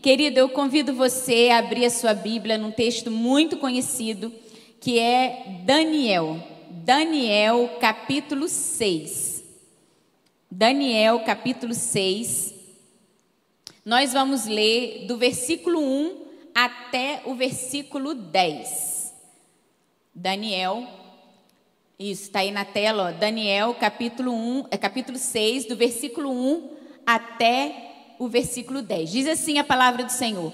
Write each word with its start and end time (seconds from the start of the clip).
Querido, 0.00 0.38
eu 0.38 0.48
convido 0.48 0.94
você 0.94 1.48
a 1.50 1.58
abrir 1.58 1.84
a 1.84 1.90
sua 1.90 2.14
Bíblia 2.14 2.56
num 2.56 2.70
texto 2.70 3.10
muito 3.10 3.56
conhecido, 3.56 4.32
que 4.80 4.96
é 4.96 5.62
Daniel. 5.64 6.40
Daniel, 6.70 7.76
capítulo 7.80 8.48
6. 8.48 9.42
Daniel, 10.48 11.18
capítulo 11.20 11.74
6. 11.74 12.54
Nós 13.84 14.12
vamos 14.12 14.46
ler 14.46 15.04
do 15.08 15.16
versículo 15.16 15.80
1 15.80 16.16
até 16.54 17.22
o 17.24 17.34
versículo 17.34 18.14
10. 18.14 19.12
Daniel, 20.14 20.86
isso, 21.98 22.22
está 22.22 22.38
aí 22.38 22.52
na 22.52 22.64
tela, 22.64 23.08
ó, 23.08 23.10
Daniel, 23.10 23.74
capítulo 23.74 24.32
1, 24.32 24.66
é 24.70 24.76
capítulo 24.76 25.18
6, 25.18 25.64
do 25.64 25.74
versículo 25.74 26.30
1 26.30 26.70
até 27.04 27.87
o 28.18 28.28
versículo 28.28 28.82
10. 28.82 29.10
Diz 29.10 29.26
assim 29.26 29.58
a 29.58 29.64
palavra 29.64 30.04
do 30.04 30.12
Senhor: 30.12 30.52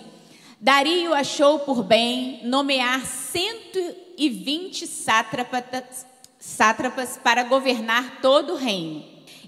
Dario 0.61 1.13
achou 1.15 1.61
por 1.61 1.83
bem 1.83 2.41
nomear 2.45 3.05
120 3.05 4.87
sátrapas, 4.87 6.07
sátrapas 6.39 7.19
para 7.23 7.45
governar 7.45 8.21
todo 8.21 8.55
o 8.55 8.57
reino, 8.57 9.05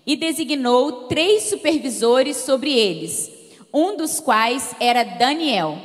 e 0.06 0.16
designou 0.16 1.08
três 1.08 1.44
supervisores 1.44 2.36
sobre 2.38 2.72
eles, 2.72 3.30
um 3.72 3.96
dos 3.96 4.20
quais 4.20 4.74
era 4.80 5.04
Daniel. 5.04 5.78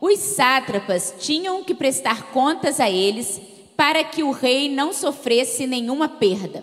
Os 0.00 0.18
sátrapas 0.18 1.14
tinham 1.18 1.64
que 1.64 1.74
prestar 1.74 2.30
contas 2.30 2.80
a 2.80 2.90
eles 2.90 3.40
para 3.76 4.04
que 4.04 4.22
o 4.22 4.30
rei 4.30 4.68
não 4.68 4.92
sofresse 4.92 5.66
nenhuma 5.66 6.08
perda. 6.08 6.62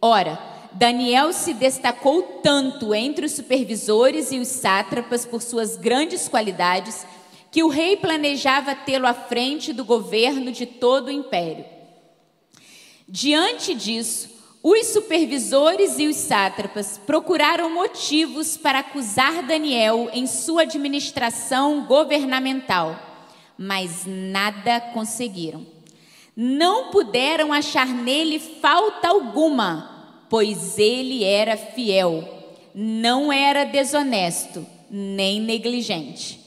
Ora, 0.00 0.51
Daniel 0.74 1.32
se 1.32 1.54
destacou 1.54 2.22
tanto 2.42 2.94
entre 2.94 3.26
os 3.26 3.32
supervisores 3.32 4.32
e 4.32 4.38
os 4.38 4.48
sátrapas 4.48 5.24
por 5.24 5.42
suas 5.42 5.76
grandes 5.76 6.28
qualidades 6.28 7.06
que 7.50 7.62
o 7.62 7.68
rei 7.68 7.96
planejava 7.96 8.74
tê-lo 8.74 9.06
à 9.06 9.12
frente 9.12 9.72
do 9.72 9.84
governo 9.84 10.50
de 10.50 10.64
todo 10.64 11.08
o 11.08 11.12
império. 11.12 11.66
Diante 13.06 13.74
disso, 13.74 14.30
os 14.62 14.86
supervisores 14.86 15.98
e 15.98 16.06
os 16.06 16.16
sátrapas 16.16 16.98
procuraram 17.04 17.68
motivos 17.68 18.56
para 18.56 18.78
acusar 18.78 19.42
Daniel 19.42 20.08
em 20.12 20.26
sua 20.26 20.62
administração 20.62 21.84
governamental, 21.84 22.98
mas 23.58 24.04
nada 24.06 24.80
conseguiram. 24.80 25.66
Não 26.34 26.90
puderam 26.90 27.52
achar 27.52 27.86
nele 27.86 28.38
falta 28.38 29.08
alguma, 29.08 29.91
pois 30.32 30.78
ele 30.78 31.24
era 31.24 31.58
fiel, 31.58 32.26
não 32.74 33.30
era 33.30 33.64
desonesto, 33.64 34.66
nem 34.90 35.38
negligente. 35.38 36.40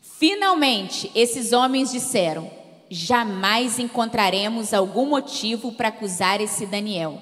Finalmente, 0.00 1.10
esses 1.14 1.52
homens 1.52 1.92
disseram: 1.92 2.50
jamais 2.88 3.78
encontraremos 3.78 4.72
algum 4.72 5.04
motivo 5.04 5.70
para 5.72 5.88
acusar 5.88 6.40
esse 6.40 6.64
Daniel, 6.64 7.18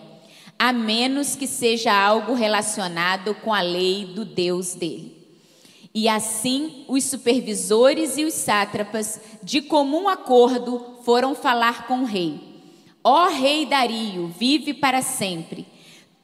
a 0.57 0.73
menos 0.73 1.35
que 1.35 1.49
seja 1.49 1.93
algo 1.93 2.33
relacionado 2.33 3.35
com 3.35 3.53
a 3.53 3.61
lei 3.61 4.05
do 4.05 4.25
Deus 4.25 4.77
dele. 4.77 5.21
E 5.93 6.09
assim, 6.09 6.85
os 6.87 7.03
supervisores 7.03 8.17
e 8.17 8.25
os 8.25 8.35
sátrapas, 8.35 9.21
de 9.43 9.61
comum 9.63 10.09
acordo, 10.09 10.99
foram 11.05 11.35
falar 11.35 11.89
com 11.89 12.03
o 12.03 12.07
rei. 12.07 12.41
Ó 13.03 13.27
rei 13.27 13.67
Dario, 13.67 14.33
vive 14.39 14.73
para 14.73 15.03
sempre. 15.03 15.74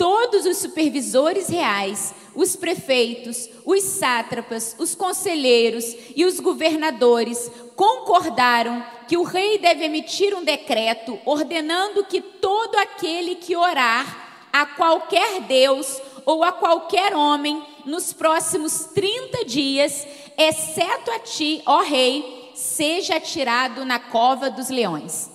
Todos 0.00 0.46
os 0.46 0.56
supervisores 0.56 1.50
reais, 1.50 2.14
os 2.34 2.56
prefeitos, 2.56 3.50
os 3.66 3.82
sátrapas, 3.82 4.74
os 4.78 4.94
conselheiros 4.94 5.84
e 6.16 6.24
os 6.24 6.40
governadores 6.40 7.52
concordaram 7.76 8.82
que 9.06 9.18
o 9.18 9.24
rei 9.24 9.58
deve 9.58 9.84
emitir 9.84 10.34
um 10.34 10.42
decreto 10.42 11.18
ordenando 11.26 12.02
que 12.06 12.22
todo 12.22 12.76
aquele 12.76 13.34
que 13.34 13.54
orar 13.54 14.48
a 14.50 14.64
qualquer 14.64 15.42
Deus 15.42 16.00
ou 16.24 16.42
a 16.42 16.50
qualquer 16.50 17.14
homem 17.14 17.62
nos 17.84 18.10
próximos 18.10 18.86
30 18.94 19.44
dias, 19.44 20.06
exceto 20.39 21.10
a 21.10 21.18
ti, 21.18 21.60
ó 21.66 21.83
rei, 21.83 22.52
seja 22.55 23.16
atirado 23.16 23.84
na 23.84 23.98
cova 23.98 24.48
dos 24.48 24.70
leões. 24.70 25.30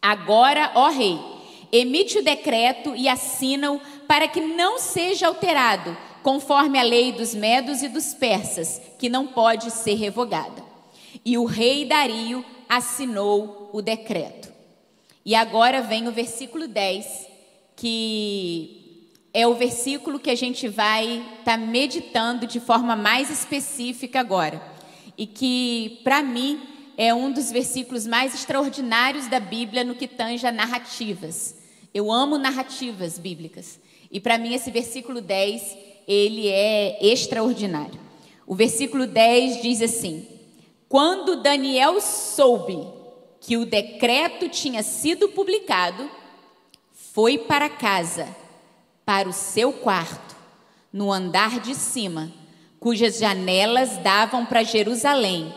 Agora, 0.00 0.70
ó 0.76 0.90
rei, 0.90 1.18
emite 1.72 2.18
o 2.18 2.24
decreto 2.24 2.94
e 2.96 3.08
assina-o 3.08 3.80
para 4.06 4.28
que 4.28 4.40
não 4.40 4.78
seja 4.78 5.26
alterado, 5.26 5.96
conforme 6.22 6.78
a 6.78 6.82
lei 6.82 7.12
dos 7.12 7.34
medos 7.34 7.82
e 7.82 7.88
dos 7.88 8.14
persas, 8.14 8.80
que 8.98 9.08
não 9.08 9.26
pode 9.26 9.70
ser 9.70 9.94
revogada. 9.94 10.62
E 11.24 11.38
o 11.38 11.44
rei 11.44 11.84
Dario 11.84 12.44
assinou 12.68 13.70
o 13.72 13.80
decreto. 13.80 14.52
E 15.24 15.34
agora 15.34 15.82
vem 15.82 16.08
o 16.08 16.12
versículo 16.12 16.66
10, 16.66 17.26
que 17.76 19.08
é 19.32 19.46
o 19.46 19.54
versículo 19.54 20.18
que 20.18 20.30
a 20.30 20.34
gente 20.34 20.66
vai 20.66 21.24
estar 21.38 21.52
tá 21.52 21.56
meditando 21.56 22.46
de 22.46 22.58
forma 22.58 22.96
mais 22.96 23.30
específica 23.30 24.20
agora 24.20 24.60
e 25.16 25.26
que, 25.26 26.00
para 26.02 26.22
mim, 26.22 26.60
é 26.96 27.12
um 27.14 27.30
dos 27.30 27.50
versículos 27.52 28.06
mais 28.06 28.34
extraordinários 28.34 29.26
da 29.26 29.38
Bíblia 29.38 29.84
no 29.84 29.94
que 29.94 30.08
tange 30.08 30.46
a 30.46 30.52
narrativas. 30.52 31.59
Eu 31.92 32.10
amo 32.12 32.38
narrativas 32.38 33.18
bíblicas. 33.18 33.80
E 34.10 34.20
para 34.20 34.38
mim 34.38 34.54
esse 34.54 34.70
versículo 34.70 35.20
10, 35.20 35.76
ele 36.06 36.48
é 36.48 36.98
extraordinário. 37.04 37.98
O 38.46 38.54
versículo 38.54 39.06
10 39.06 39.62
diz 39.62 39.82
assim: 39.82 40.26
Quando 40.88 41.42
Daniel 41.42 42.00
soube 42.00 42.86
que 43.40 43.56
o 43.56 43.64
decreto 43.64 44.48
tinha 44.48 44.82
sido 44.82 45.28
publicado, 45.28 46.10
foi 46.92 47.38
para 47.38 47.68
casa, 47.68 48.28
para 49.04 49.28
o 49.28 49.32
seu 49.32 49.72
quarto, 49.72 50.36
no 50.92 51.12
andar 51.12 51.60
de 51.60 51.74
cima, 51.74 52.32
cujas 52.78 53.18
janelas 53.18 53.96
davam 53.98 54.46
para 54.46 54.62
Jerusalém, 54.62 55.52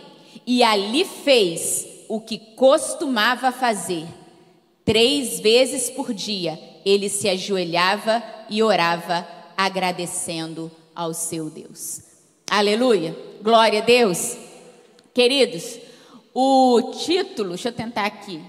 e 0.46 0.64
ali 0.64 1.06
fez 1.06 1.88
o 2.10 2.20
que 2.20 2.38
costumava 2.38 3.52
fazer. 3.52 4.06
Três 4.86 5.40
vezes 5.40 5.90
por 5.90 6.14
dia 6.14 6.60
ele 6.86 7.10
se 7.10 7.30
ajoelhava 7.30 8.22
e 8.50 8.62
orava, 8.62 9.28
agradecendo 9.56 10.72
ao 10.94 11.14
seu 11.14 11.50
Deus. 11.50 12.02
Aleluia! 12.50 13.16
Glória 13.42 13.82
a 13.82 13.86
Deus! 13.86 14.38
Queridos, 15.14 15.80
o 16.34 16.94
título, 17.06 17.50
deixa 17.50 17.70
eu 17.70 17.74
tentar 17.74 18.06
aqui. 18.06 18.44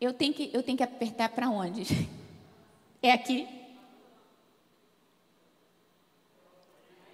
Eu 0.00 0.12
tenho 0.12 0.34
que, 0.34 0.50
eu 0.52 0.62
tenho 0.62 0.76
que 0.76 0.82
apertar 0.82 1.28
para 1.30 1.48
onde? 1.48 1.84
É 3.02 3.12
aqui? 3.12 3.46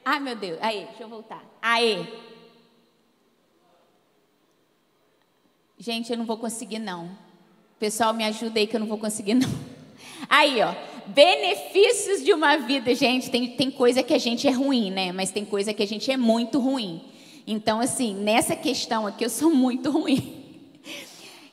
Ai, 0.04 0.20
meu 0.20 0.36
Deus. 0.36 0.56
Aí, 0.62 0.84
deixa 0.84 1.02
eu 1.02 1.08
voltar. 1.08 1.44
Aí. 1.60 2.06
Gente, 5.76 6.12
eu 6.12 6.16
não 6.16 6.24
vou 6.24 6.38
conseguir, 6.38 6.78
não. 6.78 7.18
Pessoal, 7.80 8.12
me 8.12 8.24
ajuda 8.24 8.60
aí 8.60 8.66
que 8.66 8.76
eu 8.76 8.80
não 8.80 8.86
vou 8.86 8.98
conseguir, 8.98 9.32
não. 9.32 9.48
Aí, 10.28 10.60
ó. 10.60 10.74
Benefícios 11.06 12.22
de 12.22 12.30
uma 12.34 12.58
vida. 12.58 12.94
Gente, 12.94 13.30
tem, 13.30 13.48
tem 13.56 13.70
coisa 13.70 14.02
que 14.02 14.12
a 14.12 14.18
gente 14.18 14.46
é 14.46 14.50
ruim, 14.50 14.90
né? 14.90 15.12
Mas 15.12 15.30
tem 15.30 15.46
coisa 15.46 15.72
que 15.72 15.82
a 15.82 15.86
gente 15.86 16.12
é 16.12 16.16
muito 16.16 16.60
ruim. 16.60 17.00
Então, 17.46 17.80
assim, 17.80 18.14
nessa 18.14 18.54
questão 18.54 19.06
aqui, 19.06 19.24
eu 19.24 19.30
sou 19.30 19.50
muito 19.50 19.90
ruim. 19.98 20.44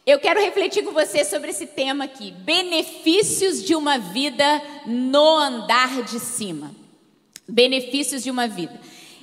Eu 0.06 0.20
quero 0.20 0.42
refletir 0.42 0.84
com 0.84 0.92
você 0.92 1.24
sobre 1.24 1.52
esse 1.52 1.66
tema 1.66 2.04
aqui: 2.04 2.32
benefícios 2.32 3.64
de 3.64 3.74
uma 3.74 3.98
vida 3.98 4.62
no 4.86 5.38
andar 5.38 6.04
de 6.04 6.20
cima. 6.20 6.76
Benefícios 7.48 8.22
de 8.22 8.30
uma 8.30 8.50
vida. 8.50 8.78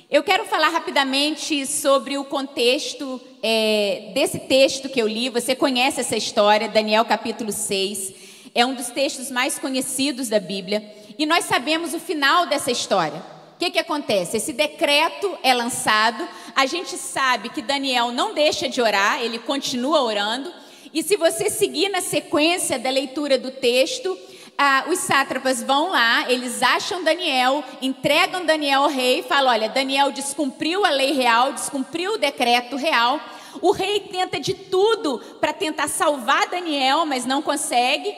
Eu 0.07 0.21
quero 0.21 0.45
falar 0.45 0.69
rapidamente 0.69 1.65
sobre 1.65 2.15
o 2.15 2.23
contexto 2.23 3.19
é, 3.41 4.11
desse 4.13 4.37
texto 4.37 4.87
que 4.87 5.01
eu 5.01 5.07
li. 5.07 5.29
Você 5.29 5.55
conhece 5.55 5.99
essa 5.99 6.15
história, 6.15 6.69
Daniel 6.69 7.03
capítulo 7.05 7.51
6. 7.51 8.13
É 8.53 8.63
um 8.63 8.75
dos 8.75 8.89
textos 8.89 9.31
mais 9.31 9.57
conhecidos 9.57 10.29
da 10.29 10.39
Bíblia. 10.39 10.83
E 11.17 11.25
nós 11.25 11.45
sabemos 11.45 11.95
o 11.95 11.99
final 11.99 12.45
dessa 12.45 12.69
história. 12.69 13.17
O 13.55 13.57
que, 13.57 13.71
que 13.71 13.79
acontece? 13.79 14.37
Esse 14.37 14.53
decreto 14.53 15.39
é 15.41 15.55
lançado. 15.55 16.27
A 16.55 16.67
gente 16.67 16.97
sabe 16.97 17.49
que 17.49 17.63
Daniel 17.63 18.11
não 18.11 18.35
deixa 18.35 18.69
de 18.69 18.79
orar, 18.79 19.23
ele 19.23 19.39
continua 19.39 20.03
orando. 20.03 20.53
E 20.93 21.01
se 21.01 21.17
você 21.17 21.49
seguir 21.49 21.89
na 21.89 22.01
sequência 22.01 22.77
da 22.77 22.91
leitura 22.91 23.39
do 23.39 23.49
texto, 23.49 24.15
ah, 24.57 24.85
os 24.87 24.99
sátrapas 24.99 25.61
vão 25.61 25.89
lá, 25.89 26.31
eles 26.31 26.63
acham 26.63 27.03
Daniel, 27.03 27.63
entregam 27.81 28.45
Daniel 28.45 28.83
ao 28.83 28.89
rei, 28.89 29.21
falam: 29.23 29.51
olha, 29.51 29.67
Daniel 29.67 30.11
descumpriu 30.11 30.85
a 30.85 30.89
lei 30.89 31.11
real, 31.11 31.51
descumpriu 31.51 32.13
o 32.13 32.17
decreto 32.17 32.77
real. 32.77 33.19
O 33.61 33.71
rei 33.71 33.99
tenta 33.99 34.39
de 34.39 34.53
tudo 34.53 35.19
para 35.39 35.53
tentar 35.53 35.87
salvar 35.87 36.47
Daniel, 36.47 37.05
mas 37.05 37.25
não 37.25 37.41
consegue. 37.41 38.13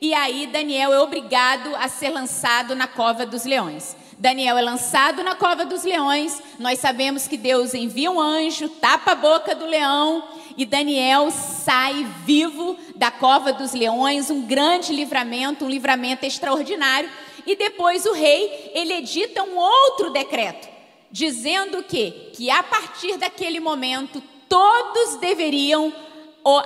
e 0.00 0.14
aí 0.14 0.46
Daniel 0.46 0.92
é 0.92 1.00
obrigado 1.00 1.74
a 1.76 1.88
ser 1.88 2.10
lançado 2.10 2.74
na 2.74 2.86
cova 2.86 3.26
dos 3.26 3.44
leões. 3.44 3.96
Daniel 4.18 4.58
é 4.58 4.62
lançado 4.62 5.22
na 5.22 5.34
cova 5.34 5.64
dos 5.64 5.82
leões. 5.82 6.42
Nós 6.58 6.78
sabemos 6.78 7.26
que 7.26 7.36
Deus 7.36 7.74
envia 7.74 8.10
um 8.10 8.20
anjo, 8.20 8.68
tapa 8.68 9.12
a 9.12 9.14
boca 9.14 9.54
do 9.54 9.66
leão 9.66 10.22
e 10.56 10.66
Daniel 10.66 11.30
sai 11.30 12.06
vivo 12.26 12.76
da 13.00 13.10
cova 13.10 13.50
dos 13.50 13.72
leões, 13.72 14.28
um 14.28 14.42
grande 14.42 14.92
livramento, 14.92 15.64
um 15.64 15.70
livramento 15.70 16.26
extraordinário. 16.26 17.08
E 17.46 17.56
depois 17.56 18.04
o 18.04 18.12
rei, 18.12 18.70
ele 18.74 18.92
edita 18.92 19.42
um 19.42 19.56
outro 19.56 20.10
decreto, 20.10 20.68
dizendo 21.10 21.82
que 21.82 22.10
que 22.34 22.50
a 22.50 22.62
partir 22.62 23.16
daquele 23.16 23.58
momento 23.58 24.22
todos 24.46 25.16
deveriam 25.16 25.90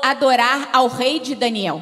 adorar 0.02 0.70
ao 0.72 0.88
rei 0.88 1.20
de 1.20 1.36
Daniel. 1.36 1.80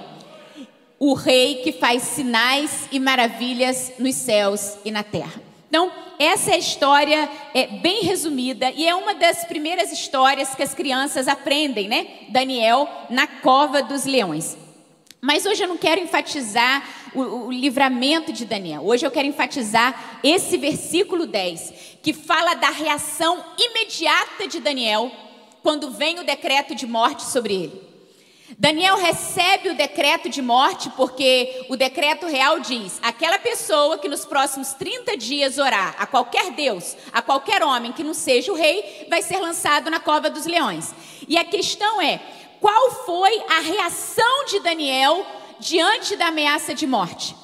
O 0.98 1.14
rei 1.14 1.62
que 1.64 1.72
faz 1.72 2.02
sinais 2.02 2.86
e 2.92 3.00
maravilhas 3.00 3.94
nos 3.98 4.14
céus 4.16 4.76
e 4.84 4.90
na 4.90 5.02
terra. 5.02 5.51
Então, 5.72 5.90
essa 6.18 6.50
é 6.50 6.54
a 6.56 6.58
história 6.58 7.30
é, 7.54 7.66
bem 7.66 8.02
resumida 8.02 8.70
e 8.72 8.86
é 8.86 8.94
uma 8.94 9.14
das 9.14 9.46
primeiras 9.46 9.90
histórias 9.90 10.54
que 10.54 10.62
as 10.62 10.74
crianças 10.74 11.26
aprendem, 11.26 11.88
né? 11.88 12.08
Daniel 12.28 12.86
na 13.08 13.26
cova 13.26 13.82
dos 13.82 14.04
leões. 14.04 14.54
Mas 15.18 15.46
hoje 15.46 15.62
eu 15.62 15.68
não 15.68 15.78
quero 15.78 15.98
enfatizar 15.98 16.86
o, 17.14 17.46
o, 17.46 17.50
livramento 17.50 18.34
de 18.34 18.44
Daniel. 18.44 18.82
Hoje 18.84 19.06
eu 19.06 19.10
quero 19.10 19.26
enfatizar 19.26 20.20
esse 20.22 20.58
versículo 20.58 21.26
10, 21.26 21.72
que 22.02 22.12
fala 22.12 22.52
da 22.52 22.68
reação 22.68 23.42
imediata 23.58 24.46
de 24.46 24.60
Daniel 24.60 25.10
quando 25.62 25.90
vem 25.90 26.18
o 26.18 26.24
decreto 26.24 26.74
de 26.74 26.86
morte 26.86 27.22
sobre 27.22 27.54
ele. 27.54 27.91
Daniel 28.58 28.96
recebe 28.96 29.70
o 29.70 29.74
decreto 29.74 30.28
de 30.28 30.42
morte 30.42 30.90
porque 30.90 31.66
o 31.68 31.76
decreto 31.76 32.26
real 32.26 32.60
diz: 32.60 32.98
aquela 33.02 33.38
pessoa 33.38 33.98
que 33.98 34.08
nos 34.08 34.24
próximos 34.24 34.72
30 34.74 35.16
dias 35.16 35.58
orar 35.58 35.94
a 35.98 36.06
qualquer 36.06 36.50
Deus, 36.52 36.96
a 37.12 37.22
qualquer 37.22 37.62
homem 37.62 37.92
que 37.92 38.04
não 38.04 38.14
seja 38.14 38.52
o 38.52 38.56
rei, 38.56 39.06
vai 39.08 39.22
ser 39.22 39.38
lançado 39.38 39.90
na 39.90 40.00
cova 40.00 40.28
dos 40.28 40.46
leões. 40.46 40.94
E 41.26 41.38
a 41.38 41.44
questão 41.44 42.00
é: 42.00 42.20
qual 42.60 42.90
foi 43.04 43.42
a 43.48 43.60
reação 43.60 44.44
de 44.46 44.60
Daniel 44.60 45.26
diante 45.58 46.16
da 46.16 46.26
ameaça 46.26 46.74
de 46.74 46.86
morte? 46.86 47.34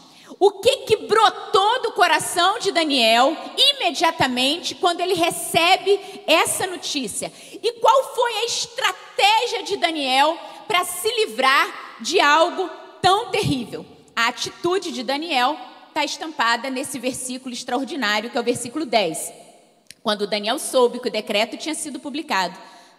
O 0.40 0.52
que 0.52 0.78
que 0.78 0.96
brotou 0.96 1.82
do 1.82 1.92
coração 1.92 2.60
de 2.60 2.70
Daniel 2.70 3.36
imediatamente 3.56 4.74
quando 4.76 5.00
ele 5.00 5.14
recebe 5.14 5.98
essa 6.26 6.66
notícia? 6.66 7.32
E 7.60 7.72
qual 7.80 8.14
foi 8.14 8.32
a 8.34 8.44
estratégia 8.44 9.62
de 9.64 9.76
Daniel 9.76 10.38
para 10.68 10.84
se 10.84 11.08
livrar 11.24 11.96
de 12.00 12.20
algo 12.20 12.70
tão 13.00 13.30
terrível. 13.30 13.84
A 14.14 14.28
atitude 14.28 14.92
de 14.92 15.02
Daniel 15.02 15.58
está 15.88 16.04
estampada 16.04 16.70
nesse 16.70 16.98
versículo 16.98 17.54
extraordinário, 17.54 18.30
que 18.30 18.36
é 18.36 18.40
o 18.40 18.44
versículo 18.44 18.84
10. 18.84 19.32
Quando 20.02 20.26
Daniel 20.26 20.58
soube 20.58 21.00
que 21.00 21.08
o 21.08 21.12
decreto 21.12 21.56
tinha 21.56 21.74
sido 21.74 21.98
publicado, 21.98 22.56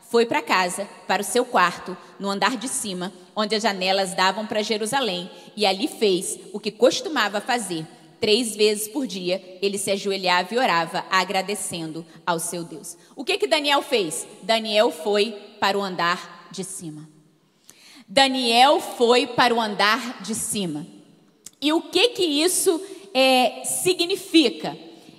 foi 0.10 0.26
para 0.26 0.42
casa, 0.42 0.90
para 1.08 1.22
o 1.22 1.26
seu 1.26 1.46
quarto, 1.46 1.96
no 2.20 2.30
andar 2.30 2.58
de 2.58 2.68
cima, 2.68 3.14
onde 3.36 3.56
as 3.56 3.64
janelas 3.64 4.16
davam 4.16 4.48
para 4.48 4.64
Jerusalém, 4.64 5.30
e 5.56 5.66
ali 5.66 5.88
fez 5.88 6.40
o 6.52 6.60
que 6.60 6.72
costumava 6.72 7.40
fazer. 7.40 7.86
Três 8.20 8.56
vezes 8.56 8.88
por 8.88 9.08
dia 9.08 9.42
ele 9.62 9.78
se 9.78 9.92
ajoelhava 9.92 10.54
e 10.54 10.58
orava, 10.58 11.06
agradecendo 11.10 12.06
ao 12.26 12.40
seu 12.40 12.64
Deus. 12.64 12.98
O 13.16 13.24
que 13.24 13.38
que 13.38 13.48
Daniel 13.48 13.82
fez? 13.82 14.28
Daniel 14.42 14.92
foi 14.92 15.32
para 15.60 15.78
o 15.78 15.82
andar 15.82 16.50
de 16.52 16.64
cima. 16.64 17.19
Daniel 18.12 18.80
foi 18.80 19.28
para 19.28 19.54
o 19.54 19.62
andar 19.62 20.24
de 20.24 20.34
cima. 20.34 20.88
E 21.62 21.72
o 21.72 21.80
que 21.80 22.10
que 22.10 22.24
isso 22.24 22.82
é, 23.14 23.64
significa? 23.64 24.76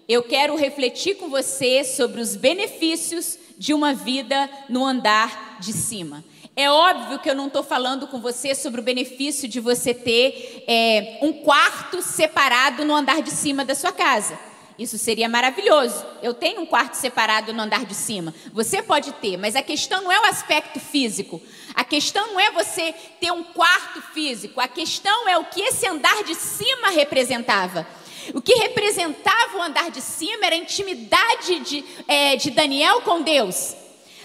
Eu 0.09 0.25
quero 0.25 0.57
refletir 0.57 1.15
com 1.15 1.29
você 1.29 1.85
sobre 1.85 2.21
os 2.21 2.35
benefícios 2.35 3.39
de 3.57 3.73
uma 3.73 3.95
vida 3.95 4.51
no 4.69 4.85
andar 4.85 5.59
de 5.61 5.73
cima. 5.73 6.25
É 6.57 6.69
óbvio 6.69 7.21
que 7.21 7.31
eu 7.31 7.35
não 7.37 7.47
estou 7.47 7.63
falando 7.63 8.09
com 8.09 8.21
você 8.21 8.57
sobre 8.57 8.81
o 8.81 8.85
benefício 8.85 9.49
de 9.49 9.61
você 9.61 9.95
ter 9.95 10.65
é, 10.67 11.21
um 11.23 11.33
quarto 11.33 12.03
separado 12.03 12.85
no 12.85 12.97
andar 12.97 13.23
de 13.23 13.31
cima 13.31 13.65
da 13.65 13.77
sua 13.77 13.93
casa. 13.93 14.37
Isso 14.81 14.97
seria 14.97 15.29
maravilhoso. 15.29 16.05
Eu 16.23 16.33
tenho 16.33 16.63
um 16.63 16.67
quarto 16.67 16.95
separado 16.95 17.53
no 17.53 17.63
andar 17.63 17.85
de 17.85 17.95
cima. 17.95 18.35
Você 18.51 18.83
pode 18.83 19.13
ter, 19.13 19.37
mas 19.37 19.55
a 19.55 19.63
questão 19.63 20.03
não 20.03 20.11
é 20.11 20.19
o 20.21 20.25
aspecto 20.25 20.81
físico. 20.81 21.41
A 21.75 21.85
questão 21.85 22.29
não 22.29 22.41
é 22.41 22.51
você 22.51 22.95
ter 23.21 23.33
um 23.33 23.43
quarto 23.43 24.03
físico. 24.13 24.61
A 24.61 24.69
questão 24.69 25.29
é 25.29 25.39
o 25.39 25.45
que 25.45 25.61
esse 25.61 25.87
andar 25.87 26.23
de 26.25 26.35
cima 26.35 26.91
representava. 26.91 27.87
O 28.35 28.41
que 28.41 28.55
representava 28.55 29.57
o 29.57 29.63
andar 29.63 29.91
de 29.91 30.01
cima 30.01 30.47
era 30.47 30.55
a 30.55 30.59
intimidade 30.59 31.61
de, 31.61 31.85
é, 32.07 32.37
de 32.37 32.51
Daniel 32.51 33.01
com 33.03 33.23
Deus. 33.23 33.75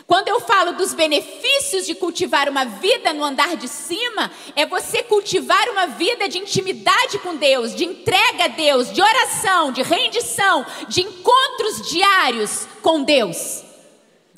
Quando 0.08 0.28
eu 0.28 0.40
falo 0.40 0.74
dos 0.74 0.94
benefícios 0.94 1.86
de 1.86 1.96
cultivar 1.96 2.48
uma 2.48 2.64
vida 2.64 3.12
no 3.12 3.24
andar 3.24 3.58
de 3.58 3.68
cima, 3.68 4.32
é 4.56 4.64
você 4.64 5.02
cultivar 5.02 5.68
uma 5.70 5.88
vida 5.88 6.30
de 6.30 6.38
intimidade 6.38 7.18
com 7.20 7.36
Deus, 7.36 7.74
de 7.74 7.86
entrega 7.86 8.46
a 8.46 8.48
Deus, 8.48 8.94
de 8.94 9.02
oração, 9.02 9.72
de 9.72 9.82
rendição, 9.82 10.64
de 10.88 11.02
encontros 11.02 11.90
diários 11.90 12.68
com 12.84 13.02
Deus. 13.02 13.64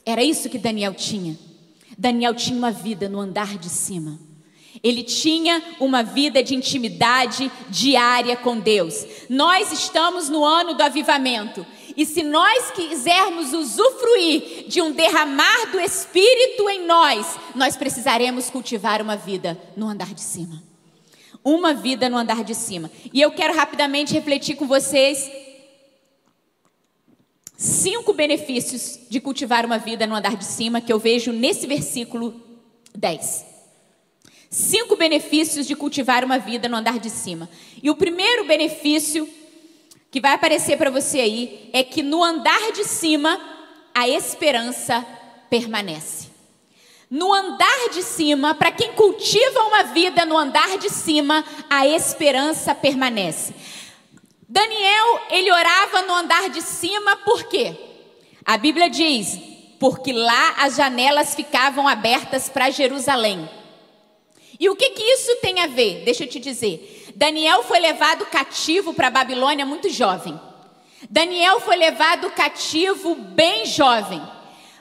Era 0.05 0.23
isso 0.23 0.49
que 0.49 0.57
Daniel 0.57 0.93
tinha. 0.93 1.37
Daniel 1.97 2.35
tinha 2.35 2.57
uma 2.57 2.71
vida 2.71 3.09
no 3.09 3.19
andar 3.19 3.57
de 3.57 3.69
cima. 3.69 4.19
Ele 4.83 5.03
tinha 5.03 5.63
uma 5.79 6.03
vida 6.03 6.43
de 6.43 6.53
intimidade 6.53 7.51
diária 7.69 8.35
com 8.35 8.59
Deus. 8.59 9.05
Nós 9.27 9.71
estamos 9.71 10.29
no 10.29 10.45
ano 10.45 10.75
do 10.75 10.83
avivamento. 10.83 11.65
E 11.95 12.05
se 12.05 12.21
nós 12.21 12.69
quisermos 12.71 13.53
usufruir 13.53 14.65
de 14.67 14.79
um 14.81 14.91
derramar 14.91 15.71
do 15.71 15.79
Espírito 15.79 16.69
em 16.69 16.85
nós, 16.85 17.39
nós 17.55 17.75
precisaremos 17.75 18.51
cultivar 18.51 19.01
uma 19.01 19.15
vida 19.15 19.59
no 19.75 19.87
andar 19.87 20.13
de 20.13 20.21
cima. 20.21 20.61
Uma 21.43 21.73
vida 21.73 22.07
no 22.07 22.17
andar 22.17 22.43
de 22.43 22.53
cima. 22.53 22.91
E 23.11 23.19
eu 23.19 23.31
quero 23.31 23.55
rapidamente 23.55 24.13
refletir 24.13 24.55
com 24.55 24.67
vocês 24.67 25.46
cinco 27.57 28.13
benefícios 28.13 28.99
de 29.09 29.19
cultivar 29.19 29.65
uma 29.65 29.79
vida 29.79 30.05
no 30.05 30.15
andar 30.15 30.37
de 30.37 30.45
cima 30.45 30.79
que 30.79 30.93
eu 30.93 30.99
vejo 30.99 31.33
nesse 31.33 31.65
versículo 31.65 32.39
10. 32.95 33.45
Cinco 34.49 34.95
benefícios 34.95 35.67
de 35.67 35.75
cultivar 35.75 36.23
uma 36.23 36.37
vida 36.37 36.69
no 36.69 36.77
andar 36.77 36.99
de 36.99 37.09
cima. 37.09 37.49
E 37.81 37.89
o 37.89 37.95
primeiro 37.95 38.45
benefício 38.45 39.27
que 40.09 40.21
vai 40.21 40.33
aparecer 40.33 40.77
para 40.77 40.89
você 40.89 41.19
aí 41.19 41.69
é 41.73 41.83
que 41.83 42.01
no 42.01 42.23
andar 42.23 42.71
de 42.71 42.85
cima 42.85 43.39
a 43.93 44.07
esperança 44.07 45.05
permanece. 45.49 46.27
No 47.09 47.33
andar 47.33 47.89
de 47.93 48.03
cima, 48.03 48.53
para 48.53 48.71
quem 48.71 48.91
cultiva 48.93 49.63
uma 49.63 49.83
vida 49.83 50.25
no 50.25 50.37
andar 50.37 50.77
de 50.77 50.89
cima, 50.89 51.43
a 51.69 51.87
esperança 51.87 52.75
permanece. 52.75 53.53
Daniel, 54.47 55.21
ele 55.29 55.51
orava 55.51 56.03
no 56.03 56.13
andar 56.13 56.49
de 56.49 56.61
cima 56.61 57.17
por 57.17 57.43
quê? 57.45 57.75
A 58.45 58.57
Bíblia 58.57 58.89
diz: 58.89 59.37
porque 59.79 60.13
lá 60.13 60.55
as 60.59 60.75
janelas 60.75 61.35
ficavam 61.35 61.87
abertas 61.87 62.47
para 62.47 62.69
Jerusalém. 62.69 63.49
E 64.59 64.69
o 64.69 64.75
que, 64.75 64.91
que 64.91 65.03
isso 65.03 65.35
tem 65.41 65.59
a 65.59 65.67
ver? 65.67 66.03
Deixa 66.03 66.23
eu 66.23 66.29
te 66.29 66.39
dizer. 66.39 67.13
Daniel 67.15 67.63
foi 67.63 67.79
levado 67.79 68.25
cativo 68.25 68.93
para 68.93 69.07
a 69.07 69.11
Babilônia 69.11 69.65
muito 69.65 69.89
jovem. 69.89 70.39
Daniel 71.09 71.59
foi 71.59 71.75
levado 71.75 72.31
cativo 72.31 73.15
bem 73.15 73.65
jovem. 73.65 74.21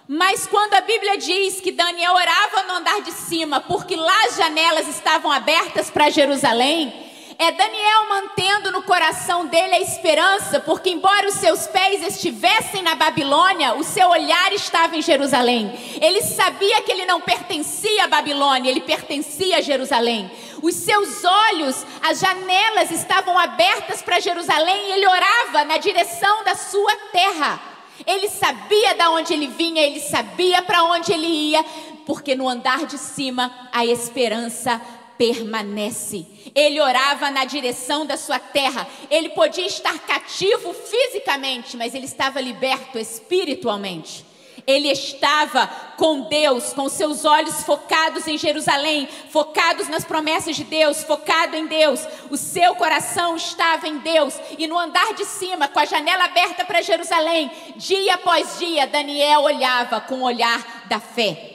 Mas 0.08 0.46
quando 0.46 0.74
a 0.74 0.80
Bíblia 0.80 1.18
diz 1.18 1.60
que 1.60 1.72
Daniel 1.72 2.14
orava 2.14 2.62
no 2.62 2.74
andar 2.74 3.02
de 3.02 3.10
cima, 3.10 3.60
porque 3.60 3.96
lá 3.96 4.24
as 4.26 4.36
janelas 4.36 4.86
estavam 4.88 5.32
abertas 5.32 5.90
para 5.90 6.10
Jerusalém, 6.10 7.05
é 7.38 7.52
Daniel 7.52 8.08
mantendo 8.08 8.72
no 8.72 8.82
coração 8.82 9.46
dele 9.46 9.74
a 9.74 9.80
esperança, 9.80 10.58
porque 10.60 10.88
embora 10.88 11.28
os 11.28 11.34
seus 11.34 11.66
pés 11.66 12.02
estivessem 12.02 12.82
na 12.82 12.94
Babilônia, 12.94 13.74
o 13.74 13.84
seu 13.84 14.08
olhar 14.08 14.52
estava 14.52 14.96
em 14.96 15.02
Jerusalém. 15.02 15.72
Ele 16.00 16.22
sabia 16.22 16.80
que 16.80 16.90
ele 16.90 17.04
não 17.04 17.20
pertencia 17.20 18.04
à 18.04 18.06
Babilônia, 18.06 18.70
ele 18.70 18.80
pertencia 18.80 19.58
a 19.58 19.60
Jerusalém. 19.60 20.30
Os 20.62 20.74
seus 20.76 21.24
olhos, 21.24 21.84
as 22.02 22.20
janelas 22.20 22.90
estavam 22.90 23.38
abertas 23.38 24.00
para 24.00 24.18
Jerusalém 24.18 24.88
e 24.88 24.92
ele 24.92 25.06
orava 25.06 25.64
na 25.64 25.76
direção 25.76 26.42
da 26.42 26.54
sua 26.54 26.96
terra. 27.12 27.60
Ele 28.06 28.28
sabia 28.28 28.94
de 28.94 29.06
onde 29.08 29.34
ele 29.34 29.46
vinha, 29.46 29.82
ele 29.82 30.00
sabia 30.00 30.62
para 30.62 30.84
onde 30.84 31.12
ele 31.12 31.26
ia, 31.26 31.64
porque 32.06 32.34
no 32.34 32.48
andar 32.48 32.86
de 32.86 32.96
cima 32.96 33.52
a 33.72 33.84
esperança 33.84 34.80
permanece. 35.18 36.26
Ele 36.54 36.80
orava 36.80 37.30
na 37.30 37.44
direção 37.44 38.06
da 38.06 38.16
sua 38.16 38.38
terra. 38.38 38.86
Ele 39.10 39.30
podia 39.30 39.66
estar 39.66 39.98
cativo 40.00 40.72
fisicamente, 40.72 41.76
mas 41.76 41.94
ele 41.94 42.06
estava 42.06 42.40
liberto 42.40 42.98
espiritualmente. 42.98 44.24
Ele 44.66 44.90
estava 44.90 45.68
com 45.96 46.22
Deus, 46.22 46.72
com 46.72 46.88
seus 46.88 47.24
olhos 47.24 47.62
focados 47.62 48.26
em 48.26 48.36
Jerusalém, 48.36 49.08
focados 49.30 49.88
nas 49.88 50.04
promessas 50.04 50.56
de 50.56 50.64
Deus, 50.64 51.04
focado 51.04 51.54
em 51.54 51.66
Deus. 51.66 52.00
O 52.30 52.36
seu 52.36 52.74
coração 52.74 53.36
estava 53.36 53.86
em 53.86 53.98
Deus. 53.98 54.34
E 54.58 54.66
no 54.66 54.76
andar 54.76 55.14
de 55.14 55.24
cima, 55.24 55.68
com 55.68 55.78
a 55.78 55.84
janela 55.84 56.24
aberta 56.24 56.64
para 56.64 56.82
Jerusalém, 56.82 57.48
dia 57.76 58.14
após 58.14 58.58
dia, 58.58 58.88
Daniel 58.88 59.42
olhava 59.42 60.00
com 60.00 60.16
o 60.16 60.24
olhar 60.24 60.86
da 60.88 60.98
fé. 60.98 61.52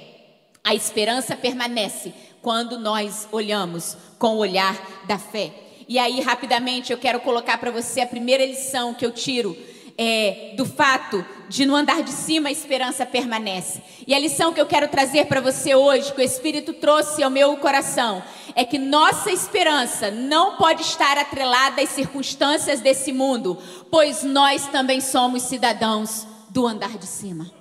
A 0.64 0.74
esperança 0.74 1.36
permanece 1.36 2.14
quando 2.42 2.80
nós 2.80 3.28
olhamos 3.32 3.98
com 4.18 4.36
o 4.36 4.40
olhar 4.40 4.76
da 5.08 5.18
fé. 5.18 5.54
E 5.88 6.00
aí, 6.00 6.22
rapidamente, 6.22 6.92
eu 6.92 6.98
quero 6.98 7.20
colocar 7.20 7.58
para 7.58 7.72
você 7.72 8.02
a 8.02 8.08
primeira 8.08 8.46
lição 8.46 8.94
que 8.94 9.06
eu 9.06 9.12
tiro 9.12 9.58
é, 9.98 10.54
do 10.56 10.66
fato 10.66 11.24
de 11.50 11.66
no 11.66 11.76
andar 11.76 12.02
de 12.02 12.12
cima 12.12 12.50
a 12.50 12.52
esperança 12.52 13.06
permanece. 13.06 13.82
E 14.08 14.16
a 14.16 14.20
lição 14.20 14.54
que 14.54 14.62
eu 14.62 14.66
quero 14.66 14.88
trazer 14.88 15.26
para 15.26 15.42
você 15.42 15.76
hoje, 15.76 16.14
que 16.14 16.22
o 16.22 16.24
Espírito 16.24 16.74
trouxe 16.74 17.22
ao 17.22 17.30
meu 17.30 17.58
coração, 17.58 18.24
é 18.56 18.64
que 18.64 18.78
nossa 18.78 19.32
esperança 19.32 20.10
não 20.10 20.56
pode 20.56 20.82
estar 20.82 21.18
atrelada 21.18 21.82
às 21.82 21.90
circunstâncias 21.90 22.80
desse 22.80 23.12
mundo, 23.12 23.58
pois 23.90 24.24
nós 24.24 24.66
também 24.68 25.02
somos 25.02 25.44
cidadãos 25.44 26.26
do 26.50 26.66
andar 26.66 26.98
de 26.98 27.06
cima. 27.06 27.52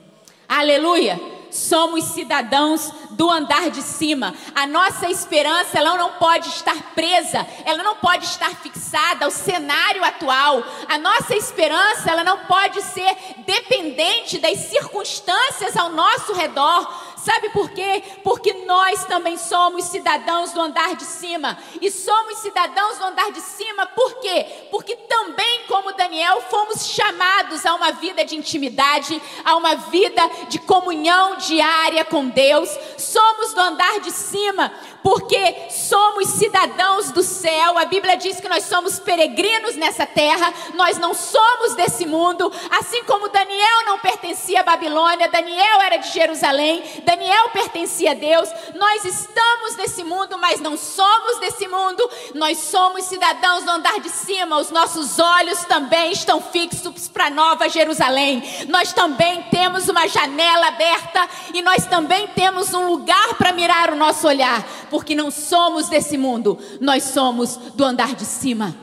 Aleluia! 0.48 1.39
Somos 1.50 2.04
cidadãos 2.04 2.92
do 3.10 3.30
andar 3.30 3.70
de 3.70 3.82
cima. 3.82 4.34
A 4.54 4.66
nossa 4.66 5.08
esperança, 5.08 5.78
ela 5.78 5.96
não 5.96 6.12
pode 6.12 6.48
estar 6.48 6.76
presa, 6.94 7.46
ela 7.64 7.82
não 7.82 7.96
pode 7.96 8.24
estar 8.24 8.50
fixada 8.56 9.24
ao 9.24 9.30
cenário 9.30 10.04
atual. 10.04 10.64
A 10.88 10.98
nossa 10.98 11.34
esperança, 11.36 12.10
ela 12.10 12.24
não 12.24 12.38
pode 12.46 12.80
ser 12.82 13.14
dependente 13.46 14.38
das 14.38 14.58
circunstâncias 14.58 15.76
ao 15.76 15.90
nosso 15.90 16.32
redor. 16.32 17.09
Sabe 17.24 17.50
por 17.50 17.70
quê? 17.70 18.02
Porque 18.24 18.52
nós 18.64 19.04
também 19.04 19.36
somos 19.36 19.84
cidadãos 19.84 20.52
do 20.52 20.60
andar 20.60 20.96
de 20.96 21.04
cima. 21.04 21.58
E 21.80 21.90
somos 21.90 22.38
cidadãos 22.38 22.98
do 22.98 23.04
andar 23.04 23.30
de 23.30 23.40
cima 23.40 23.86
por 23.86 24.20
quê? 24.20 24.46
Porque 24.70 24.96
também, 24.96 25.64
como 25.68 25.92
Daniel, 25.92 26.40
fomos 26.48 26.86
chamados 26.86 27.66
a 27.66 27.74
uma 27.74 27.92
vida 27.92 28.24
de 28.24 28.36
intimidade, 28.36 29.20
a 29.44 29.56
uma 29.56 29.74
vida 29.76 30.22
de 30.48 30.58
comunhão 30.58 31.36
diária 31.36 32.04
com 32.04 32.28
Deus. 32.28 32.70
Somos 32.96 33.52
do 33.52 33.60
andar 33.60 34.00
de 34.00 34.10
cima 34.10 34.72
porque 35.02 35.70
somos 35.70 36.28
cidadãos 36.28 37.10
do 37.10 37.22
céu. 37.22 37.78
A 37.78 37.84
Bíblia 37.84 38.16
diz 38.16 38.40
que 38.40 38.48
nós 38.48 38.64
somos 38.64 38.98
peregrinos 38.98 39.76
nessa 39.76 40.06
terra, 40.06 40.52
nós 40.74 40.98
não 40.98 41.14
somos 41.14 41.74
desse 41.74 42.06
mundo, 42.06 42.52
assim 42.70 43.02
como 43.04 43.28
Daniel 43.28 43.84
não 43.86 43.98
pertencia 43.98 44.60
à 44.60 44.62
Babilônia, 44.62 45.28
Daniel 45.28 45.80
era 45.82 45.96
de 45.96 46.10
Jerusalém, 46.10 46.82
Daniel 47.10 47.48
pertencia 47.50 48.12
a 48.12 48.14
Deus. 48.14 48.48
Nós 48.76 49.04
estamos 49.04 49.74
nesse 49.76 50.04
mundo, 50.04 50.38
mas 50.38 50.60
não 50.60 50.76
somos 50.76 51.40
desse 51.40 51.66
mundo. 51.66 52.08
Nós 52.36 52.56
somos 52.58 53.04
cidadãos 53.06 53.64
do 53.64 53.70
andar 53.70 53.98
de 53.98 54.08
cima. 54.08 54.58
Os 54.58 54.70
nossos 54.70 55.18
olhos 55.18 55.64
também 55.64 56.12
estão 56.12 56.40
fixos 56.40 57.08
para 57.08 57.28
Nova 57.28 57.68
Jerusalém. 57.68 58.44
Nós 58.68 58.92
também 58.92 59.42
temos 59.50 59.88
uma 59.88 60.06
janela 60.06 60.68
aberta 60.68 61.28
e 61.52 61.60
nós 61.62 61.84
também 61.86 62.28
temos 62.28 62.72
um 62.74 62.86
lugar 62.86 63.34
para 63.34 63.52
mirar 63.52 63.92
o 63.92 63.96
nosso 63.96 64.28
olhar 64.28 64.64
porque 64.88 65.14
não 65.14 65.30
somos 65.30 65.88
desse 65.88 66.16
mundo, 66.18 66.58
nós 66.80 67.04
somos 67.04 67.56
do 67.74 67.84
andar 67.84 68.14
de 68.14 68.24
cima. 68.24 68.74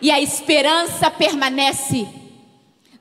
E 0.00 0.10
a 0.10 0.20
esperança 0.20 1.10
permanece. 1.10 2.21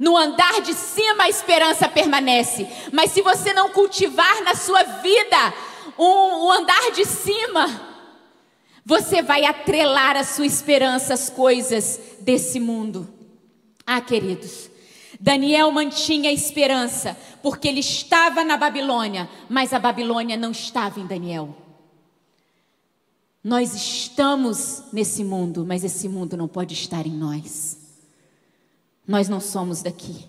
No 0.02 0.18
andar 0.18 0.62
de 0.62 0.74
cima 0.74 1.26
a 1.26 1.30
esperança 1.30 1.88
permanece. 1.88 2.68
Mas 2.92 3.12
se 3.12 3.22
você 3.22 3.54
não 3.54 3.70
cultivar 3.70 4.42
na 4.44 4.56
sua 4.56 4.82
vida 4.82 5.54
um, 5.96 6.48
um 6.48 6.52
andar 6.52 6.90
de 6.92 7.06
cima, 7.06 7.70
você 8.84 9.22
vai 9.22 9.46
atrelar 9.46 10.18
a 10.18 10.24
sua 10.24 10.48
esperança 10.48 11.14
às 11.14 11.30
coisas 11.30 12.00
desse 12.20 12.60
mundo. 12.60 13.08
Ah, 13.86 14.02
queridos, 14.02 14.72
Daniel 15.20 15.72
mantinha 15.72 16.32
a 16.32 16.34
esperança, 16.34 17.16
porque 17.44 17.68
ele 17.68 17.82
estava 17.82 18.44
na 18.44 18.58
Babilônia, 18.58 19.30
mas 19.48 19.72
a 19.72 19.78
Babilônia 19.78 20.36
não 20.36 20.50
estava 20.50 21.00
em 21.00 21.06
Daniel. 21.06 21.56
Nós 23.44 23.76
estamos 23.76 24.82
nesse 24.92 25.24
mundo, 25.24 25.64
mas 25.64 25.84
esse 25.84 26.10
mundo 26.10 26.36
não 26.36 26.48
pode 26.48 26.74
estar 26.74 27.06
em 27.06 27.16
nós. 27.16 27.81
Nós 29.12 29.28
não 29.28 29.42
somos 29.42 29.82
daqui. 29.82 30.26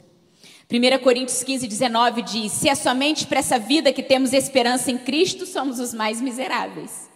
1 0.69 0.99
Coríntios 1.05 1.45
15, 1.45 1.69
19 1.69 2.21
diz: 2.23 2.51
Se 2.51 2.69
é 2.69 2.75
somente 2.75 3.29
para 3.29 3.39
essa 3.39 3.57
vida 3.57 3.93
que 3.93 4.03
temos 4.03 4.33
esperança 4.33 4.91
em 4.91 4.99
Cristo, 4.99 5.47
somos 5.47 5.79
os 5.79 5.95
mais 5.95 6.21
miseráveis. 6.21 7.09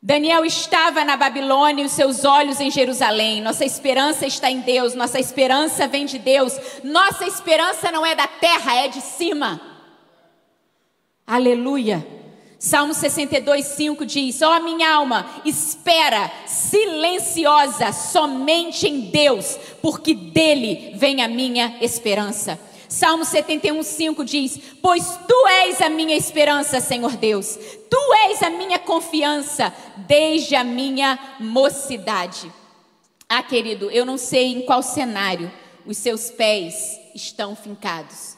Daniel 0.00 0.44
estava 0.44 1.04
na 1.04 1.16
Babilônia 1.16 1.82
e 1.82 1.86
os 1.86 1.90
seus 1.90 2.24
olhos 2.24 2.60
em 2.60 2.70
Jerusalém. 2.70 3.42
Nossa 3.42 3.64
esperança 3.64 4.24
está 4.24 4.48
em 4.48 4.60
Deus, 4.60 4.94
nossa 4.94 5.18
esperança 5.18 5.88
vem 5.88 6.06
de 6.06 6.20
Deus. 6.20 6.56
Nossa 6.84 7.26
esperança 7.26 7.90
não 7.90 8.06
é 8.06 8.14
da 8.14 8.28
terra, 8.28 8.76
é 8.76 8.86
de 8.86 9.00
cima. 9.00 9.60
Aleluia. 11.26 12.06
Salmo 12.60 12.92
62, 12.92 13.64
5 13.64 14.04
diz: 14.04 14.42
Ó 14.42 14.54
oh, 14.54 14.60
minha 14.60 14.92
alma, 14.92 15.40
espera 15.46 16.30
silenciosa 16.46 17.90
somente 17.90 18.86
em 18.86 19.00
Deus, 19.00 19.58
porque 19.80 20.12
dele 20.12 20.92
vem 20.94 21.22
a 21.22 21.28
minha 21.28 21.78
esperança. 21.80 22.60
Salmo 22.86 23.24
71, 23.24 23.82
5 23.82 24.24
diz: 24.26 24.60
Pois 24.82 25.18
tu 25.26 25.48
és 25.48 25.80
a 25.80 25.88
minha 25.88 26.14
esperança, 26.14 26.82
Senhor 26.82 27.16
Deus, 27.16 27.58
tu 27.88 28.14
és 28.28 28.42
a 28.42 28.50
minha 28.50 28.78
confiança 28.78 29.72
desde 29.96 30.54
a 30.54 30.62
minha 30.62 31.18
mocidade. 31.40 32.52
Ah, 33.26 33.42
querido, 33.42 33.90
eu 33.90 34.04
não 34.04 34.18
sei 34.18 34.52
em 34.52 34.60
qual 34.66 34.82
cenário 34.82 35.50
os 35.86 35.96
seus 35.96 36.30
pés 36.30 37.00
estão 37.14 37.56
fincados. 37.56 38.36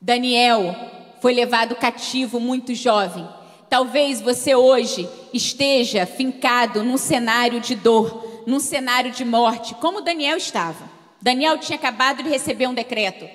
Daniel 0.00 0.74
foi 1.22 1.32
levado 1.32 1.76
cativo 1.76 2.40
muito 2.40 2.74
jovem 2.74 3.38
Talvez 3.70 4.20
você 4.20 4.52
hoje 4.52 5.08
esteja 5.32 6.04
fincado 6.04 6.82
num 6.82 6.98
cenário 6.98 7.60
de 7.60 7.76
dor, 7.76 8.42
num 8.44 8.58
cenário 8.58 9.12
de 9.12 9.24
morte, 9.24 9.76
como 9.76 10.00
Daniel 10.00 10.36
estava. 10.36 10.90
Daniel 11.22 11.56
tinha 11.56 11.78
acabado 11.78 12.20
de 12.20 12.28
receber 12.28 12.66
um 12.66 12.74
decreto. 12.74 13.28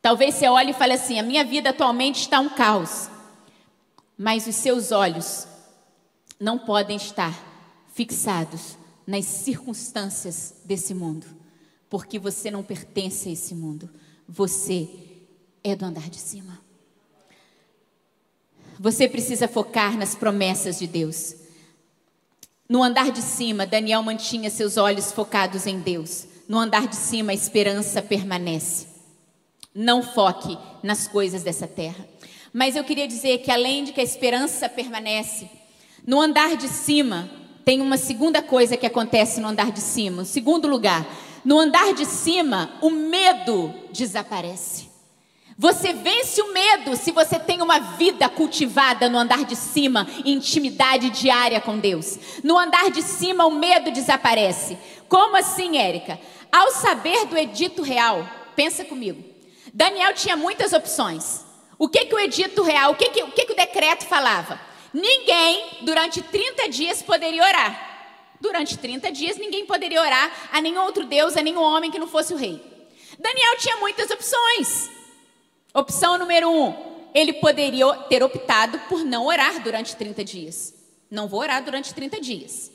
Talvez 0.00 0.36
você 0.36 0.46
olhe 0.46 0.70
e 0.70 0.74
fale 0.74 0.92
assim: 0.92 1.18
a 1.18 1.22
minha 1.24 1.44
vida 1.44 1.70
atualmente 1.70 2.20
está 2.20 2.38
um 2.38 2.48
caos. 2.48 3.10
Mas 4.16 4.46
os 4.46 4.54
seus 4.54 4.92
olhos 4.92 5.48
não 6.38 6.56
podem 6.56 6.96
estar 6.96 7.34
fixados 7.92 8.78
nas 9.04 9.24
circunstâncias 9.24 10.54
desse 10.64 10.94
mundo, 10.94 11.26
porque 11.90 12.20
você 12.20 12.52
não 12.52 12.62
pertence 12.62 13.28
a 13.28 13.32
esse 13.32 13.52
mundo. 13.52 13.90
Você 14.28 14.88
é 15.64 15.74
do 15.74 15.84
andar 15.84 16.08
de 16.08 16.18
cima. 16.18 16.65
Você 18.78 19.08
precisa 19.08 19.48
focar 19.48 19.96
nas 19.96 20.14
promessas 20.14 20.78
de 20.78 20.86
Deus. 20.86 21.34
No 22.68 22.82
andar 22.82 23.10
de 23.10 23.22
cima, 23.22 23.66
Daniel 23.66 24.02
mantinha 24.02 24.50
seus 24.50 24.76
olhos 24.76 25.12
focados 25.12 25.66
em 25.66 25.78
Deus. 25.78 26.26
No 26.48 26.58
andar 26.58 26.86
de 26.86 26.96
cima, 26.96 27.32
a 27.32 27.34
esperança 27.34 28.02
permanece. 28.02 28.86
Não 29.74 30.02
foque 30.02 30.58
nas 30.82 31.06
coisas 31.06 31.42
dessa 31.42 31.66
terra. 31.66 32.06
Mas 32.52 32.74
eu 32.74 32.84
queria 32.84 33.06
dizer 33.06 33.38
que 33.38 33.50
além 33.50 33.84
de 33.84 33.92
que 33.92 34.00
a 34.00 34.04
esperança 34.04 34.68
permanece, 34.68 35.48
no 36.06 36.20
andar 36.20 36.56
de 36.56 36.68
cima 36.68 37.30
tem 37.64 37.80
uma 37.80 37.96
segunda 37.96 38.40
coisa 38.40 38.76
que 38.76 38.86
acontece 38.86 39.40
no 39.40 39.48
andar 39.48 39.72
de 39.72 39.80
cima. 39.80 40.24
Segundo 40.24 40.68
lugar, 40.68 41.06
no 41.44 41.58
andar 41.58 41.94
de 41.94 42.06
cima, 42.06 42.70
o 42.80 42.90
medo 42.90 43.74
desaparece. 43.92 44.85
Você 45.58 45.94
vence 45.94 46.42
o 46.42 46.52
medo 46.52 46.94
se 46.96 47.10
você 47.10 47.38
tem 47.38 47.62
uma 47.62 47.78
vida 47.78 48.28
cultivada 48.28 49.08
no 49.08 49.16
andar 49.16 49.44
de 49.44 49.56
cima, 49.56 50.06
intimidade 50.22 51.08
diária 51.08 51.62
com 51.62 51.78
Deus. 51.78 52.18
No 52.44 52.58
andar 52.58 52.90
de 52.90 53.00
cima, 53.00 53.46
o 53.46 53.50
medo 53.50 53.90
desaparece. 53.90 54.76
Como 55.08 55.34
assim, 55.34 55.78
Érica? 55.78 56.20
Ao 56.52 56.70
saber 56.72 57.24
do 57.24 57.38
edito 57.38 57.80
real, 57.80 58.28
pensa 58.54 58.84
comigo. 58.84 59.24
Daniel 59.72 60.12
tinha 60.12 60.36
muitas 60.36 60.74
opções. 60.74 61.46
O 61.78 61.88
que, 61.88 62.04
que 62.04 62.14
o 62.14 62.18
edito 62.18 62.62
real, 62.62 62.92
o 62.92 62.94
que, 62.94 63.08
que, 63.08 63.22
o 63.22 63.32
que, 63.32 63.46
que 63.46 63.52
o 63.52 63.56
decreto 63.56 64.04
falava? 64.04 64.60
Ninguém, 64.92 65.78
durante 65.82 66.20
30 66.20 66.68
dias, 66.68 67.02
poderia 67.02 67.42
orar. 67.42 68.36
Durante 68.42 68.76
30 68.76 69.10
dias, 69.10 69.38
ninguém 69.38 69.64
poderia 69.64 70.02
orar 70.02 70.30
a 70.52 70.60
nenhum 70.60 70.82
outro 70.82 71.04
Deus, 71.04 71.34
a 71.34 71.42
nenhum 71.42 71.62
homem 71.62 71.90
que 71.90 71.98
não 71.98 72.06
fosse 72.06 72.34
o 72.34 72.36
rei. 72.36 72.62
Daniel 73.18 73.56
tinha 73.58 73.76
muitas 73.78 74.10
opções. 74.10 74.90
Opção 75.76 76.16
número 76.16 76.48
um, 76.48 76.74
ele 77.14 77.34
poderia 77.34 77.94
ter 78.08 78.22
optado 78.22 78.78
por 78.88 79.04
não 79.04 79.26
orar 79.26 79.62
durante 79.62 79.94
30 79.94 80.24
dias. 80.24 80.72
Não 81.10 81.28
vou 81.28 81.40
orar 81.40 81.62
durante 81.62 81.92
30 81.92 82.18
dias. 82.18 82.72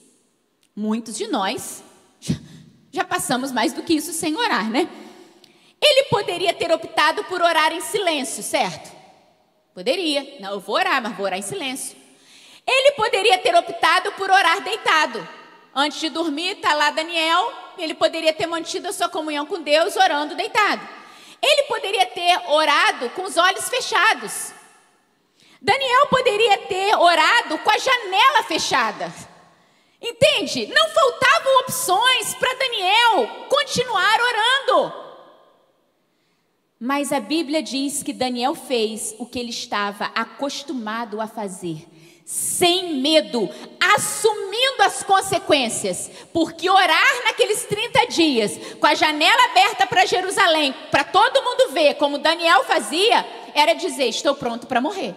Muitos 0.76 1.18
de 1.18 1.26
nós 1.26 1.84
já, 2.94 3.04
passamos 3.04 3.52
mais 3.52 3.74
do 3.74 3.82
que 3.82 3.96
isso 3.96 4.14
sem 4.14 4.36
orar, 4.36 4.70
né? 4.70 4.88
Ele 5.82 6.10
poderia 6.12 6.54
ter 6.54 6.72
optado 6.72 7.24
por 7.24 7.42
orar 7.42 7.74
em 7.74 7.82
silêncio, 7.82 8.44
certo? 8.44 8.96
Poderia. 9.74 10.38
Não, 10.40 10.52
eu 10.52 10.60
vou 10.60 10.76
orar, 10.76 11.02
mas 11.02 11.18
vou 11.18 11.26
orar 11.26 11.40
em 11.40 11.42
silêncio. 11.42 11.98
Ele 12.68 12.92
poderia 12.92 13.40
ter 13.40 13.56
optado 13.56 14.12
por 14.12 14.30
orar 14.30 14.62
deitado. 14.64 15.28
Antes 15.74 16.00
de 16.00 16.10
dormir, 16.10 16.52
está 16.52 16.76
lá 16.76 16.92
Daniel, 16.92 17.52
ele 17.80 17.96
poderia 17.96 18.32
ter 18.32 18.46
mantido 18.46 18.90
a 18.90 18.94
sua 18.94 19.10
comunhão 19.10 19.48
com 19.48 19.60
Deus 19.60 19.96
orando 19.96 20.36
deitado. 20.36 21.01
Ele 21.44 21.64
poderia 21.64 22.06
ter 22.06 22.38
orado 22.48 23.10
com 23.12 23.24
os 23.24 23.38
olhos 23.38 23.68
fechados. 23.68 24.54
Daniel 25.62 26.08
poderia 26.08 26.58
ter 26.60 26.96
orado 26.96 27.58
com 27.60 27.70
a 27.70 27.78
janela 27.78 28.44
fechada. 28.44 29.14
Entende? 30.02 30.66
Não 30.68 30.90
faltavam 30.90 31.60
opções 31.60 32.34
para 32.36 32.54
Daniel 32.56 33.48
continuar 33.48 34.20
orando. 34.20 34.94
Mas 36.80 37.12
a 37.12 37.20
Bíblia 37.20 37.62
diz 37.62 38.02
que 38.02 38.12
Daniel 38.12 38.56
fez 38.56 39.14
o 39.20 39.26
que 39.28 39.38
ele 39.38 39.52
estava 39.52 40.06
acostumado 40.16 41.22
a 41.22 41.28
fazer, 41.28 41.86
sem 42.26 42.96
medo, 42.96 43.50
assumindo 43.80 44.84
as 44.84 45.04
consequências, 45.04 46.10
porque 46.32 46.70
orar 46.70 47.24
naqueles 47.26 47.66
30 47.66 48.06
dias, 48.08 48.60
com 48.80 48.88
a 48.88 48.96
janela 48.96 49.46
aberta 49.46 49.86
para 49.86 50.06
Jerusalém, 50.06 50.74
para 50.90 51.04
todo 51.04 51.44
mundo 51.44 51.74
ver, 51.74 51.96
como 51.96 52.18
Daniel 52.18 52.64
fazia, 52.64 53.26
era 53.54 53.74
dizer: 53.74 54.06
Estou 54.06 54.36
pronto 54.36 54.68
para 54.68 54.82
morrer. 54.82 55.14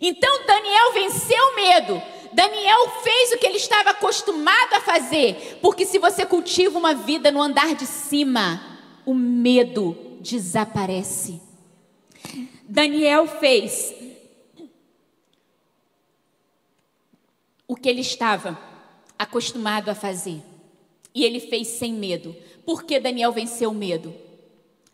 Então 0.00 0.46
Daniel 0.46 0.92
venceu 0.92 1.44
o 1.44 1.56
medo. 1.56 2.02
Daniel 2.32 2.88
fez 3.02 3.32
o 3.32 3.38
que 3.38 3.46
ele 3.46 3.58
estava 3.58 3.90
acostumado 3.90 4.74
a 4.74 4.80
fazer, 4.80 5.58
porque 5.60 5.84
se 5.84 5.98
você 5.98 6.24
cultiva 6.24 6.78
uma 6.78 6.94
vida 6.94 7.30
no 7.30 7.42
andar 7.42 7.74
de 7.74 7.86
cima, 7.86 8.80
o 9.04 9.12
medo 9.12 10.16
desaparece. 10.20 11.42
Daniel 12.66 13.26
fez 13.26 13.94
o 17.72 17.74
que 17.74 17.88
ele 17.88 18.02
estava 18.02 18.58
acostumado 19.18 19.88
a 19.88 19.94
fazer. 19.94 20.42
E 21.14 21.24
ele 21.24 21.40
fez 21.40 21.68
sem 21.68 21.94
medo. 21.94 22.36
Por 22.66 22.84
que 22.84 23.00
Daniel 23.00 23.32
venceu 23.32 23.70
o 23.70 23.74
medo? 23.74 24.14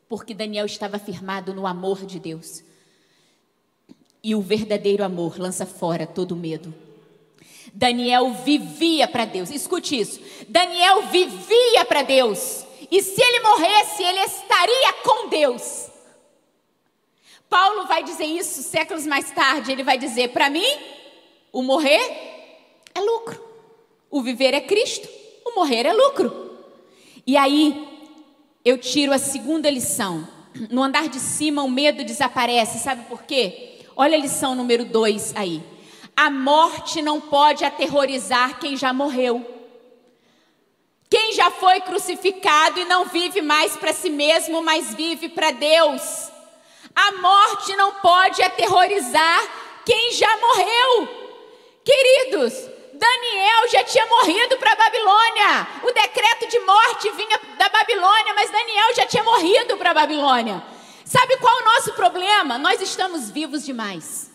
Porque 0.08 0.32
Daniel 0.32 0.64
estava 0.64 0.96
firmado 0.96 1.52
no 1.52 1.66
amor 1.66 2.06
de 2.06 2.20
Deus. 2.20 2.62
E 4.22 4.32
o 4.32 4.40
verdadeiro 4.40 5.02
amor 5.02 5.40
lança 5.40 5.66
fora 5.66 6.06
todo 6.06 6.36
medo. 6.36 6.72
Daniel 7.74 8.32
vivia 8.44 9.08
para 9.08 9.24
Deus. 9.24 9.50
Escute 9.50 9.98
isso. 9.98 10.20
Daniel 10.48 11.02
vivia 11.08 11.84
para 11.84 12.02
Deus. 12.02 12.64
E 12.92 13.02
se 13.02 13.20
ele 13.20 13.40
morresse, 13.40 14.04
ele 14.04 14.20
estaria 14.20 14.92
com 15.02 15.28
Deus. 15.28 15.88
Paulo 17.50 17.88
vai 17.88 18.04
dizer 18.04 18.26
isso 18.26 18.62
séculos 18.62 19.04
mais 19.04 19.32
tarde. 19.32 19.72
Ele 19.72 19.82
vai 19.82 19.98
dizer: 19.98 20.28
para 20.28 20.48
mim, 20.48 20.78
o 21.50 21.60
morrer 21.60 22.37
é 22.98 23.00
lucro. 23.00 23.42
O 24.10 24.22
viver 24.22 24.54
é 24.54 24.60
Cristo. 24.60 25.08
O 25.44 25.54
morrer 25.54 25.86
é 25.86 25.92
lucro. 25.92 26.58
E 27.26 27.36
aí, 27.36 27.88
eu 28.64 28.78
tiro 28.78 29.12
a 29.12 29.18
segunda 29.18 29.70
lição. 29.70 30.26
No 30.70 30.82
andar 30.82 31.08
de 31.08 31.20
cima, 31.20 31.62
o 31.62 31.70
medo 31.70 32.04
desaparece. 32.04 32.78
Sabe 32.78 33.04
por 33.04 33.22
quê? 33.22 33.80
Olha 33.96 34.16
a 34.16 34.20
lição 34.20 34.54
número 34.54 34.84
dois 34.84 35.34
aí. 35.36 35.62
A 36.16 36.30
morte 36.30 37.00
não 37.00 37.20
pode 37.20 37.64
aterrorizar 37.64 38.58
quem 38.58 38.76
já 38.76 38.92
morreu. 38.92 39.54
Quem 41.10 41.32
já 41.32 41.50
foi 41.50 41.80
crucificado 41.80 42.80
e 42.80 42.84
não 42.84 43.06
vive 43.06 43.40
mais 43.40 43.76
para 43.76 43.92
si 43.92 44.10
mesmo, 44.10 44.60
mas 44.62 44.94
vive 44.94 45.28
para 45.28 45.52
Deus. 45.52 46.28
A 46.94 47.12
morte 47.12 47.74
não 47.76 47.94
pode 47.94 48.42
aterrorizar 48.42 49.40
quem 49.86 50.12
já 50.12 50.36
morreu. 50.38 51.08
Queridos, 51.84 52.68
Daniel 52.98 53.68
já 53.68 53.84
tinha 53.84 54.04
morrido 54.06 54.56
para 54.58 54.72
a 54.72 54.76
Babilônia. 54.76 55.68
O 55.84 55.92
decreto 55.92 56.48
de 56.48 56.58
morte 56.60 57.10
vinha 57.12 57.40
da 57.56 57.68
Babilônia, 57.68 58.34
mas 58.34 58.50
Daniel 58.50 58.94
já 58.94 59.06
tinha 59.06 59.22
morrido 59.22 59.76
para 59.76 59.92
a 59.92 59.94
Babilônia. 59.94 60.62
Sabe 61.04 61.36
qual 61.38 61.56
é 61.58 61.62
o 61.62 61.64
nosso 61.64 61.92
problema? 61.92 62.58
Nós 62.58 62.80
estamos 62.80 63.30
vivos 63.30 63.64
demais. 63.64 64.30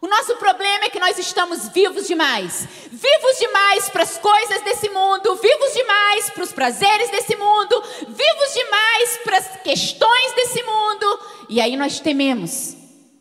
O 0.00 0.06
nosso 0.06 0.36
problema 0.36 0.84
é 0.84 0.90
que 0.90 1.00
nós 1.00 1.18
estamos 1.18 1.68
vivos 1.68 2.06
demais. 2.06 2.68
Vivos 2.92 3.38
demais 3.38 3.88
para 3.88 4.02
as 4.02 4.18
coisas 4.18 4.60
desse 4.60 4.90
mundo, 4.90 5.34
vivos 5.36 5.72
demais 5.72 6.30
para 6.30 6.44
os 6.44 6.52
prazeres 6.52 7.10
desse 7.10 7.34
mundo, 7.34 7.82
vivos 8.06 8.54
demais 8.54 9.20
para 9.24 9.38
as 9.38 9.62
questões 9.62 10.32
desse 10.34 10.62
mundo. 10.62 11.20
E 11.48 11.60
aí 11.60 11.76
nós 11.76 11.98
tememos 11.98 12.76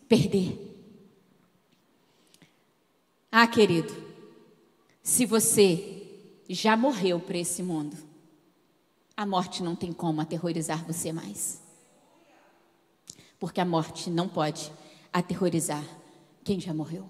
perder. 0.10 0.65
Ah, 3.38 3.48
querido, 3.48 3.94
se 5.04 5.26
você 5.26 6.08
já 6.48 6.78
morreu 6.78 7.20
para 7.20 7.38
esse 7.38 7.62
mundo, 7.62 7.98
a 9.14 9.26
morte 9.26 9.62
não 9.62 9.76
tem 9.76 9.92
como 9.92 10.22
aterrorizar 10.22 10.86
você 10.86 11.12
mais. 11.12 11.62
Porque 13.38 13.60
a 13.60 13.66
morte 13.66 14.10
não 14.10 14.30
pode 14.30 14.72
aterrorizar 15.12 15.84
quem 16.46 16.62
já 16.62 16.74
morreu. 16.74 17.10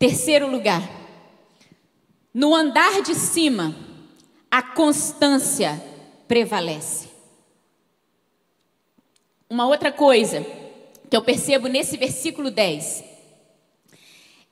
Terceiro 0.00 0.50
lugar, 0.50 0.82
no 2.34 2.52
andar 2.52 3.02
de 3.02 3.14
cima, 3.14 3.72
a 4.50 4.60
constância 4.60 5.80
prevalece. 6.26 7.08
Uma 9.48 9.68
outra 9.68 9.92
coisa 9.92 10.44
que 11.08 11.16
eu 11.16 11.22
percebo 11.22 11.68
nesse 11.68 11.96
versículo 11.96 12.50
10 12.50 13.14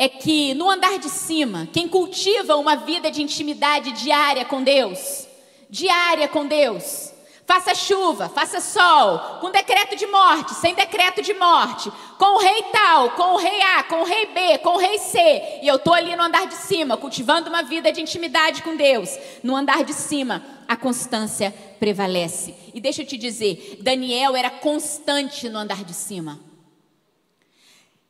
é 0.04 0.08
que 0.08 0.54
no 0.54 0.68
andar 0.68 0.98
de 0.98 1.08
cima, 1.08 1.68
quem 1.72 1.88
cultiva 1.88 2.56
uma 2.56 2.76
vida 2.76 3.10
de 3.10 3.22
intimidade 3.22 3.92
diária 3.92 4.44
com 4.44 4.62
Deus, 4.62 5.26
diária 5.70 6.28
com 6.28 6.46
Deus, 6.46 7.14
Faça 7.46 7.74
chuva, 7.74 8.30
faça 8.30 8.58
sol, 8.58 9.38
com 9.40 9.50
decreto 9.50 9.94
de 9.96 10.06
morte, 10.06 10.54
sem 10.54 10.74
decreto 10.74 11.20
de 11.20 11.34
morte, 11.34 11.92
com 12.18 12.36
o 12.36 12.38
rei 12.38 12.62
tal, 12.72 13.10
com 13.10 13.34
o 13.34 13.36
rei 13.36 13.60
A, 13.60 13.82
com 13.82 14.00
o 14.00 14.04
rei 14.04 14.26
B, 14.26 14.58
com 14.58 14.70
o 14.70 14.78
rei 14.78 14.98
C. 14.98 15.60
E 15.62 15.68
eu 15.68 15.76
estou 15.76 15.92
ali 15.92 16.16
no 16.16 16.22
andar 16.22 16.46
de 16.46 16.54
cima, 16.54 16.96
cultivando 16.96 17.50
uma 17.50 17.62
vida 17.62 17.92
de 17.92 18.00
intimidade 18.00 18.62
com 18.62 18.74
Deus. 18.74 19.10
No 19.42 19.54
andar 19.54 19.84
de 19.84 19.92
cima, 19.92 20.42
a 20.66 20.74
constância 20.74 21.54
prevalece. 21.78 22.54
E 22.72 22.80
deixa 22.80 23.02
eu 23.02 23.06
te 23.06 23.18
dizer, 23.18 23.78
Daniel 23.82 24.34
era 24.34 24.48
constante 24.48 25.50
no 25.50 25.58
andar 25.58 25.84
de 25.84 25.92
cima. 25.92 26.40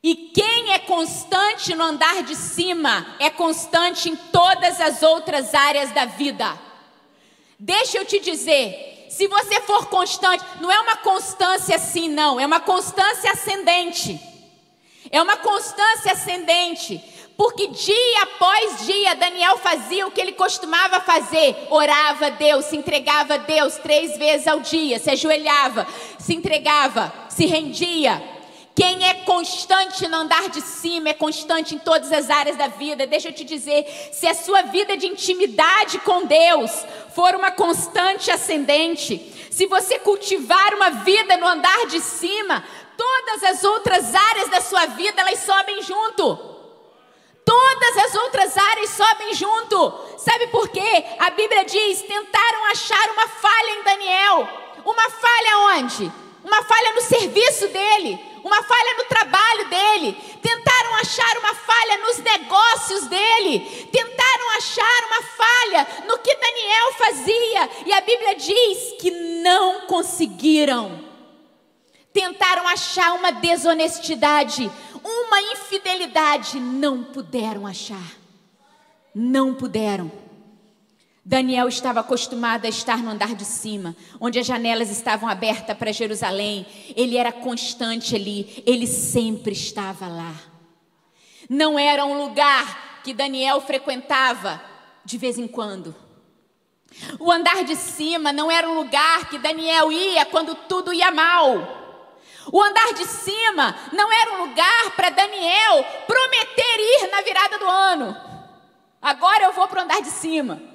E 0.05 0.13
quem 0.13 0.71
é 0.71 0.77
constante 0.77 1.73
no 1.73 1.83
andar 1.83 2.21
de 2.21 2.35
cima 2.35 3.15
é 3.17 3.27
constante 3.31 4.07
em 4.07 4.15
todas 4.15 4.79
as 4.79 5.01
outras 5.01 5.55
áreas 5.55 5.89
da 5.93 6.05
vida. 6.05 6.61
Deixa 7.57 7.97
eu 7.97 8.05
te 8.05 8.19
dizer, 8.19 9.07
se 9.09 9.27
você 9.27 9.61
for 9.61 9.87
constante, 9.87 10.45
não 10.61 10.71
é 10.71 10.79
uma 10.79 10.97
constância 10.97 11.75
assim, 11.75 12.07
não, 12.07 12.39
é 12.39 12.45
uma 12.45 12.59
constância 12.59 13.31
ascendente. 13.31 14.19
É 15.09 15.19
uma 15.19 15.37
constância 15.37 16.11
ascendente. 16.11 17.03
Porque 17.35 17.65
dia 17.65 18.21
após 18.21 18.85
dia 18.85 19.15
Daniel 19.15 19.57
fazia 19.57 20.05
o 20.05 20.11
que 20.11 20.21
ele 20.21 20.33
costumava 20.33 20.99
fazer: 20.99 21.55
orava 21.71 22.27
a 22.27 22.29
Deus, 22.29 22.65
se 22.65 22.77
entregava 22.77 23.33
a 23.33 23.37
Deus 23.37 23.77
três 23.77 24.15
vezes 24.19 24.47
ao 24.47 24.59
dia, 24.59 24.99
se 24.99 25.09
ajoelhava, 25.09 25.87
se 26.19 26.35
entregava, 26.35 27.11
se 27.27 27.47
rendia. 27.47 28.34
Quem 28.75 29.07
é 29.07 29.13
constante 29.23 30.05
no 30.05 30.17
andar 30.17 30.49
de 30.49 30.59
cima 30.59 31.07
é 31.07 31.13
constante 31.13 31.73
em 31.73 31.79
todas 31.79 32.11
as 32.11 32.29
áreas 32.29 32.57
da 32.57 32.67
vida. 32.67 33.07
Deixa 33.07 33.29
eu 33.29 33.33
te 33.33 33.45
dizer, 33.45 33.85
se 34.11 34.27
a 34.27 34.33
sua 34.33 34.63
vida 34.63 34.97
de 34.97 35.07
intimidade 35.07 35.97
com 35.99 36.25
Deus 36.25 36.71
for 37.15 37.33
uma 37.35 37.51
constante 37.51 38.29
ascendente, 38.29 39.47
se 39.49 39.65
você 39.67 39.97
cultivar 39.99 40.73
uma 40.73 40.89
vida 40.89 41.37
no 41.37 41.47
andar 41.47 41.87
de 41.87 42.01
cima, 42.01 42.65
todas 42.97 43.43
as 43.43 43.63
outras 43.63 44.13
áreas 44.13 44.49
da 44.49 44.59
sua 44.59 44.87
vida 44.87 45.21
elas 45.21 45.39
sobem 45.39 45.81
junto. 45.81 46.35
Todas 47.45 47.97
as 48.05 48.15
outras 48.15 48.57
áreas 48.57 48.89
sobem 48.89 49.33
junto. 49.35 50.17
Sabe 50.17 50.47
por 50.47 50.67
quê? 50.67 51.05
A 51.19 51.29
Bíblia 51.29 51.63
diz: 51.63 52.01
tentaram 52.01 52.65
achar 52.65 53.09
uma 53.11 53.27
falha 53.29 53.71
em 53.71 53.83
Daniel. 53.83 54.49
Uma 54.83 55.09
falha 55.09 55.57
onde? 55.77 56.11
Uma 56.43 56.61
falha 56.63 56.93
no 56.93 57.01
serviço 57.01 57.69
dele 57.69 58.34
uma 58.45 58.61
falha 58.61 58.97
no 58.99 59.05
trabalho 59.05 59.69
dele, 59.69 60.13
tentaram 60.39 60.93
achar 60.97 61.37
uma 61.39 61.55
falha 61.55 61.97
nos 62.05 62.19
negócios 62.19 63.07
dele, 63.07 63.59
tentaram 63.91 64.49
achar 64.55 65.03
uma 65.07 65.23
falha 65.23 65.87
no 66.07 66.19
que 66.19 66.35
Daniel 66.35 66.93
fazia, 66.93 67.69
e 67.87 67.91
a 67.91 68.01
Bíblia 68.01 68.35
diz 68.35 69.01
que 69.01 69.09
não 69.41 69.87
conseguiram. 69.87 71.03
Tentaram 72.13 72.67
achar 72.67 73.13
uma 73.13 73.31
desonestidade, 73.31 74.71
uma 75.03 75.41
infidelidade, 75.41 76.59
não 76.59 77.03
puderam 77.03 77.65
achar. 77.65 78.13
Não 79.13 79.55
puderam. 79.55 80.11
Daniel 81.27 81.67
estava 81.67 82.01
acostumado 82.01 82.65
a 82.65 82.69
estar 82.69 82.99
no 82.99 83.09
andar 83.09 83.33
de 83.33 83.45
cima, 83.45 83.95
onde 84.21 84.37
as 84.37 84.45
janelas 84.45 84.91
estavam 84.91 85.27
abertas 85.27 85.75
para 85.75 85.91
Jerusalém. 85.91 86.67
Ele 86.95 87.17
era 87.17 87.31
constante 87.31 88.15
ali, 88.15 88.63
ele 88.63 88.85
sempre 88.85 89.53
estava 89.53 90.07
lá. 90.07 90.35
Não 91.49 91.79
era 91.79 92.05
um 92.05 92.15
lugar 92.23 93.01
que 93.03 93.11
Daniel 93.11 93.59
frequentava 93.59 94.61
de 95.03 95.17
vez 95.17 95.39
em 95.39 95.47
quando. 95.47 95.95
O 97.19 97.31
andar 97.31 97.63
de 97.63 97.75
cima 97.75 98.31
não 98.31 98.51
era 98.51 98.69
um 98.69 98.75
lugar 98.75 99.27
que 99.27 99.39
Daniel 99.39 99.91
ia 99.91 100.25
quando 100.27 100.53
tudo 100.53 100.93
ia 100.93 101.09
mal. 101.09 102.13
O 102.51 102.61
andar 102.61 102.93
de 102.93 103.05
cima 103.05 103.75
não 103.91 104.13
era 104.13 104.33
um 104.35 104.45
lugar 104.45 104.95
para 104.95 105.09
Daniel 105.09 105.83
prometer 106.05 106.77
ir 106.77 107.09
na 107.09 107.21
virada 107.21 107.57
do 107.57 107.65
ano. 107.65 108.15
Agora 109.01 109.45
eu 109.45 109.53
vou 109.53 109.67
para 109.67 109.79
o 109.79 109.83
andar 109.83 110.01
de 110.03 110.11
cima 110.11 110.74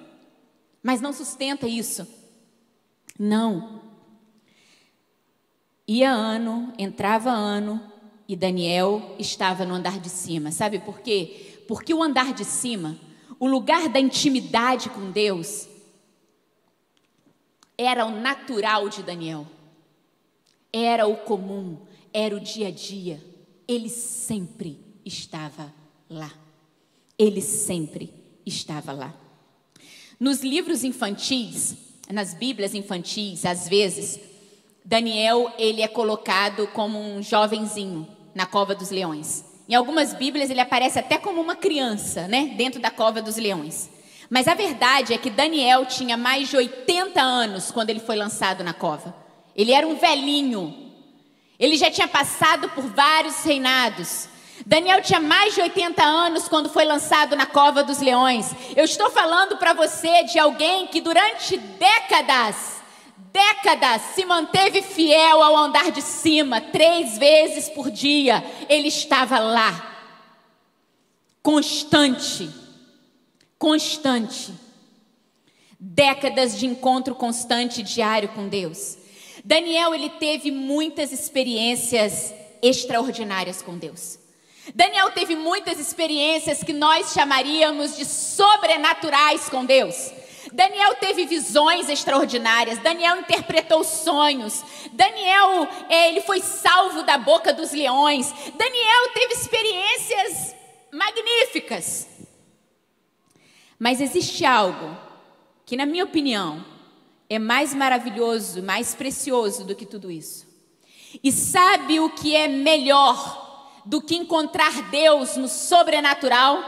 mas 0.82 1.00
não 1.00 1.12
sustenta 1.12 1.66
isso. 1.66 2.06
Não. 3.18 3.82
Ia 5.86 6.10
ano, 6.10 6.72
entrava 6.78 7.30
ano 7.30 7.80
e 8.28 8.36
Daniel 8.36 9.16
estava 9.18 9.64
no 9.64 9.74
andar 9.74 9.98
de 9.98 10.08
cima. 10.08 10.52
Sabe 10.52 10.78
por 10.78 11.00
quê? 11.00 11.64
Porque 11.66 11.92
o 11.92 12.02
andar 12.02 12.32
de 12.32 12.44
cima, 12.44 12.98
o 13.38 13.46
lugar 13.46 13.88
da 13.88 14.00
intimidade 14.00 14.88
com 14.90 15.10
Deus, 15.10 15.68
era 17.76 18.06
o 18.06 18.10
natural 18.10 18.88
de 18.88 19.02
Daniel. 19.02 19.46
Era 20.72 21.06
o 21.06 21.16
comum, 21.16 21.78
era 22.12 22.36
o 22.36 22.40
dia 22.40 22.68
a 22.68 22.70
dia. 22.70 23.24
Ele 23.66 23.88
sempre 23.88 24.78
estava 25.04 25.72
lá. 26.08 26.32
Ele 27.18 27.40
sempre 27.40 28.12
estava 28.46 28.92
lá. 28.92 29.14
Nos 30.20 30.42
livros 30.42 30.84
infantis, 30.84 31.74
nas 32.12 32.34
Bíblias 32.34 32.74
infantis, 32.74 33.46
às 33.46 33.66
vezes, 33.66 34.20
Daniel 34.84 35.50
ele 35.56 35.80
é 35.80 35.88
colocado 35.88 36.66
como 36.74 36.98
um 37.00 37.22
jovenzinho 37.22 38.06
na 38.34 38.44
cova 38.44 38.74
dos 38.74 38.90
leões. 38.90 39.42
Em 39.66 39.74
algumas 39.74 40.12
Bíblias 40.12 40.50
ele 40.50 40.60
aparece 40.60 40.98
até 40.98 41.16
como 41.16 41.40
uma 41.40 41.56
criança, 41.56 42.28
né, 42.28 42.52
dentro 42.54 42.78
da 42.82 42.90
cova 42.90 43.22
dos 43.22 43.38
leões. 43.38 43.88
Mas 44.28 44.46
a 44.46 44.52
verdade 44.52 45.14
é 45.14 45.16
que 45.16 45.30
Daniel 45.30 45.86
tinha 45.86 46.18
mais 46.18 46.50
de 46.50 46.56
80 46.58 47.18
anos 47.18 47.70
quando 47.70 47.88
ele 47.88 48.00
foi 48.00 48.16
lançado 48.16 48.62
na 48.62 48.74
cova. 48.74 49.16
Ele 49.56 49.72
era 49.72 49.88
um 49.88 49.96
velhinho. 49.96 50.92
Ele 51.58 51.78
já 51.78 51.90
tinha 51.90 52.06
passado 52.06 52.68
por 52.68 52.84
vários 52.84 53.42
reinados. 53.42 54.28
Daniel 54.70 55.02
tinha 55.02 55.18
mais 55.18 55.52
de 55.52 55.60
80 55.60 56.00
anos 56.00 56.46
quando 56.46 56.68
foi 56.68 56.84
lançado 56.84 57.34
na 57.34 57.44
cova 57.44 57.82
dos 57.82 57.98
leões. 57.98 58.54
Eu 58.76 58.84
estou 58.84 59.10
falando 59.10 59.56
para 59.56 59.72
você 59.72 60.22
de 60.22 60.38
alguém 60.38 60.86
que 60.86 61.00
durante 61.00 61.56
décadas, 61.56 62.80
décadas 63.32 64.00
se 64.14 64.24
manteve 64.24 64.80
fiel 64.80 65.42
ao 65.42 65.56
andar 65.56 65.90
de 65.90 66.00
cima, 66.00 66.60
três 66.60 67.18
vezes 67.18 67.68
por 67.68 67.90
dia. 67.90 68.44
Ele 68.68 68.86
estava 68.86 69.40
lá, 69.40 70.06
constante, 71.42 72.48
constante. 73.58 74.54
Décadas 75.80 76.56
de 76.56 76.66
encontro 76.66 77.16
constante 77.16 77.82
diário 77.82 78.28
com 78.28 78.46
Deus. 78.46 78.96
Daniel 79.44 79.92
ele 79.92 80.10
teve 80.10 80.52
muitas 80.52 81.10
experiências 81.10 82.32
extraordinárias 82.62 83.60
com 83.62 83.76
Deus. 83.76 84.19
Daniel 84.74 85.10
teve 85.10 85.34
muitas 85.36 85.78
experiências 85.78 86.62
que 86.62 86.72
nós 86.72 87.12
chamaríamos 87.12 87.96
de 87.96 88.04
sobrenaturais 88.04 89.48
com 89.48 89.64
Deus. 89.64 90.12
Daniel 90.52 90.94
teve 90.96 91.26
visões 91.26 91.88
extraordinárias. 91.88 92.78
Daniel 92.78 93.20
interpretou 93.20 93.84
sonhos. 93.84 94.64
Daniel, 94.92 95.68
é, 95.88 96.08
ele 96.08 96.20
foi 96.22 96.40
salvo 96.40 97.02
da 97.02 97.18
boca 97.18 97.52
dos 97.52 97.72
leões. 97.72 98.32
Daniel 98.56 99.12
teve 99.14 99.34
experiências 99.34 100.54
magníficas. 100.92 102.08
Mas 103.78 104.00
existe 104.00 104.44
algo 104.44 104.96
que, 105.64 105.76
na 105.76 105.86
minha 105.86 106.04
opinião, 106.04 106.64
é 107.28 107.38
mais 107.38 107.72
maravilhoso, 107.72 108.62
mais 108.62 108.94
precioso 108.94 109.64
do 109.64 109.74
que 109.74 109.86
tudo 109.86 110.10
isso. 110.10 110.48
E 111.22 111.30
sabe 111.32 112.00
o 112.00 112.10
que 112.10 112.34
é 112.34 112.48
melhor 112.48 113.49
do 113.90 114.00
que 114.00 114.14
encontrar 114.14 114.88
Deus 114.88 115.36
no 115.36 115.48
sobrenatural 115.48 116.62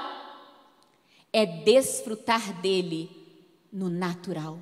é 1.32 1.46
desfrutar 1.46 2.60
dele 2.60 3.08
no 3.72 3.88
natural 3.88 4.58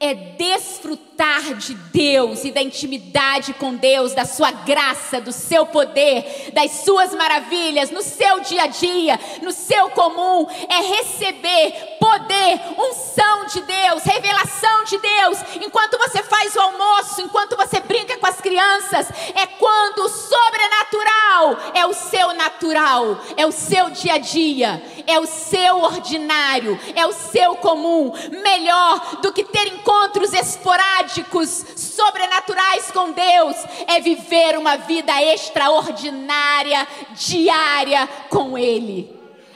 é 0.00 0.14
desfrutar 0.14 1.54
de 1.54 1.74
Deus 1.74 2.44
e 2.44 2.50
da 2.50 2.60
intimidade 2.62 3.54
com 3.54 3.74
Deus, 3.74 4.12
da 4.12 4.24
sua 4.24 4.50
graça, 4.50 5.20
do 5.20 5.32
seu 5.32 5.66
poder, 5.66 6.50
das 6.52 6.70
suas 6.84 7.14
maravilhas 7.14 7.90
no 7.90 8.02
seu 8.02 8.40
dia 8.40 8.64
a 8.64 8.66
dia, 8.66 9.18
no 9.42 9.52
seu 9.52 9.90
comum, 9.90 10.46
é 10.68 10.96
receber 10.96 11.72
poder, 12.00 12.60
unção 12.76 13.46
de 13.46 13.60
Deus, 13.62 14.02
revelação 14.02 14.84
de 14.84 14.98
Deus, 14.98 15.38
enquanto 15.62 15.96
você 15.96 16.22
faz 16.22 16.54
o 16.56 16.60
almoço, 16.60 17.20
enquanto 17.20 17.56
você 17.56 17.80
brinca 17.80 18.18
com 18.18 18.26
as 18.26 18.40
crianças, 18.40 19.08
é 19.34 19.46
quando 19.46 20.00
o 20.00 20.08
sobrenatural 20.08 21.58
é 21.74 21.86
o 21.86 21.94
seu 21.94 22.34
natural, 22.34 23.18
é 23.36 23.46
o 23.46 23.52
seu 23.52 23.90
dia 23.90 24.14
a 24.14 24.18
dia, 24.18 24.82
é 25.06 25.18
o 25.18 25.26
seu 25.26 25.78
ordinário, 25.78 26.78
é 26.94 27.06
o 27.06 27.12
seu 27.12 27.56
comum, 27.56 28.12
melhor 28.42 29.20
do 29.22 29.32
que 29.32 29.44
ter 29.44 29.73
encontros 29.74 30.32
esporádicos, 30.32 31.64
sobrenaturais 31.76 32.90
com 32.90 33.12
Deus, 33.12 33.56
é 33.86 34.00
viver 34.00 34.58
uma 34.58 34.76
vida 34.76 35.12
extraordinária, 35.22 36.86
diária 37.14 38.06
com 38.28 38.56
Ele. 38.56 39.14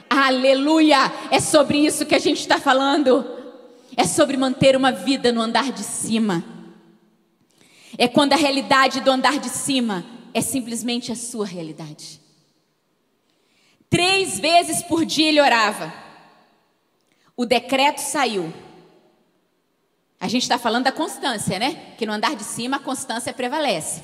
Aleluia! 0.09 1.13
É 1.31 1.41
sobre 1.41 1.79
isso 1.79 2.07
que 2.07 2.15
a 2.15 2.19
gente 2.19 2.41
está 2.41 2.59
falando. 2.59 3.25
É 3.97 4.05
sobre 4.05 4.37
manter 4.37 4.77
uma 4.77 4.93
vida 4.93 5.33
no 5.33 5.41
andar 5.41 5.73
de 5.73 5.83
cima. 5.83 6.45
É 7.97 8.07
quando 8.07 8.33
a 8.33 8.37
realidade 8.37 9.01
do 9.01 9.11
andar 9.11 9.39
de 9.39 9.49
cima 9.49 10.05
é 10.33 10.41
simplesmente 10.41 11.11
a 11.11 11.17
sua 11.17 11.45
realidade. 11.45 12.21
Três 13.91 14.39
vezes 14.39 14.83
por 14.83 15.05
dia 15.05 15.29
ele 15.29 15.41
orava. 15.41 15.93
O 17.37 17.45
decreto 17.45 17.99
saiu. 17.99 18.53
A 20.21 20.27
gente 20.27 20.43
está 20.43 20.59
falando 20.59 20.85
da 20.85 20.93
constância, 20.93 21.59
né? 21.59 21.95
Que 21.97 22.05
no 22.05 22.13
andar 22.13 22.35
de 22.35 22.45
cima 22.45 22.79
a 22.79 22.81
constância 22.81 23.33
prevalece. 23.33 24.03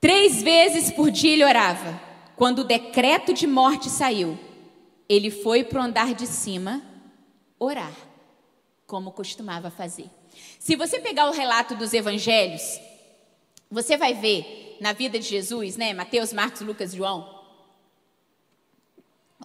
Três 0.00 0.42
vezes 0.42 0.90
por 0.90 1.10
dia 1.10 1.32
ele 1.32 1.44
orava. 1.44 2.00
Quando 2.36 2.60
o 2.60 2.64
decreto 2.64 3.34
de 3.34 3.46
morte 3.46 3.90
saiu, 3.90 4.38
ele 5.06 5.30
foi 5.30 5.62
para 5.62 5.80
o 5.80 5.82
andar 5.82 6.14
de 6.14 6.26
cima 6.26 6.80
orar, 7.58 7.92
como 8.86 9.12
costumava 9.12 9.70
fazer. 9.70 10.08
Se 10.58 10.74
você 10.74 10.98
pegar 11.00 11.28
o 11.28 11.32
relato 11.32 11.74
dos 11.74 11.92
evangelhos, 11.92 12.80
você 13.70 13.98
vai 13.98 14.14
ver 14.14 14.78
na 14.80 14.94
vida 14.94 15.18
de 15.18 15.26
Jesus, 15.26 15.76
né? 15.76 15.92
Mateus, 15.92 16.32
Marcos, 16.32 16.62
Lucas, 16.62 16.94
João. 16.94 17.38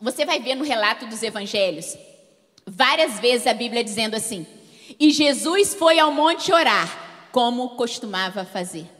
Você 0.01 0.25
vai 0.25 0.39
ver 0.39 0.55
no 0.55 0.63
relato 0.63 1.05
dos 1.05 1.21
evangelhos 1.21 1.97
várias 2.65 3.19
vezes 3.19 3.45
a 3.45 3.53
Bíblia 3.53 3.83
dizendo 3.83 4.15
assim: 4.15 4.47
e 4.99 5.11
Jesus 5.11 5.73
foi 5.73 5.99
ao 5.99 6.11
monte 6.11 6.51
orar, 6.51 7.27
como 7.31 7.69
costumava 7.71 8.45
fazer. 8.45 8.95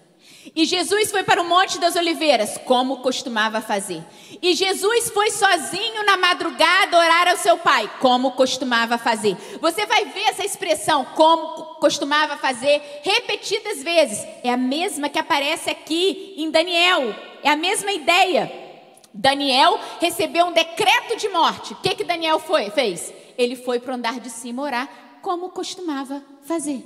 E 0.53 0.65
Jesus 0.65 1.10
foi 1.10 1.23
para 1.23 1.41
o 1.41 1.47
Monte 1.47 1.79
das 1.79 1.95
Oliveiras, 1.95 2.58
como 2.65 2.97
costumava 2.97 3.62
fazer. 3.62 4.03
E 4.41 4.53
Jesus 4.53 5.10
foi 5.10 5.31
sozinho 5.31 6.05
na 6.05 6.17
madrugada 6.17 6.97
orar 6.97 7.29
ao 7.29 7.38
seu 7.38 7.58
pai, 7.58 7.89
como 7.99 8.31
costumava 8.31 8.97
fazer. 8.97 9.36
Você 9.60 9.86
vai 9.86 10.05
ver 10.05 10.23
essa 10.23 10.45
expressão, 10.45 11.05
como 11.15 11.75
costumava 11.75 12.38
fazer, 12.38 12.81
repetidas 13.03 13.81
vezes. 13.81 14.25
É 14.43 14.51
a 14.51 14.58
mesma 14.58 15.10
que 15.10 15.17
aparece 15.17 15.69
aqui 15.69 16.36
em 16.38 16.51
Daniel. 16.51 17.15
É 17.41 17.49
a 17.49 17.55
mesma 17.55 17.91
ideia. 17.91 18.51
Daniel 19.13 19.79
recebeu 19.99 20.45
um 20.45 20.51
decreto 20.51 21.17
de 21.17 21.29
morte. 21.29 21.73
O 21.73 21.77
que, 21.77 21.95
que 21.95 22.03
Daniel 22.03 22.38
foi, 22.38 22.69
fez? 22.69 23.13
Ele 23.38 23.55
foi 23.55 23.79
para 23.79 23.93
o 23.93 23.95
andar 23.95 24.19
de 24.19 24.29
cima 24.29 24.62
orar 24.62 25.05
como 25.26 25.50
costumava 25.50 26.24
fazer. 26.44 26.86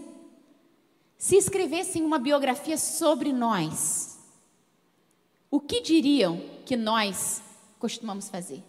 Se 1.17 1.35
escrevessem 1.35 2.05
uma 2.05 2.17
biografia 2.17 2.77
sobre 2.77 3.33
nós, 3.33 4.17
o 5.51 5.59
que 5.59 5.81
diriam 5.81 6.41
que 6.65 6.77
nós 6.77 7.43
costumamos 7.77 8.29
fazer? 8.29 8.63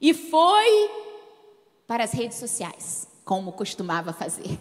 E 0.00 0.14
foi 0.14 0.88
para 1.84 2.04
as 2.04 2.12
redes 2.12 2.38
sociais, 2.38 3.08
como 3.24 3.50
costumava 3.54 4.12
fazer. 4.12 4.56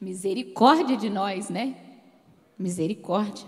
Misericórdia 0.00 0.96
de 0.96 1.08
nós, 1.08 1.48
né? 1.48 1.76
Misericórdia. 2.58 3.46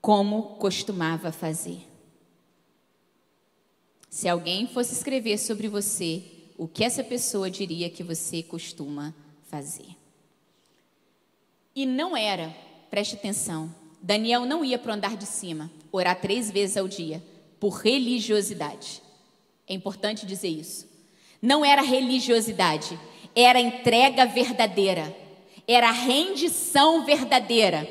Como 0.00 0.56
costumava 0.56 1.30
fazer. 1.30 1.87
Se 4.08 4.28
alguém 4.28 4.66
fosse 4.66 4.94
escrever 4.94 5.38
sobre 5.38 5.68
você, 5.68 6.22
o 6.56 6.66
que 6.66 6.82
essa 6.82 7.04
pessoa 7.04 7.50
diria 7.50 7.90
que 7.90 8.02
você 8.02 8.42
costuma 8.42 9.14
fazer? 9.48 9.96
E 11.74 11.84
não 11.84 12.16
era, 12.16 12.54
preste 12.90 13.14
atenção, 13.14 13.72
Daniel 14.00 14.44
não 14.44 14.64
ia 14.64 14.78
para 14.78 14.90
o 14.90 14.94
andar 14.94 15.16
de 15.16 15.26
cima, 15.26 15.70
orar 15.92 16.20
três 16.20 16.50
vezes 16.50 16.76
ao 16.76 16.88
dia, 16.88 17.22
por 17.60 17.80
religiosidade. 17.80 19.02
É 19.66 19.74
importante 19.74 20.24
dizer 20.24 20.48
isso. 20.48 20.88
Não 21.40 21.64
era 21.64 21.82
religiosidade, 21.82 22.98
era 23.36 23.60
entrega 23.60 24.26
verdadeira, 24.26 25.14
era 25.66 25.90
rendição 25.90 27.04
verdadeira. 27.04 27.86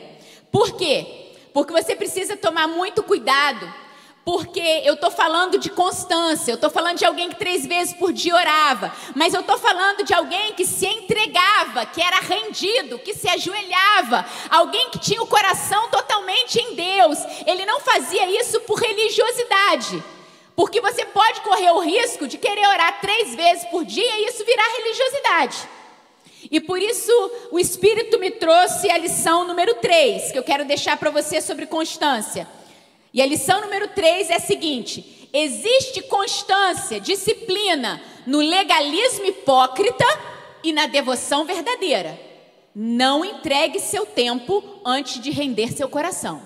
Por 0.51 0.75
quê? 0.75 1.33
Porque 1.53 1.71
você 1.71 1.95
precisa 1.95 2.35
tomar 2.35 2.67
muito 2.67 3.03
cuidado 3.03 3.86
porque 4.27 4.59
eu 4.83 4.95
estou 4.95 5.09
falando 5.09 5.57
de 5.57 5.69
constância, 5.69 6.51
eu 6.51 6.55
estou 6.55 6.69
falando 6.69 6.97
de 6.97 7.05
alguém 7.05 7.29
que 7.29 7.37
três 7.37 7.65
vezes 7.65 7.93
por 7.93 8.11
dia 8.11 8.35
orava, 8.35 8.93
mas 9.15 9.33
eu 9.33 9.39
estou 9.39 9.57
falando 9.57 10.03
de 10.03 10.13
alguém 10.13 10.51
que 10.51 10.65
se 10.65 10.85
entregava, 10.85 11.85
que 11.85 12.01
era 12.01 12.17
rendido, 12.17 12.99
que 12.99 13.13
se 13.13 13.29
ajoelhava, 13.29 14.25
alguém 14.49 14.89
que 14.89 14.99
tinha 14.99 15.21
o 15.21 15.27
coração 15.27 15.89
totalmente 15.89 16.59
em 16.59 16.75
Deus. 16.75 17.19
Ele 17.45 17.65
não 17.65 17.79
fazia 17.79 18.29
isso 18.37 18.59
por 18.63 18.77
religiosidade, 18.77 20.03
porque 20.57 20.81
você 20.81 21.05
pode 21.05 21.39
correr 21.39 21.71
o 21.71 21.79
risco 21.79 22.27
de 22.27 22.37
querer 22.37 22.67
orar 22.67 22.99
três 22.99 23.33
vezes 23.33 23.63
por 23.69 23.85
dia 23.85 24.17
e 24.17 24.25
isso 24.25 24.43
virar 24.43 24.67
religiosidade. 24.75 25.69
E 26.51 26.59
por 26.59 26.81
isso 26.81 27.13
o 27.49 27.57
Espírito 27.57 28.19
me 28.19 28.29
trouxe 28.29 28.91
a 28.91 28.97
lição 28.97 29.47
número 29.47 29.75
3, 29.75 30.33
que 30.33 30.37
eu 30.37 30.43
quero 30.43 30.65
deixar 30.65 30.97
para 30.97 31.11
você 31.11 31.39
sobre 31.39 31.65
constância. 31.65 32.56
E 33.17 33.21
a 33.21 33.25
lição 33.25 33.61
número 33.61 33.87
3 33.87 34.29
é 34.29 34.35
a 34.35 34.39
seguinte: 34.39 35.27
existe 35.33 36.03
constância, 36.03 36.99
disciplina 36.99 37.99
no 38.27 38.37
legalismo 38.37 39.25
hipócrita 39.25 40.05
e 40.63 40.71
na 40.71 40.85
devoção 40.85 41.43
verdadeira. 41.43 42.21
Não 42.75 43.25
entregue 43.25 43.79
seu 43.79 44.05
tempo 44.05 44.63
antes 44.85 45.19
de 45.19 45.31
render 45.31 45.71
seu 45.73 45.89
coração. 45.89 46.43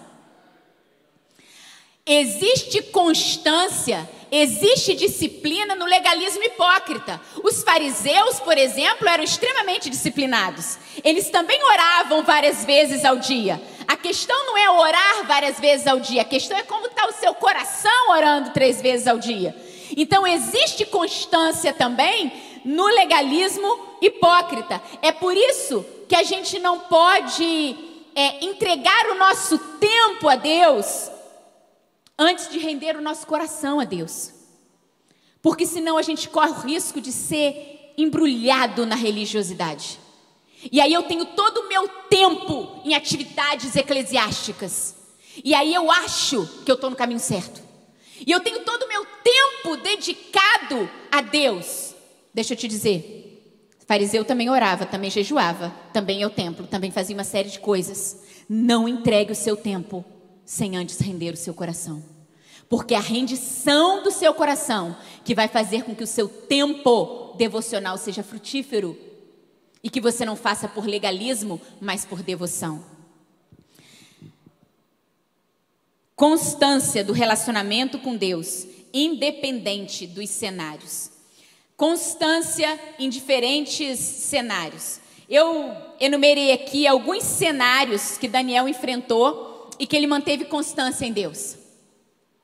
Existe 2.06 2.82
constância, 2.84 4.10
existe 4.32 4.96
disciplina 4.96 5.76
no 5.76 5.86
legalismo 5.86 6.44
hipócrita. 6.44 7.20
Os 7.44 7.64
fariseus, 7.64 8.40
por 8.40 8.58
exemplo, 8.58 9.08
eram 9.08 9.24
extremamente 9.24 9.90
disciplinados. 9.90 10.78
Eles 11.04 11.30
também 11.30 11.62
oravam 11.64 12.24
várias 12.24 12.64
vezes 12.64 13.04
ao 13.04 13.18
dia, 13.18 13.62
a 13.92 13.98
questão 13.98 14.46
não 14.46 14.58
é 14.58 14.70
orar 14.70 15.28
várias 15.28 15.60
vezes 15.60 15.86
ao 15.86 16.00
dia, 16.00 16.22
a 16.22 16.26
questão 16.26 16.58
é 16.58 16.64
como 16.64 16.88
está 16.88 17.08
o 17.08 17.12
seu 17.12 17.34
coração 17.34 18.10
orando 18.10 18.52
três 18.52 18.82
vezes 18.82 19.06
ao 19.06 19.20
dia. 19.20 19.54
Então, 19.98 20.26
existe 20.26 20.86
constância 20.86 21.74
também 21.74 22.32
no 22.64 22.86
legalismo 22.86 23.98
hipócrita. 24.02 24.82
É 25.02 25.12
por 25.12 25.36
isso 25.36 25.86
que 26.08 26.16
a 26.16 26.24
gente 26.24 26.58
não 26.58 26.80
pode 26.80 27.76
é, 28.16 28.46
entregar 28.46 29.08
o 29.08 29.16
nosso 29.16 29.58
tempo 29.58 30.30
a 30.30 30.38
Deus 30.38 31.12
antes 32.22 32.50
de 32.50 32.60
render 32.60 32.96
o 32.96 33.02
nosso 33.02 33.26
coração 33.26 33.80
a 33.80 33.84
Deus. 33.84 34.32
Porque 35.42 35.66
senão 35.66 35.98
a 35.98 36.04
gente 36.04 36.30
corre 36.30 36.52
o 36.52 36.62
risco 36.62 37.02
de 37.02 37.12
ser 37.12 37.94
embrulhado 37.98 38.86
na 38.86 38.96
religiosidade. 38.96 40.00
E 40.72 40.80
aí 40.80 40.94
eu 40.94 41.02
tenho 41.04 41.26
todo 41.26 41.62
o 41.62 41.68
meu 41.68 41.88
tempo 42.10 42.80
em 42.86 42.94
atividades 42.94 43.76
eclesiásticas. 43.76 44.96
E 45.44 45.56
aí 45.56 45.74
eu 45.74 45.90
acho 45.90 46.46
que 46.64 46.70
eu 46.70 46.76
estou 46.76 46.92
no 46.92 46.96
caminho 46.96 47.20
certo. 47.20 47.60
E 48.26 48.32
eu 48.32 48.40
tenho 48.40 48.60
todo 48.60 48.84
o 48.84 48.88
meu 48.88 49.04
tempo 49.24 49.78
dedicado 49.78 50.88
a 51.12 51.22
Deus. 51.22 51.96
Deixa 52.32 52.54
eu 52.54 52.58
te 52.58 52.68
dizer, 52.68 53.66
fariseu 53.88 54.24
também 54.24 54.48
orava, 54.48 54.86
também 54.86 55.10
jejuava, 55.10 55.74
também 55.92 56.20
ia 56.20 56.26
ao 56.26 56.32
templo, 56.32 56.68
também 56.68 56.92
fazia 56.92 57.16
uma 57.16 57.24
série 57.24 57.50
de 57.50 57.60
coisas. 57.60 58.22
Não 58.48 58.88
entregue 58.88 59.32
o 59.32 59.36
seu 59.36 59.58
tempo 59.58 60.06
sem 60.46 60.78
antes 60.78 61.00
render 61.00 61.34
o 61.34 61.38
seu 61.38 61.54
coração. 61.54 62.11
Porque 62.72 62.96
a 62.96 63.02
rendição 63.02 64.02
do 64.02 64.10
seu 64.10 64.34
coração 64.34 64.96
que 65.26 65.36
vai 65.36 65.50
fazer 65.50 65.84
com 65.84 65.94
que 65.94 66.06
o 66.06 66.08
seu 66.08 66.30
tempo 66.30 67.36
devocional 67.38 67.98
seja 67.98 68.24
frutífero 68.24 68.98
e 69.84 69.90
que 69.90 70.00
você 70.00 70.24
não 70.24 70.38
faça 70.38 70.70
por 70.70 70.86
legalismo, 70.86 71.60
mas 71.82 72.06
por 72.06 72.24
devoção. 72.24 72.82
Constância 76.16 77.04
do 77.04 77.12
relacionamento 77.12 78.00
com 78.00 78.16
Deus, 78.16 78.66
independente 78.94 80.08
dos 80.08 80.30
cenários. 80.30 81.12
Constância 81.76 82.80
em 82.98 83.10
diferentes 83.10 84.00
cenários. 84.00 85.02
Eu 85.28 85.76
enumerei 86.00 86.54
aqui 86.54 86.88
alguns 86.88 87.24
cenários 87.24 88.18
que 88.18 88.30
Daniel 88.30 88.66
enfrentou 88.66 89.70
e 89.78 89.86
que 89.86 89.98
ele 89.98 90.08
manteve 90.08 90.46
constância 90.46 91.06
em 91.06 91.12
Deus. 91.12 91.60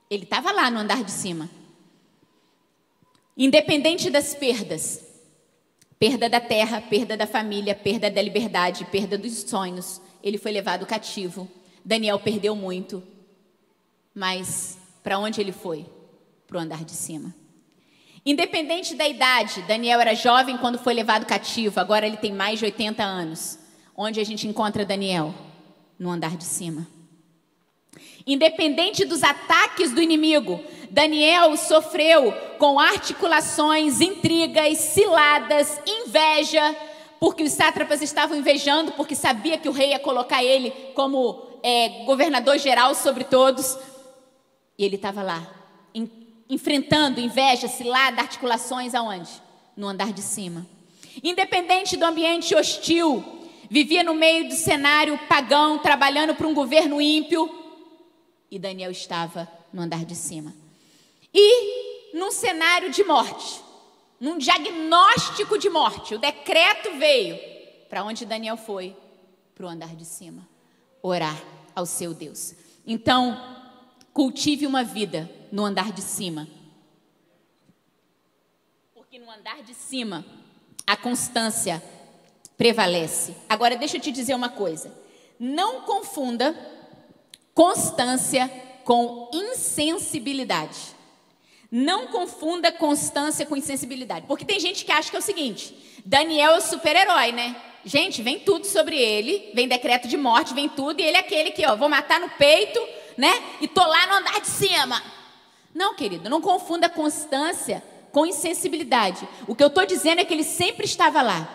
Ele 0.09 0.23
estava 0.23 0.51
lá 0.51 0.69
no 0.69 0.79
andar 0.79 1.03
de 1.03 1.11
cima. 1.11 1.49
Independente 3.35 4.09
das 4.09 4.33
perdas, 4.33 5.07
Perda 5.99 6.29
da 6.29 6.39
terra, 6.39 6.79
perda 6.79 7.17
da 7.17 7.25
família, 7.25 7.73
perda 7.73 8.09
da 8.09 8.21
liberdade, 8.21 8.85
perda 8.85 9.17
dos 9.17 9.33
sonhos. 9.41 9.99
Ele 10.21 10.37
foi 10.37 10.51
levado 10.51 10.85
cativo. 10.85 11.49
Daniel 11.83 12.19
perdeu 12.19 12.55
muito. 12.55 13.01
Mas 14.13 14.77
para 15.01 15.17
onde 15.17 15.41
ele 15.41 15.51
foi? 15.51 15.85
Para 16.45 16.57
o 16.57 16.59
andar 16.61 16.83
de 16.85 16.91
cima. 16.91 17.33
Independente 18.23 18.93
da 18.93 19.07
idade, 19.07 19.61
Daniel 19.63 19.99
era 19.99 20.13
jovem 20.13 20.57
quando 20.57 20.77
foi 20.77 20.93
levado 20.93 21.25
cativo, 21.25 21.79
agora 21.79 22.05
ele 22.05 22.17
tem 22.17 22.33
mais 22.33 22.59
de 22.59 22.65
80 22.65 23.01
anos. 23.01 23.57
Onde 23.95 24.19
a 24.19 24.23
gente 24.23 24.47
encontra 24.47 24.85
Daniel? 24.85 25.33
No 25.97 26.11
andar 26.11 26.37
de 26.37 26.43
cima. 26.43 26.85
Independente 28.27 29.05
dos 29.05 29.23
ataques 29.23 29.93
do 29.93 30.01
inimigo, 30.01 30.59
Daniel 30.89 31.55
sofreu 31.55 32.33
com 32.59 32.77
articulações, 32.77 34.01
intrigas, 34.01 34.77
ciladas, 34.79 35.79
inveja, 35.87 36.75
porque 37.21 37.43
os 37.43 37.53
sátrapas 37.53 38.01
estavam 38.01 38.37
invejando, 38.37 38.91
porque 38.91 39.15
sabia 39.15 39.57
que 39.57 39.69
o 39.69 39.71
rei 39.71 39.91
ia 39.91 39.99
colocar 39.99 40.43
ele 40.43 40.71
como 40.93 41.41
é, 41.63 42.03
governador 42.05 42.57
geral 42.57 42.93
sobre 42.93 43.23
todos. 43.23 43.77
E 44.77 44.83
ele 44.83 44.95
estava 44.95 45.23
lá, 45.23 45.47
em, 45.95 46.11
enfrentando 46.49 47.21
inveja, 47.21 47.69
cilada, 47.69 48.21
articulações 48.21 48.93
aonde? 48.93 49.29
No 49.75 49.87
andar 49.87 50.11
de 50.11 50.21
cima. 50.21 50.67
Independente 51.23 51.95
do 51.95 52.05
ambiente 52.05 52.53
hostil, 52.53 53.23
vivia 53.69 54.03
no 54.03 54.13
meio 54.13 54.49
do 54.49 54.53
cenário 54.53 55.17
pagão, 55.29 55.79
trabalhando 55.79 56.35
para 56.35 56.47
um 56.47 56.53
governo 56.53 57.01
ímpio, 57.01 57.49
e 58.49 58.57
Daniel 58.57 58.91
estava 58.91 59.47
no 59.71 59.81
andar 59.81 60.05
de 60.05 60.15
cima. 60.15 60.53
E 61.33 62.13
num 62.13 62.31
cenário 62.31 62.89
de 62.89 63.03
morte, 63.03 63.61
num 64.19 64.37
diagnóstico 64.37 65.57
de 65.57 65.69
morte, 65.69 66.15
o 66.15 66.19
decreto 66.19 66.97
veio. 66.97 67.37
Para 67.89 68.03
onde 68.03 68.25
Daniel 68.25 68.57
foi? 68.57 68.95
Para 69.53 69.65
o 69.65 69.69
andar 69.69 69.95
de 69.95 70.05
cima. 70.05 70.47
Orar 71.01 71.41
ao 71.75 71.85
seu 71.85 72.13
Deus. 72.13 72.55
Então, 72.85 73.39
cultive 74.13 74.65
uma 74.65 74.83
vida 74.83 75.29
no 75.51 75.63
andar 75.63 75.91
de 75.91 76.01
cima. 76.01 76.47
Porque 78.93 79.19
no 79.19 79.29
andar 79.29 79.61
de 79.61 79.73
cima, 79.73 80.25
a 80.85 80.97
constância 80.97 81.83
prevalece. 82.57 83.35
Agora, 83.47 83.77
deixa 83.77 83.97
eu 83.97 84.01
te 84.01 84.11
dizer 84.11 84.33
uma 84.33 84.49
coisa. 84.49 84.91
Não 85.39 85.81
confunda 85.81 86.55
constância 87.57 88.51
com 88.83 89.31
insensibilidade. 89.33 90.77
Não 91.71 92.05
confunda 92.05 92.71
constância 92.71 93.47
com 93.47 93.57
insensibilidade. 93.57 94.27
Porque 94.27 94.45
tem 94.45 94.59
gente 94.59 94.85
que 94.85 94.91
acha 94.91 95.09
que 95.09 95.15
é 95.15 95.19
o 95.19 95.23
seguinte: 95.23 95.75
Daniel 96.05 96.51
é 96.51 96.57
o 96.59 96.61
super-herói, 96.61 97.31
né? 97.31 97.55
Gente, 97.83 98.21
vem 98.21 98.39
tudo 98.39 98.67
sobre 98.67 98.95
ele, 98.95 99.49
vem 99.55 99.67
decreto 99.67 100.07
de 100.07 100.15
morte, 100.15 100.53
vem 100.53 100.69
tudo, 100.69 100.99
e 100.99 101.03
ele 101.03 101.17
é 101.17 101.19
aquele 101.19 101.49
que, 101.49 101.65
ó, 101.65 101.75
vou 101.75 101.89
matar 101.89 102.19
no 102.19 102.29
peito, 102.29 102.79
né? 103.17 103.33
E 103.59 103.67
tô 103.67 103.83
lá 103.83 104.05
no 104.05 104.13
andar 104.13 104.39
de 104.39 104.47
cima. 104.47 105.01
Não, 105.73 105.95
querido, 105.95 106.29
não 106.29 106.41
confunda 106.41 106.87
constância 106.87 107.83
com 108.11 108.25
insensibilidade. 108.25 109.27
O 109.47 109.55
que 109.55 109.63
eu 109.63 109.67
estou 109.67 109.85
dizendo 109.85 110.21
é 110.21 110.25
que 110.25 110.33
ele 110.33 110.43
sempre 110.43 110.85
estava 110.85 111.23
lá. 111.23 111.49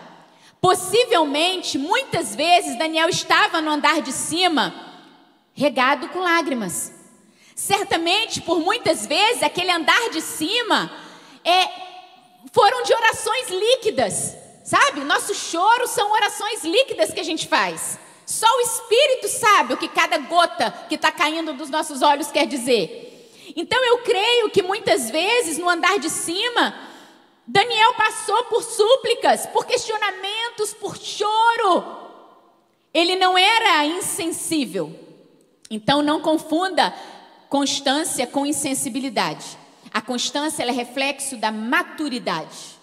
Possivelmente, 0.59 1.77
muitas 1.77 2.35
vezes, 2.35 2.77
Daniel 2.77 3.07
estava 3.07 3.61
no 3.61 3.71
andar 3.71 4.01
de 4.01 4.11
cima, 4.11 4.92
regado 5.53 6.09
com 6.09 6.19
lágrimas. 6.19 6.91
Certamente, 7.55 8.41
por 8.41 8.59
muitas 8.59 9.05
vezes, 9.05 9.43
aquele 9.43 9.71
andar 9.71 10.09
de 10.09 10.21
cima 10.21 10.91
é, 11.43 11.69
foram 12.51 12.83
de 12.83 12.93
orações 12.93 13.49
líquidas, 13.49 14.35
sabe? 14.63 15.01
Nosso 15.01 15.33
choro 15.35 15.87
são 15.87 16.11
orações 16.11 16.63
líquidas 16.63 17.13
que 17.13 17.19
a 17.19 17.23
gente 17.23 17.47
faz. 17.47 17.99
Só 18.25 18.47
o 18.47 18.61
Espírito 18.61 19.27
sabe 19.27 19.73
o 19.73 19.77
que 19.77 19.87
cada 19.87 20.17
gota 20.17 20.71
que 20.89 20.95
está 20.95 21.11
caindo 21.11 21.53
dos 21.53 21.69
nossos 21.69 22.01
olhos 22.01 22.31
quer 22.31 22.47
dizer. 22.47 23.11
Então 23.55 23.83
eu 23.85 23.99
creio 23.99 24.49
que 24.49 24.63
muitas 24.63 25.11
vezes 25.11 25.57
no 25.57 25.69
andar 25.69 25.99
de 25.99 26.09
cima, 26.09 26.73
Daniel 27.45 27.93
passou 27.93 28.45
por 28.45 28.63
súplicas, 28.63 29.45
por 29.47 29.65
questionamentos, 29.65 30.73
por 30.73 30.97
choro. 30.97 32.01
Ele 32.93 33.15
não 33.15 33.37
era 33.37 33.85
insensível. 33.85 35.02
Então 35.73 36.03
não 36.03 36.21
confunda 36.21 36.93
constância 37.49 38.27
com 38.27 38.45
insensibilidade. 38.45 39.57
A 39.91 40.01
constância 40.01 40.61
é 40.61 40.71
reflexo 40.71 41.35
da 41.35 41.51
maturidade. 41.51 42.77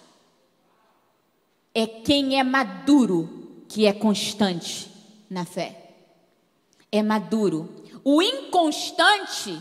É 1.73 1.87
quem 1.87 2.37
é 2.37 2.43
maduro 2.43 3.63
que 3.69 3.85
é 3.85 3.93
constante 3.93 4.91
na 5.29 5.45
fé. 5.45 5.93
É 6.91 7.01
maduro. 7.01 7.85
O 8.03 8.21
inconstante, 8.21 9.57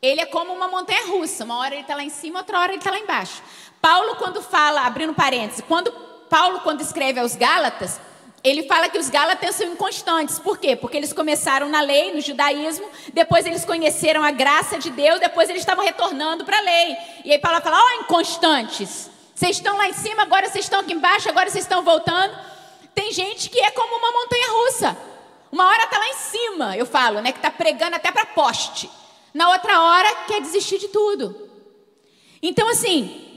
ele 0.00 0.22
é 0.22 0.26
como 0.26 0.54
uma 0.54 0.68
montanha 0.68 1.08
russa. 1.08 1.44
Uma 1.44 1.58
hora 1.58 1.74
ele 1.74 1.82
está 1.82 1.94
lá 1.94 2.02
em 2.02 2.08
cima, 2.08 2.38
outra 2.38 2.58
hora 2.58 2.72
ele 2.72 2.78
está 2.78 2.90
lá 2.90 2.98
embaixo. 2.98 3.42
Paulo, 3.82 4.16
quando 4.16 4.40
fala, 4.40 4.86
abrindo 4.86 5.12
parênteses, 5.12 5.62
quando 5.68 5.92
Paulo, 6.30 6.60
quando 6.60 6.80
escreve 6.80 7.20
aos 7.20 7.36
Gálatas, 7.36 8.00
ele 8.44 8.64
fala 8.64 8.88
que 8.88 8.98
os 8.98 9.08
Gálatas 9.08 9.54
são 9.54 9.66
inconstantes. 9.68 10.38
Por 10.38 10.58
quê? 10.58 10.74
Porque 10.74 10.96
eles 10.96 11.12
começaram 11.12 11.68
na 11.68 11.80
lei, 11.80 12.12
no 12.12 12.20
judaísmo, 12.20 12.88
depois 13.12 13.46
eles 13.46 13.64
conheceram 13.64 14.22
a 14.22 14.32
graça 14.32 14.78
de 14.78 14.90
Deus, 14.90 15.20
depois 15.20 15.48
eles 15.48 15.62
estavam 15.62 15.84
retornando 15.84 16.44
para 16.44 16.58
a 16.58 16.60
lei. 16.60 16.96
E 17.24 17.32
aí 17.32 17.38
Paulo 17.38 17.60
fala: 17.60 17.78
ó, 17.78 17.82
oh, 17.84 18.02
inconstantes. 18.02 19.10
Vocês 19.34 19.56
estão 19.56 19.76
lá 19.76 19.88
em 19.88 19.92
cima, 19.92 20.22
agora 20.22 20.48
vocês 20.48 20.64
estão 20.64 20.80
aqui 20.80 20.92
embaixo, 20.92 21.28
agora 21.28 21.48
vocês 21.48 21.64
estão 21.64 21.82
voltando. 21.82 22.36
Tem 22.94 23.12
gente 23.12 23.48
que 23.48 23.60
é 23.60 23.70
como 23.70 23.96
uma 23.96 24.12
montanha 24.12 24.46
russa. 24.50 24.96
Uma 25.50 25.66
hora 25.66 25.84
está 25.84 25.98
lá 25.98 26.08
em 26.08 26.14
cima, 26.14 26.76
eu 26.76 26.86
falo, 26.86 27.20
né? 27.20 27.32
Que 27.32 27.38
está 27.38 27.50
pregando 27.50 27.96
até 27.96 28.10
para 28.10 28.26
poste. 28.26 28.90
Na 29.32 29.50
outra 29.50 29.80
hora 29.80 30.14
quer 30.26 30.40
desistir 30.40 30.78
de 30.78 30.88
tudo. 30.88 31.48
Então, 32.42 32.68
assim, 32.68 33.31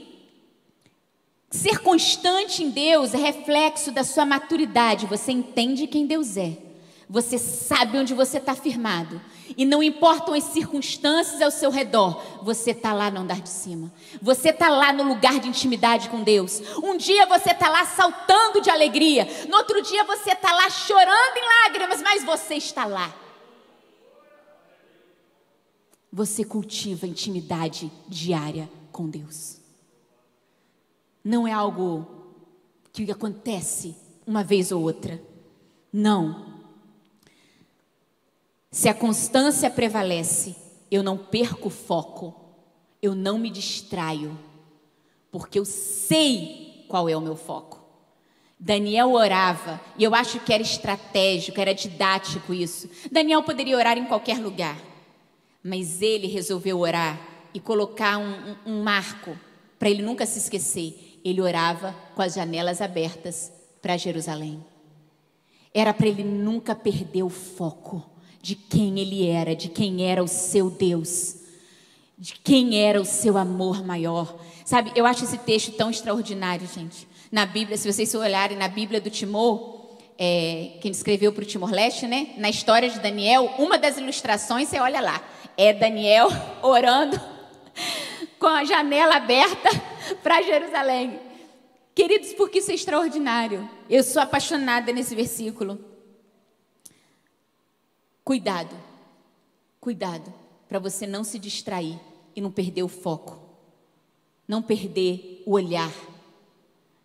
ser 1.50 1.78
constante 1.78 2.62
em 2.62 2.70
Deus 2.70 3.14
é 3.14 3.18
reflexo 3.18 3.90
da 3.90 4.04
sua 4.04 4.26
maturidade. 4.26 5.06
Você 5.06 5.32
entende 5.32 5.86
quem 5.86 6.06
Deus 6.06 6.36
é. 6.36 6.56
Você 7.08 7.38
sabe 7.38 7.98
onde 7.98 8.14
você 8.14 8.38
está 8.38 8.54
firmado. 8.54 9.20
E 9.56 9.64
não 9.64 9.82
importam 9.82 10.34
as 10.34 10.44
circunstâncias 10.44 11.40
ao 11.40 11.52
seu 11.52 11.70
redor, 11.70 12.20
você 12.42 12.72
está 12.72 12.92
lá 12.92 13.10
no 13.10 13.20
andar 13.20 13.40
de 13.40 13.48
cima. 13.48 13.92
Você 14.20 14.50
está 14.50 14.68
lá 14.68 14.92
no 14.92 15.04
lugar 15.04 15.38
de 15.38 15.48
intimidade 15.48 16.08
com 16.08 16.22
Deus. 16.22 16.60
Um 16.82 16.96
dia 16.96 17.26
você 17.26 17.52
está 17.52 17.68
lá 17.68 17.84
saltando 17.86 18.60
de 18.60 18.70
alegria. 18.70 19.26
No 19.48 19.58
outro 19.58 19.80
dia 19.82 20.02
você 20.04 20.32
está 20.32 20.52
lá 20.52 20.68
chorando 20.68 21.36
em 21.36 21.64
lágrimas, 21.64 22.02
mas 22.02 22.24
você 22.24 22.56
está 22.56 22.86
lá. 22.86 23.14
Você 26.12 26.44
cultiva 26.44 27.06
intimidade 27.06 27.90
diária 28.08 28.68
com 28.90 29.08
Deus. 29.08 29.65
Não 31.26 31.44
é 31.44 31.50
algo 31.50 32.06
que 32.92 33.10
acontece 33.10 33.96
uma 34.24 34.44
vez 34.44 34.70
ou 34.70 34.80
outra. 34.80 35.20
Não. 35.92 36.54
Se 38.70 38.88
a 38.88 38.94
constância 38.94 39.68
prevalece, 39.68 40.54
eu 40.88 41.02
não 41.02 41.18
perco 41.18 41.66
o 41.66 41.70
foco, 41.70 42.32
eu 43.02 43.12
não 43.12 43.40
me 43.40 43.50
distraio, 43.50 44.38
porque 45.32 45.58
eu 45.58 45.64
sei 45.64 46.84
qual 46.86 47.08
é 47.08 47.16
o 47.16 47.20
meu 47.20 47.34
foco. 47.34 47.84
Daniel 48.56 49.10
orava, 49.10 49.80
e 49.98 50.04
eu 50.04 50.14
acho 50.14 50.38
que 50.38 50.52
era 50.52 50.62
estratégico, 50.62 51.60
era 51.60 51.74
didático 51.74 52.54
isso. 52.54 52.88
Daniel 53.10 53.42
poderia 53.42 53.76
orar 53.76 53.98
em 53.98 54.04
qualquer 54.04 54.38
lugar, 54.38 54.80
mas 55.60 56.00
ele 56.00 56.28
resolveu 56.28 56.78
orar 56.78 57.18
e 57.52 57.58
colocar 57.58 58.16
um, 58.16 58.30
um, 58.64 58.74
um 58.74 58.82
marco 58.84 59.36
para 59.76 59.90
ele 59.90 60.02
nunca 60.02 60.24
se 60.24 60.38
esquecer. 60.38 61.15
Ele 61.26 61.40
orava 61.40 61.92
com 62.14 62.22
as 62.22 62.34
janelas 62.34 62.80
abertas 62.80 63.50
para 63.82 63.96
Jerusalém. 63.96 64.64
Era 65.74 65.92
para 65.92 66.06
ele 66.06 66.22
nunca 66.22 66.72
perder 66.72 67.24
o 67.24 67.28
foco 67.28 68.08
de 68.40 68.54
quem 68.54 69.00
ele 69.00 69.26
era, 69.26 69.56
de 69.56 69.68
quem 69.68 70.08
era 70.08 70.22
o 70.22 70.28
seu 70.28 70.70
Deus, 70.70 71.34
de 72.16 72.34
quem 72.34 72.80
era 72.80 73.00
o 73.00 73.04
seu 73.04 73.36
amor 73.36 73.84
maior. 73.84 74.38
Sabe, 74.64 74.92
eu 74.94 75.04
acho 75.04 75.24
esse 75.24 75.36
texto 75.38 75.72
tão 75.72 75.90
extraordinário, 75.90 76.64
gente. 76.72 77.08
Na 77.32 77.44
Bíblia, 77.44 77.76
se 77.76 77.92
vocês 77.92 78.14
olharem 78.14 78.56
na 78.56 78.68
Bíblia 78.68 79.00
do 79.00 79.10
Timor, 79.10 79.96
é, 80.16 80.74
quem 80.80 80.92
escreveu 80.92 81.32
para 81.32 81.42
o 81.42 81.46
Timor-Leste, 81.46 82.06
né? 82.06 82.34
Na 82.36 82.48
história 82.48 82.88
de 82.88 83.00
Daniel, 83.00 83.52
uma 83.58 83.76
das 83.76 83.98
ilustrações, 83.98 84.68
você 84.68 84.78
olha 84.78 85.00
lá, 85.00 85.20
é 85.56 85.72
Daniel 85.72 86.28
orando 86.62 87.20
com 88.38 88.46
a 88.46 88.64
janela 88.64 89.16
aberta 89.16 89.95
para 90.22 90.42
Jerusalém. 90.42 91.20
Queridos, 91.94 92.32
porque 92.34 92.58
isso 92.58 92.70
é 92.70 92.74
extraordinário. 92.74 93.68
Eu 93.88 94.02
sou 94.02 94.20
apaixonada 94.20 94.92
nesse 94.92 95.14
versículo. 95.14 95.78
Cuidado, 98.22 98.74
cuidado, 99.80 100.34
para 100.68 100.80
você 100.80 101.06
não 101.06 101.22
se 101.22 101.38
distrair 101.38 101.98
e 102.34 102.40
não 102.40 102.50
perder 102.50 102.82
o 102.82 102.88
foco, 102.88 103.40
não 104.48 104.60
perder 104.60 105.44
o 105.46 105.52
olhar 105.52 105.92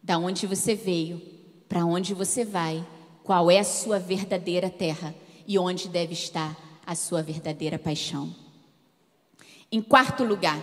da 0.02 0.18
onde 0.18 0.48
você 0.48 0.74
veio, 0.74 1.22
para 1.70 1.86
onde 1.86 2.16
você 2.16 2.44
vai, 2.44 2.84
qual 3.24 3.52
é 3.52 3.60
a 3.60 3.64
sua 3.64 4.00
verdadeira 4.00 4.68
terra 4.68 5.14
e 5.48 5.60
onde 5.60 5.88
deve 5.88 6.14
estar 6.14 6.58
a 6.86 6.96
sua 6.96 7.22
verdadeira 7.22 7.78
paixão. 7.78 8.36
Em 9.72 9.82
quarto 9.82 10.24
lugar, 10.24 10.60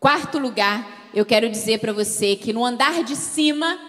quarto 0.00 0.36
lugar, 0.36 1.05
eu 1.16 1.24
quero 1.24 1.48
dizer 1.48 1.80
para 1.80 1.94
você 1.94 2.36
que 2.36 2.52
no 2.52 2.62
andar 2.62 3.02
de 3.02 3.16
cima 3.16 3.80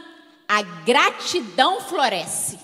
a 0.48 0.62
gratidão 0.62 1.82
floresce. 1.82 2.58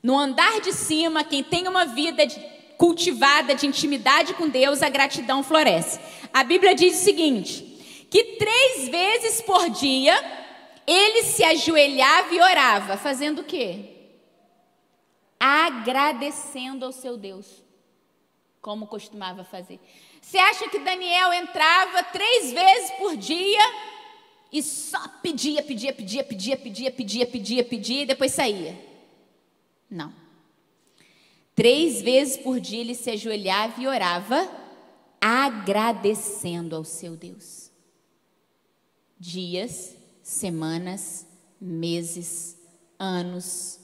No 0.00 0.16
andar 0.16 0.60
de 0.60 0.72
cima, 0.72 1.24
quem 1.24 1.42
tem 1.42 1.66
uma 1.66 1.84
vida 1.84 2.24
de 2.24 2.38
cultivada 2.78 3.56
de 3.56 3.66
intimidade 3.66 4.34
com 4.34 4.48
Deus, 4.48 4.84
a 4.84 4.88
gratidão 4.88 5.42
floresce. 5.42 5.98
A 6.32 6.44
Bíblia 6.44 6.76
diz 6.76 6.94
o 6.94 7.04
seguinte: 7.04 8.06
que 8.08 8.36
três 8.36 8.88
vezes 8.88 9.40
por 9.40 9.68
dia 9.70 10.14
ele 10.86 11.24
se 11.24 11.42
ajoelhava 11.42 12.32
e 12.32 12.40
orava, 12.40 12.96
fazendo 12.96 13.40
o 13.40 13.44
quê? 13.44 13.96
Agradecendo 15.40 16.84
ao 16.84 16.92
seu 16.92 17.16
Deus, 17.16 17.64
como 18.62 18.86
costumava 18.86 19.42
fazer. 19.42 19.80
Você 20.20 20.38
acha 20.38 20.68
que 20.68 20.78
Daniel 20.78 21.32
entrava 21.32 22.04
três 22.04 22.52
vezes 22.52 22.92
por 22.92 23.16
dia 23.16 23.93
e 24.54 24.62
só 24.62 25.08
pedia, 25.20 25.64
pedia, 25.64 25.92
pedia, 25.92 26.22
pedia, 26.22 26.56
pedia, 26.56 26.92
pedia, 26.92 27.26
pedia, 27.26 27.64
pedia 27.64 28.02
e 28.02 28.06
depois 28.06 28.30
saía? 28.30 28.78
Não. 29.90 30.14
Três 31.56 32.00
vezes 32.00 32.36
por 32.36 32.60
dia 32.60 32.78
ele 32.78 32.94
se 32.94 33.10
ajoelhava 33.10 33.82
e 33.82 33.88
orava, 33.88 34.48
agradecendo 35.20 36.76
ao 36.76 36.84
seu 36.84 37.16
Deus. 37.16 37.68
Dias, 39.18 39.96
semanas, 40.22 41.26
meses, 41.60 42.56
anos, 42.96 43.80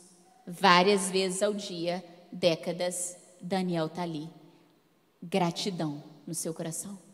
várias 0.46 1.10
vezes 1.10 1.42
ao 1.42 1.52
dia, 1.52 2.04
décadas, 2.30 3.16
Daniel 3.40 3.86
está 3.86 4.02
ali. 4.02 4.30
Gratidão 5.20 6.00
no 6.24 6.34
seu 6.34 6.54
coração 6.54 7.09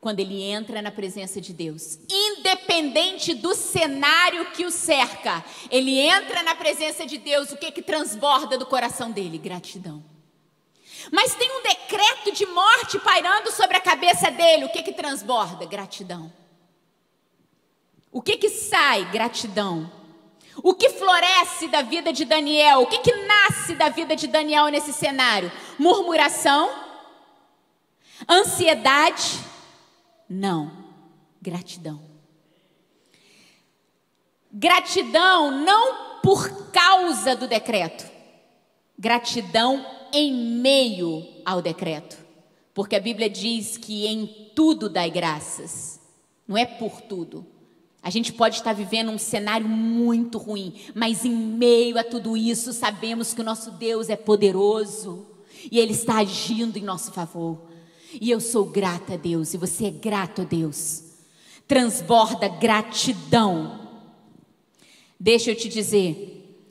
quando 0.00 0.20
ele 0.20 0.42
entra 0.42 0.80
na 0.80 0.90
presença 0.90 1.40
de 1.40 1.52
Deus, 1.52 1.98
independente 2.10 3.34
do 3.34 3.54
cenário 3.54 4.50
que 4.52 4.64
o 4.64 4.70
cerca, 4.70 5.44
ele 5.70 5.98
entra 5.98 6.42
na 6.42 6.54
presença 6.54 7.04
de 7.04 7.18
Deus, 7.18 7.52
o 7.52 7.56
que 7.58 7.70
que 7.70 7.82
transborda 7.82 8.56
do 8.56 8.64
coração 8.64 9.10
dele? 9.10 9.36
Gratidão. 9.36 10.02
Mas 11.12 11.34
tem 11.34 11.50
um 11.50 11.62
decreto 11.62 12.32
de 12.32 12.46
morte 12.46 12.98
pairando 12.98 13.52
sobre 13.52 13.76
a 13.76 13.80
cabeça 13.80 14.30
dele, 14.30 14.64
o 14.64 14.70
que 14.70 14.82
que 14.82 14.92
transborda? 14.92 15.66
Gratidão. 15.66 16.32
O 18.10 18.22
que 18.22 18.38
que 18.38 18.48
sai? 18.48 19.04
Gratidão. 19.10 19.90
O 20.62 20.74
que 20.74 20.90
floresce 20.90 21.68
da 21.68 21.82
vida 21.82 22.12
de 22.12 22.24
Daniel? 22.24 22.80
O 22.80 22.86
que 22.86 22.98
que 22.98 23.14
nasce 23.24 23.74
da 23.74 23.88
vida 23.88 24.16
de 24.16 24.26
Daniel 24.26 24.66
nesse 24.68 24.92
cenário? 24.92 25.50
Murmuração, 25.78 26.70
ansiedade, 28.28 29.38
não, 30.30 30.70
gratidão. 31.42 32.00
Gratidão 34.52 35.50
não 35.64 36.20
por 36.22 36.70
causa 36.70 37.34
do 37.34 37.48
decreto, 37.48 38.08
gratidão 38.96 39.84
em 40.12 40.32
meio 40.32 41.26
ao 41.44 41.60
decreto. 41.60 42.16
Porque 42.72 42.94
a 42.94 43.00
Bíblia 43.00 43.28
diz 43.28 43.76
que 43.76 44.06
em 44.06 44.52
tudo 44.54 44.88
dai 44.88 45.10
graças, 45.10 46.00
não 46.46 46.56
é 46.56 46.64
por 46.64 47.00
tudo. 47.00 47.44
A 48.02 48.08
gente 48.08 48.32
pode 48.32 48.56
estar 48.56 48.72
vivendo 48.72 49.10
um 49.10 49.18
cenário 49.18 49.68
muito 49.68 50.38
ruim, 50.38 50.74
mas 50.94 51.24
em 51.24 51.34
meio 51.34 51.98
a 51.98 52.04
tudo 52.04 52.36
isso, 52.36 52.72
sabemos 52.72 53.34
que 53.34 53.40
o 53.40 53.44
nosso 53.44 53.72
Deus 53.72 54.08
é 54.08 54.16
poderoso 54.16 55.26
e 55.70 55.78
Ele 55.78 55.92
está 55.92 56.18
agindo 56.18 56.78
em 56.78 56.82
nosso 56.82 57.12
favor. 57.12 57.69
E 58.14 58.30
eu 58.30 58.40
sou 58.40 58.64
grata 58.64 59.14
a 59.14 59.16
Deus, 59.16 59.52
e 59.52 59.58
você 59.58 59.86
é 59.86 59.90
grato 59.90 60.42
a 60.42 60.44
Deus. 60.44 61.04
Transborda 61.68 62.48
gratidão. 62.48 63.88
Deixa 65.18 65.50
eu 65.50 65.56
te 65.56 65.68
dizer, 65.68 66.66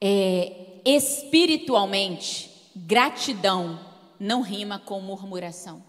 é, 0.00 0.80
espiritualmente, 0.84 2.50
gratidão 2.74 3.80
não 4.18 4.42
rima 4.42 4.78
com 4.78 5.00
murmuração. 5.00 5.82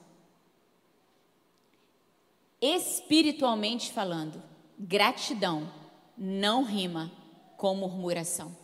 Espiritualmente 2.62 3.92
falando, 3.92 4.42
gratidão 4.78 5.72
não 6.18 6.64
rima 6.64 7.12
com 7.56 7.74
murmuração. 7.76 8.56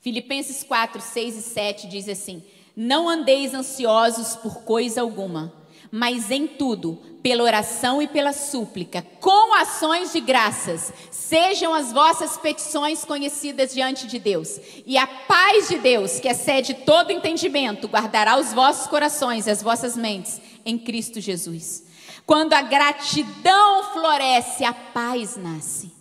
Filipenses 0.00 0.62
4, 0.62 1.00
6 1.00 1.36
e 1.36 1.42
7 1.42 1.88
diz 1.88 2.08
assim: 2.08 2.42
Não 2.82 3.10
andeis 3.10 3.52
ansiosos 3.52 4.36
por 4.36 4.62
coisa 4.62 5.02
alguma, 5.02 5.52
mas 5.92 6.30
em 6.30 6.46
tudo, 6.46 6.98
pela 7.22 7.44
oração 7.44 8.00
e 8.00 8.08
pela 8.08 8.32
súplica, 8.32 9.06
com 9.20 9.54
ações 9.54 10.14
de 10.14 10.20
graças, 10.20 10.90
sejam 11.10 11.74
as 11.74 11.92
vossas 11.92 12.38
petições 12.38 13.04
conhecidas 13.04 13.74
diante 13.74 14.06
de 14.06 14.18
Deus. 14.18 14.58
E 14.86 14.96
a 14.96 15.06
paz 15.06 15.68
de 15.68 15.76
Deus, 15.76 16.20
que 16.20 16.28
excede 16.28 16.72
todo 16.72 17.12
entendimento, 17.12 17.86
guardará 17.86 18.38
os 18.38 18.54
vossos 18.54 18.86
corações 18.86 19.46
e 19.46 19.50
as 19.50 19.62
vossas 19.62 19.94
mentes 19.94 20.40
em 20.64 20.78
Cristo 20.78 21.20
Jesus. 21.20 21.84
Quando 22.24 22.54
a 22.54 22.62
gratidão 22.62 23.92
floresce, 23.92 24.64
a 24.64 24.72
paz 24.72 25.36
nasce. 25.36 25.92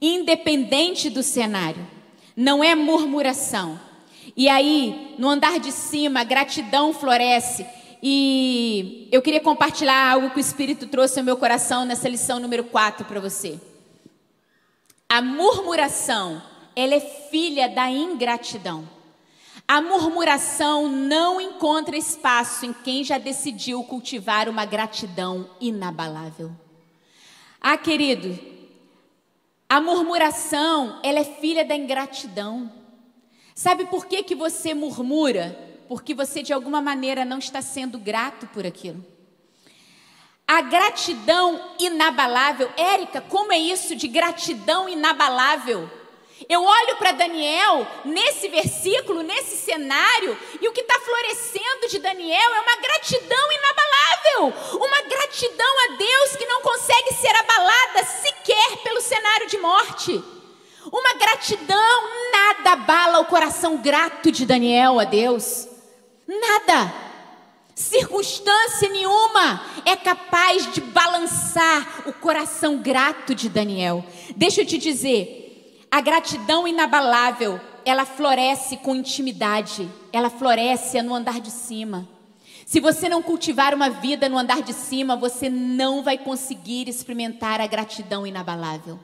Independente 0.00 1.08
do 1.08 1.22
cenário, 1.22 1.86
não 2.36 2.64
é 2.64 2.74
murmuração. 2.74 3.91
E 4.36 4.48
aí, 4.48 5.14
no 5.18 5.28
andar 5.28 5.58
de 5.58 5.72
cima, 5.72 6.20
a 6.20 6.24
gratidão 6.24 6.92
floresce. 6.92 7.66
E 8.02 9.08
eu 9.12 9.22
queria 9.22 9.40
compartilhar 9.40 10.10
algo 10.12 10.30
que 10.30 10.38
o 10.38 10.40
Espírito 10.40 10.86
trouxe 10.86 11.18
ao 11.18 11.24
meu 11.24 11.36
coração 11.36 11.84
nessa 11.84 12.08
lição 12.08 12.40
número 12.40 12.64
4 12.64 13.04
para 13.04 13.20
você. 13.20 13.60
A 15.08 15.20
murmuração, 15.20 16.42
ela 16.74 16.94
é 16.94 17.00
filha 17.00 17.68
da 17.68 17.90
ingratidão. 17.90 18.88
A 19.68 19.80
murmuração 19.80 20.88
não 20.88 21.40
encontra 21.40 21.96
espaço 21.96 22.66
em 22.66 22.72
quem 22.72 23.04
já 23.04 23.18
decidiu 23.18 23.84
cultivar 23.84 24.48
uma 24.48 24.64
gratidão 24.64 25.48
inabalável. 25.60 26.50
Ah, 27.60 27.76
querido, 27.76 28.38
a 29.68 29.80
murmuração, 29.80 30.98
ela 31.02 31.20
é 31.20 31.24
filha 31.24 31.64
da 31.64 31.76
ingratidão. 31.76 32.70
Sabe 33.54 33.84
por 33.86 34.06
que, 34.06 34.22
que 34.22 34.34
você 34.34 34.74
murmura? 34.74 35.58
Porque 35.88 36.14
você 36.14 36.42
de 36.42 36.52
alguma 36.52 36.80
maneira 36.80 37.24
não 37.24 37.38
está 37.38 37.60
sendo 37.60 37.98
grato 37.98 38.46
por 38.48 38.66
aquilo. 38.66 39.04
A 40.46 40.60
gratidão 40.62 41.74
inabalável, 41.78 42.70
Érica, 42.76 43.20
como 43.20 43.52
é 43.52 43.58
isso 43.58 43.94
de 43.94 44.08
gratidão 44.08 44.88
inabalável? 44.88 45.88
Eu 46.48 46.62
olho 46.62 46.96
para 46.96 47.12
Daniel 47.12 47.86
nesse 48.04 48.48
versículo, 48.48 49.22
nesse 49.22 49.56
cenário, 49.56 50.36
e 50.60 50.68
o 50.68 50.72
que 50.72 50.80
está 50.80 50.98
florescendo 50.98 51.88
de 51.88 51.98
Daniel 51.98 52.54
é 52.54 52.60
uma 52.60 52.76
gratidão 52.76 53.52
inabalável, 53.52 54.78
uma 54.78 55.02
gratidão 55.02 55.74
a 55.84 55.96
Deus 55.96 56.36
que 56.36 56.46
não 56.46 56.60
consegue 56.62 57.14
ser 57.14 57.34
abalada 57.36 58.04
sequer 58.04 58.76
pelo 58.82 59.00
cenário 59.00 59.46
de 59.46 59.58
morte. 59.58 60.41
Uma 60.90 61.14
gratidão, 61.14 62.02
nada 62.32 62.72
abala 62.72 63.20
o 63.20 63.26
coração 63.26 63.76
grato 63.76 64.32
de 64.32 64.44
Daniel 64.44 64.98
a 64.98 65.04
Deus. 65.04 65.68
Nada. 66.26 66.92
Circunstância 67.74 68.88
nenhuma 68.88 69.64
é 69.84 69.96
capaz 69.96 70.72
de 70.72 70.80
balançar 70.80 72.02
o 72.06 72.12
coração 72.12 72.78
grato 72.78 73.34
de 73.34 73.48
Daniel. 73.48 74.04
Deixa 74.36 74.60
eu 74.60 74.66
te 74.66 74.76
dizer, 74.76 75.86
a 75.90 76.00
gratidão 76.00 76.66
inabalável, 76.66 77.60
ela 77.84 78.04
floresce 78.04 78.76
com 78.78 78.94
intimidade, 78.94 79.88
ela 80.12 80.30
floresce 80.30 81.00
no 81.02 81.14
andar 81.14 81.40
de 81.40 81.50
cima. 81.50 82.08
Se 82.66 82.80
você 82.80 83.08
não 83.08 83.22
cultivar 83.22 83.74
uma 83.74 83.90
vida 83.90 84.28
no 84.28 84.38
andar 84.38 84.62
de 84.62 84.72
cima, 84.72 85.16
você 85.16 85.48
não 85.48 86.02
vai 86.02 86.18
conseguir 86.18 86.88
experimentar 86.88 87.60
a 87.60 87.66
gratidão 87.66 88.26
inabalável. 88.26 88.98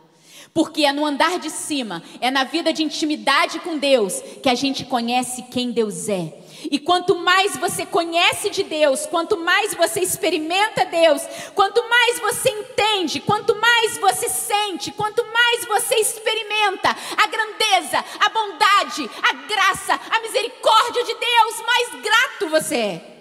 Porque 0.52 0.84
é 0.84 0.92
no 0.92 1.04
andar 1.04 1.38
de 1.38 1.50
cima, 1.50 2.02
é 2.20 2.30
na 2.30 2.44
vida 2.44 2.72
de 2.72 2.82
intimidade 2.82 3.60
com 3.60 3.78
Deus, 3.78 4.20
que 4.42 4.48
a 4.48 4.54
gente 4.54 4.84
conhece 4.84 5.42
quem 5.50 5.70
Deus 5.70 6.08
é. 6.08 6.32
E 6.70 6.78
quanto 6.78 7.14
mais 7.14 7.56
você 7.56 7.86
conhece 7.86 8.50
de 8.50 8.64
Deus, 8.64 9.06
quanto 9.06 9.36
mais 9.36 9.74
você 9.74 10.00
experimenta 10.00 10.84
Deus, 10.84 11.22
quanto 11.54 11.80
mais 11.88 12.18
você 12.18 12.50
entende, 12.50 13.20
quanto 13.20 13.54
mais 13.54 13.96
você 13.98 14.28
sente, 14.28 14.90
quanto 14.90 15.24
mais 15.32 15.64
você 15.66 15.94
experimenta 15.96 16.96
a 17.16 17.26
grandeza, 17.26 18.04
a 18.18 18.28
bondade, 18.28 19.08
a 19.22 19.32
graça, 19.46 20.00
a 20.10 20.20
misericórdia 20.20 21.04
de 21.04 21.14
Deus, 21.14 21.62
mais 21.66 22.02
grato 22.02 22.48
você 22.50 22.76
é. 22.76 23.17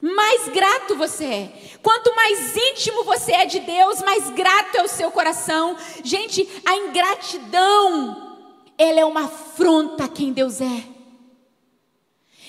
Mais 0.00 0.48
grato 0.48 0.96
você 0.96 1.24
é. 1.24 1.52
Quanto 1.82 2.14
mais 2.14 2.56
íntimo 2.56 3.02
você 3.04 3.32
é 3.32 3.44
de 3.44 3.60
Deus, 3.60 4.00
mais 4.02 4.30
grato 4.30 4.76
é 4.76 4.82
o 4.82 4.88
seu 4.88 5.10
coração. 5.10 5.76
Gente, 6.04 6.48
a 6.64 6.76
ingratidão, 6.76 8.38
ela 8.76 9.00
é 9.00 9.04
uma 9.04 9.24
afronta 9.24 10.04
a 10.04 10.08
quem 10.08 10.32
Deus 10.32 10.60
é. 10.60 10.84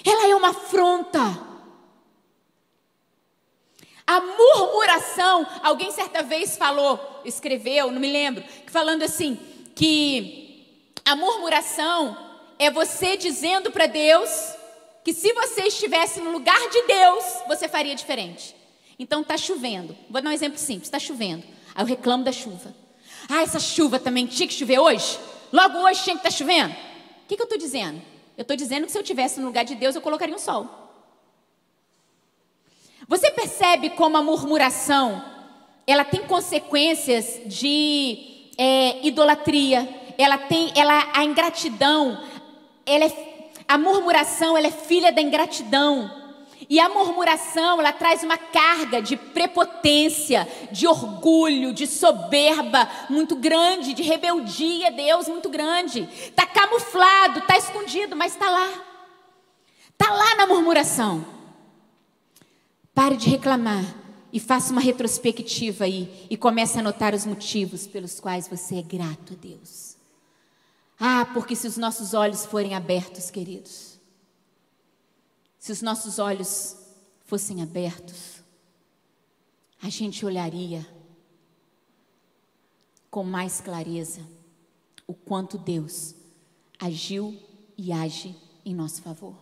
Ela 0.06 0.28
é 0.28 0.36
uma 0.36 0.50
afronta. 0.50 1.20
A 4.06 4.22
murmuração, 4.22 5.46
alguém 5.64 5.92
certa 5.92 6.24
vez 6.24 6.58
falou, 6.58 7.22
escreveu, 7.26 7.92
não 7.92 8.00
me 8.00 8.12
lembro, 8.12 8.44
falando 8.68 9.04
assim, 9.04 9.38
que 9.76 10.66
a 11.06 11.16
murmuração 11.16 12.18
é 12.58 12.70
você 12.70 13.16
dizendo 13.18 13.72
para 13.72 13.86
Deus 13.86 14.59
que 15.10 15.14
se 15.14 15.34
você 15.34 15.64
estivesse 15.64 16.22
no 16.22 16.30
lugar 16.30 16.70
de 16.70 16.84
Deus, 16.84 17.24
você 17.48 17.68
faria 17.68 17.96
diferente. 17.96 18.56
Então 19.00 19.22
está 19.22 19.38
chovendo. 19.38 19.98
Vou 20.08 20.22
dar 20.22 20.30
um 20.30 20.34
exemplo 20.34 20.60
simples, 20.60 20.86
está 20.86 21.00
chovendo. 21.00 21.44
Aí 21.74 21.82
eu 21.82 21.88
reclamo 21.88 22.24
da 22.24 22.32
chuva. 22.32 22.76
Ah, 23.28 23.42
essa 23.42 23.60
chuva 23.60 23.98
também 23.98 24.28
tinha 24.28 24.48
que 24.48 24.54
chover 24.54 24.78
hoje? 24.78 25.18
Logo 25.52 25.80
hoje 25.80 26.04
tinha 26.04 26.16
que 26.16 26.20
estar 26.20 26.30
tá 26.30 26.36
chovendo? 26.36 26.74
O 26.74 27.28
que, 27.28 27.36
que 27.36 27.42
eu 27.42 27.46
estou 27.46 27.58
dizendo? 27.58 28.00
Eu 28.38 28.44
estou 28.44 28.56
dizendo 28.56 28.86
que 28.86 28.92
se 28.92 29.00
eu 29.00 29.04
tivesse 29.04 29.40
no 29.40 29.48
lugar 29.48 29.66
de 29.66 29.74
Deus, 29.74 29.96
eu 29.96 30.02
colocaria 30.02 30.36
um 30.36 30.40
sol. 30.40 30.70
Você 33.08 33.32
percebe 33.32 33.90
como 33.90 34.16
a 34.16 34.22
murmuração 34.22 35.26
ela 35.88 36.06
tem 36.06 36.22
consequências 36.22 37.42
de 37.48 38.52
é, 38.60 39.08
idolatria, 39.08 39.90
ela 40.20 40.38
tem, 40.38 40.72
ela, 40.76 41.10
a 41.16 41.26
ingratidão, 41.26 42.24
ela 42.86 43.06
é, 43.06 43.29
a 43.70 43.78
murmuração, 43.78 44.58
ela 44.58 44.66
é 44.66 44.72
filha 44.72 45.12
da 45.12 45.22
ingratidão. 45.22 46.10
E 46.68 46.80
a 46.80 46.90
murmuração, 46.90 47.80
ela 47.80 47.94
traz 47.94 48.24
uma 48.24 48.36
carga 48.36 49.00
de 49.00 49.16
prepotência, 49.16 50.48
de 50.72 50.88
orgulho, 50.88 51.72
de 51.72 51.86
soberba 51.86 52.90
muito 53.12 53.36
grande, 53.36 53.94
de 53.94 54.02
rebeldia 54.02 54.88
a 54.88 54.90
Deus 54.90 55.28
muito 55.28 55.50
grande. 55.50 56.10
Está 56.12 56.48
camuflado, 56.48 57.40
está 57.40 57.60
escondido, 57.60 58.16
mas 58.16 58.34
está 58.34 58.50
lá. 58.50 58.70
Está 59.92 60.14
lá 60.14 60.36
na 60.36 60.48
murmuração. 60.48 61.24
Pare 62.92 63.18
de 63.18 63.30
reclamar 63.30 63.86
e 64.34 64.40
faça 64.40 64.72
uma 64.72 64.82
retrospectiva 64.82 65.84
aí 65.84 66.26
e 66.28 66.36
comece 66.36 66.78
a 66.78 66.82
anotar 66.82 67.14
os 67.14 67.24
motivos 67.24 67.86
pelos 67.86 68.20
quais 68.20 68.48
você 68.48 68.78
é 68.78 68.82
grato 68.82 69.34
a 69.34 69.36
Deus. 69.36 69.89
Ah, 71.00 71.26
porque 71.34 71.56
se 71.56 71.66
os 71.66 71.78
nossos 71.78 72.14
olhos 72.14 72.46
forem 72.46 72.76
abertos, 72.76 73.32
queridos, 73.32 73.98
se 75.58 75.72
os 75.72 75.82
nossos 75.82 76.20
olhos 76.20 76.76
fossem 77.26 77.62
abertos, 77.62 78.44
a 79.82 79.88
gente 79.88 80.26
olharia 80.26 80.86
com 83.10 83.24
mais 83.24 83.62
clareza 83.62 84.22
o 85.08 85.14
quanto 85.14 85.58
Deus 85.58 86.14
agiu 86.78 87.38
e 87.78 87.94
age 87.94 88.36
em 88.66 88.76
nosso 88.76 89.02
favor. 89.02 89.36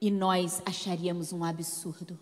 E 0.00 0.10
nós 0.10 0.62
acharíamos 0.64 1.32
um 1.32 1.42
absurdo 1.42 2.18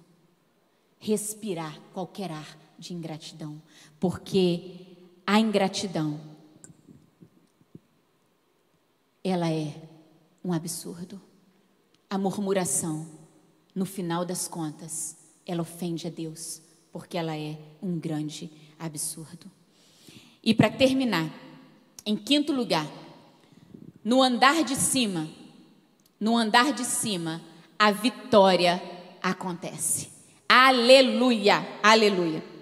respirar 0.99 1.79
qualquer 1.93 2.31
ar 2.31 2.57
de 2.79 2.95
ingratidão, 2.95 3.61
porque 3.99 4.97
a 5.27 5.39
ingratidão 5.39 6.36
ela 9.29 9.51
é 9.51 9.75
um 10.45 10.53
absurdo. 10.53 11.21
A 12.09 12.17
murmuração, 12.17 13.07
no 13.75 13.85
final 13.85 14.25
das 14.25 14.47
contas, 14.47 15.17
ela 15.45 15.63
ofende 15.63 16.07
a 16.07 16.11
Deus, 16.11 16.63
porque 16.93 17.19
ela 17.19 17.37
é 17.37 17.59
um 17.83 17.99
grande 17.99 18.51
absurdo. 18.79 19.51
E 20.43 20.55
para 20.55 20.71
terminar, 20.71 21.31
em 22.05 22.17
quinto 22.17 22.53
lugar, 22.53 22.89
no 24.05 24.23
andar 24.23 24.63
de 24.63 24.77
cima, 24.77 25.29
no 26.21 26.37
andar 26.37 26.73
de 26.73 26.85
cima, 26.85 27.43
a 27.79 27.91
vitória 27.91 28.81
acontece. 29.21 30.09
Aleluia, 30.49 31.67
aleluia. 31.83 32.56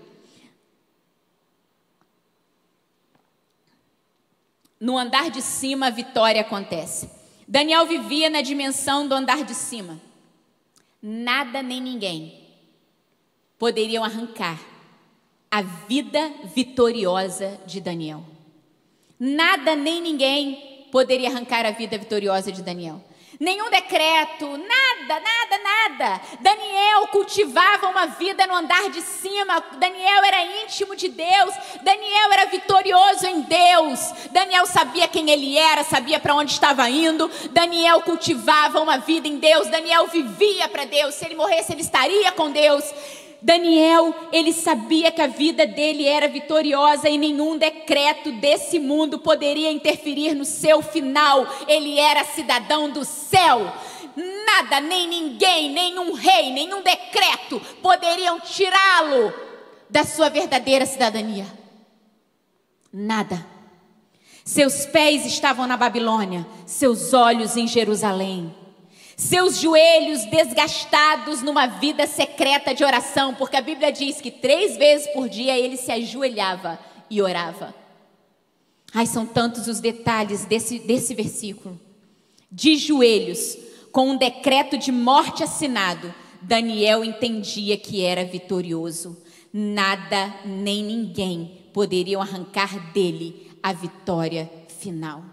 No 4.84 4.98
andar 4.98 5.30
de 5.30 5.40
cima, 5.40 5.86
a 5.86 5.90
vitória 5.90 6.42
acontece. 6.42 7.08
Daniel 7.48 7.86
vivia 7.86 8.28
na 8.28 8.42
dimensão 8.42 9.08
do 9.08 9.14
andar 9.14 9.42
de 9.42 9.54
cima. 9.54 9.98
Nada 11.00 11.62
nem 11.62 11.80
ninguém 11.80 12.38
poderiam 13.58 14.04
arrancar 14.04 14.60
a 15.50 15.62
vida 15.62 16.30
vitoriosa 16.54 17.58
de 17.64 17.80
Daniel. 17.80 18.22
Nada 19.18 19.74
nem 19.74 20.02
ninguém 20.02 20.86
poderia 20.92 21.30
arrancar 21.30 21.64
a 21.64 21.70
vida 21.70 21.96
vitoriosa 21.96 22.52
de 22.52 22.62
Daniel. 22.62 23.02
Nenhum 23.44 23.68
decreto, 23.68 24.46
nada, 24.56 25.20
nada, 25.20 25.58
nada. 25.62 26.20
Daniel 26.40 27.06
cultivava 27.08 27.88
uma 27.88 28.06
vida 28.06 28.46
no 28.46 28.54
andar 28.54 28.88
de 28.88 29.02
cima. 29.02 29.62
Daniel 29.72 30.24
era 30.24 30.62
íntimo 30.62 30.96
de 30.96 31.08
Deus. 31.08 31.54
Daniel 31.82 32.32
era 32.32 32.46
vitorioso 32.46 33.26
em 33.26 33.42
Deus. 33.42 34.00
Daniel 34.30 34.64
sabia 34.64 35.06
quem 35.06 35.28
ele 35.28 35.58
era, 35.58 35.84
sabia 35.84 36.18
para 36.18 36.34
onde 36.34 36.52
estava 36.52 36.88
indo. 36.88 37.30
Daniel 37.50 38.00
cultivava 38.00 38.80
uma 38.80 38.96
vida 38.96 39.28
em 39.28 39.36
Deus. 39.36 39.68
Daniel 39.68 40.06
vivia 40.06 40.66
para 40.66 40.86
Deus. 40.86 41.14
Se 41.14 41.26
ele 41.26 41.34
morresse, 41.34 41.70
ele 41.70 41.82
estaria 41.82 42.32
com 42.32 42.50
Deus. 42.50 42.82
Daniel, 43.44 44.14
ele 44.32 44.54
sabia 44.54 45.12
que 45.12 45.20
a 45.20 45.26
vida 45.26 45.66
dele 45.66 46.06
era 46.06 46.26
vitoriosa 46.26 47.10
e 47.10 47.18
nenhum 47.18 47.58
decreto 47.58 48.32
desse 48.32 48.78
mundo 48.78 49.18
poderia 49.18 49.70
interferir 49.70 50.34
no 50.34 50.46
seu 50.46 50.80
final. 50.80 51.46
Ele 51.68 52.00
era 52.00 52.24
cidadão 52.24 52.88
do 52.88 53.04
céu. 53.04 53.70
Nada, 54.16 54.80
nem 54.80 55.06
ninguém, 55.06 55.70
nenhum 55.70 56.14
rei, 56.14 56.52
nenhum 56.52 56.82
decreto 56.82 57.60
poderiam 57.82 58.40
tirá-lo 58.40 59.30
da 59.90 60.04
sua 60.04 60.30
verdadeira 60.30 60.86
cidadania. 60.86 61.46
Nada. 62.90 63.46
Seus 64.42 64.86
pés 64.86 65.26
estavam 65.26 65.66
na 65.66 65.76
Babilônia, 65.76 66.46
seus 66.64 67.12
olhos 67.12 67.58
em 67.58 67.66
Jerusalém 67.66 68.63
seus 69.16 69.58
joelhos 69.58 70.24
desgastados 70.26 71.42
numa 71.42 71.66
vida 71.66 72.06
secreta 72.06 72.74
de 72.74 72.84
oração, 72.84 73.34
porque 73.34 73.56
a 73.56 73.62
Bíblia 73.62 73.92
diz 73.92 74.20
que 74.20 74.30
três 74.30 74.76
vezes 74.76 75.06
por 75.08 75.28
dia 75.28 75.56
ele 75.58 75.76
se 75.76 75.92
ajoelhava 75.92 76.78
e 77.08 77.22
orava. 77.22 77.74
Ai, 78.92 79.06
são 79.06 79.26
tantos 79.26 79.66
os 79.66 79.80
detalhes 79.80 80.44
desse, 80.44 80.78
desse 80.78 81.14
versículo. 81.14 81.78
De 82.50 82.76
joelhos, 82.76 83.58
com 83.90 84.10
um 84.10 84.16
decreto 84.16 84.78
de 84.78 84.92
morte 84.92 85.42
assinado, 85.42 86.14
Daniel 86.40 87.04
entendia 87.04 87.76
que 87.76 88.02
era 88.02 88.24
vitorioso. 88.24 89.16
Nada 89.52 90.34
nem 90.44 90.84
ninguém 90.84 91.64
poderiam 91.72 92.20
arrancar 92.20 92.92
dele 92.92 93.50
a 93.62 93.72
vitória 93.72 94.50
final. 94.68 95.24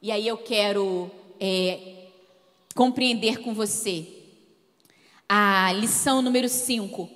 E 0.00 0.12
aí 0.12 0.26
eu 0.28 0.36
quero 0.36 1.10
é, 1.40 1.93
compreender 2.74 3.40
com 3.40 3.54
você 3.54 4.06
a 5.28 5.72
lição 5.72 6.20
número 6.20 6.48
5 6.48 7.08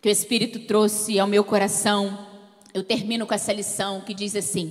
que 0.00 0.08
o 0.08 0.12
Espírito 0.12 0.60
trouxe 0.60 1.18
ao 1.18 1.26
meu 1.26 1.42
coração. 1.42 2.28
Eu 2.74 2.84
termino 2.84 3.26
com 3.26 3.32
essa 3.32 3.52
lição 3.52 4.02
que 4.02 4.12
diz 4.12 4.36
assim: 4.36 4.70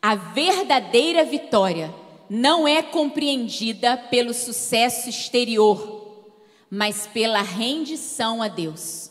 a 0.00 0.14
verdadeira 0.14 1.22
vitória 1.24 1.94
não 2.30 2.66
é 2.66 2.82
compreendida 2.82 3.96
pelo 3.96 4.32
sucesso 4.32 5.10
exterior, 5.10 6.32
mas 6.70 7.06
pela 7.06 7.42
rendição 7.42 8.42
a 8.42 8.48
Deus. 8.48 9.10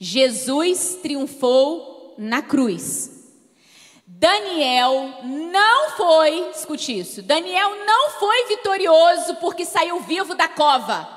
Jesus 0.00 0.98
triunfou 1.02 2.14
na 2.16 2.40
cruz 2.40 3.13
Daniel 4.06 5.20
não 5.22 5.90
foi, 5.90 6.50
escute 6.50 6.98
isso, 6.98 7.22
Daniel 7.22 7.70
não 7.86 8.10
foi 8.10 8.48
vitorioso 8.48 9.36
porque 9.36 9.64
saiu 9.64 10.00
vivo 10.00 10.34
da 10.34 10.46
cova. 10.46 11.08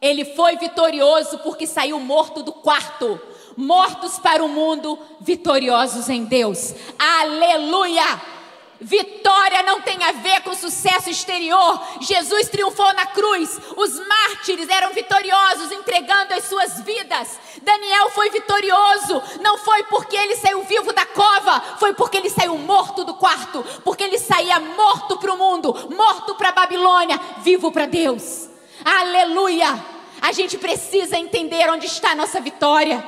Ele 0.00 0.24
foi 0.24 0.56
vitorioso 0.56 1.38
porque 1.38 1.66
saiu 1.66 1.98
morto 1.98 2.42
do 2.42 2.52
quarto. 2.52 3.18
Mortos 3.56 4.18
para 4.18 4.44
o 4.44 4.48
mundo, 4.48 4.98
vitoriosos 5.20 6.08
em 6.08 6.24
Deus. 6.24 6.74
Aleluia! 6.98 8.37
Vitória 8.80 9.64
não 9.64 9.80
tem 9.80 10.02
a 10.04 10.12
ver 10.12 10.40
com 10.42 10.54
sucesso 10.54 11.10
exterior. 11.10 11.82
Jesus 12.00 12.48
triunfou 12.48 12.92
na 12.94 13.06
cruz. 13.06 13.58
Os 13.76 13.98
mártires 14.06 14.68
eram 14.68 14.92
vitoriosos, 14.92 15.72
entregando 15.72 16.34
as 16.34 16.44
suas 16.44 16.80
vidas. 16.82 17.40
Daniel 17.60 18.10
foi 18.10 18.30
vitorioso. 18.30 19.20
Não 19.40 19.58
foi 19.58 19.82
porque 19.84 20.16
ele 20.16 20.36
saiu 20.36 20.62
vivo 20.62 20.92
da 20.92 21.04
cova, 21.06 21.60
foi 21.80 21.92
porque 21.92 22.18
ele 22.18 22.30
saiu 22.30 22.56
morto 22.56 23.02
do 23.02 23.14
quarto. 23.14 23.64
Porque 23.82 24.04
ele 24.04 24.18
saía 24.18 24.60
morto 24.60 25.16
para 25.16 25.32
o 25.32 25.38
mundo, 25.38 25.74
morto 25.96 26.36
para 26.36 26.50
a 26.50 26.52
Babilônia, 26.52 27.20
vivo 27.38 27.72
para 27.72 27.86
Deus. 27.86 28.48
Aleluia! 28.84 29.98
A 30.20 30.30
gente 30.30 30.56
precisa 30.56 31.16
entender 31.16 31.68
onde 31.68 31.86
está 31.86 32.12
a 32.12 32.14
nossa 32.14 32.40
vitória. 32.40 33.04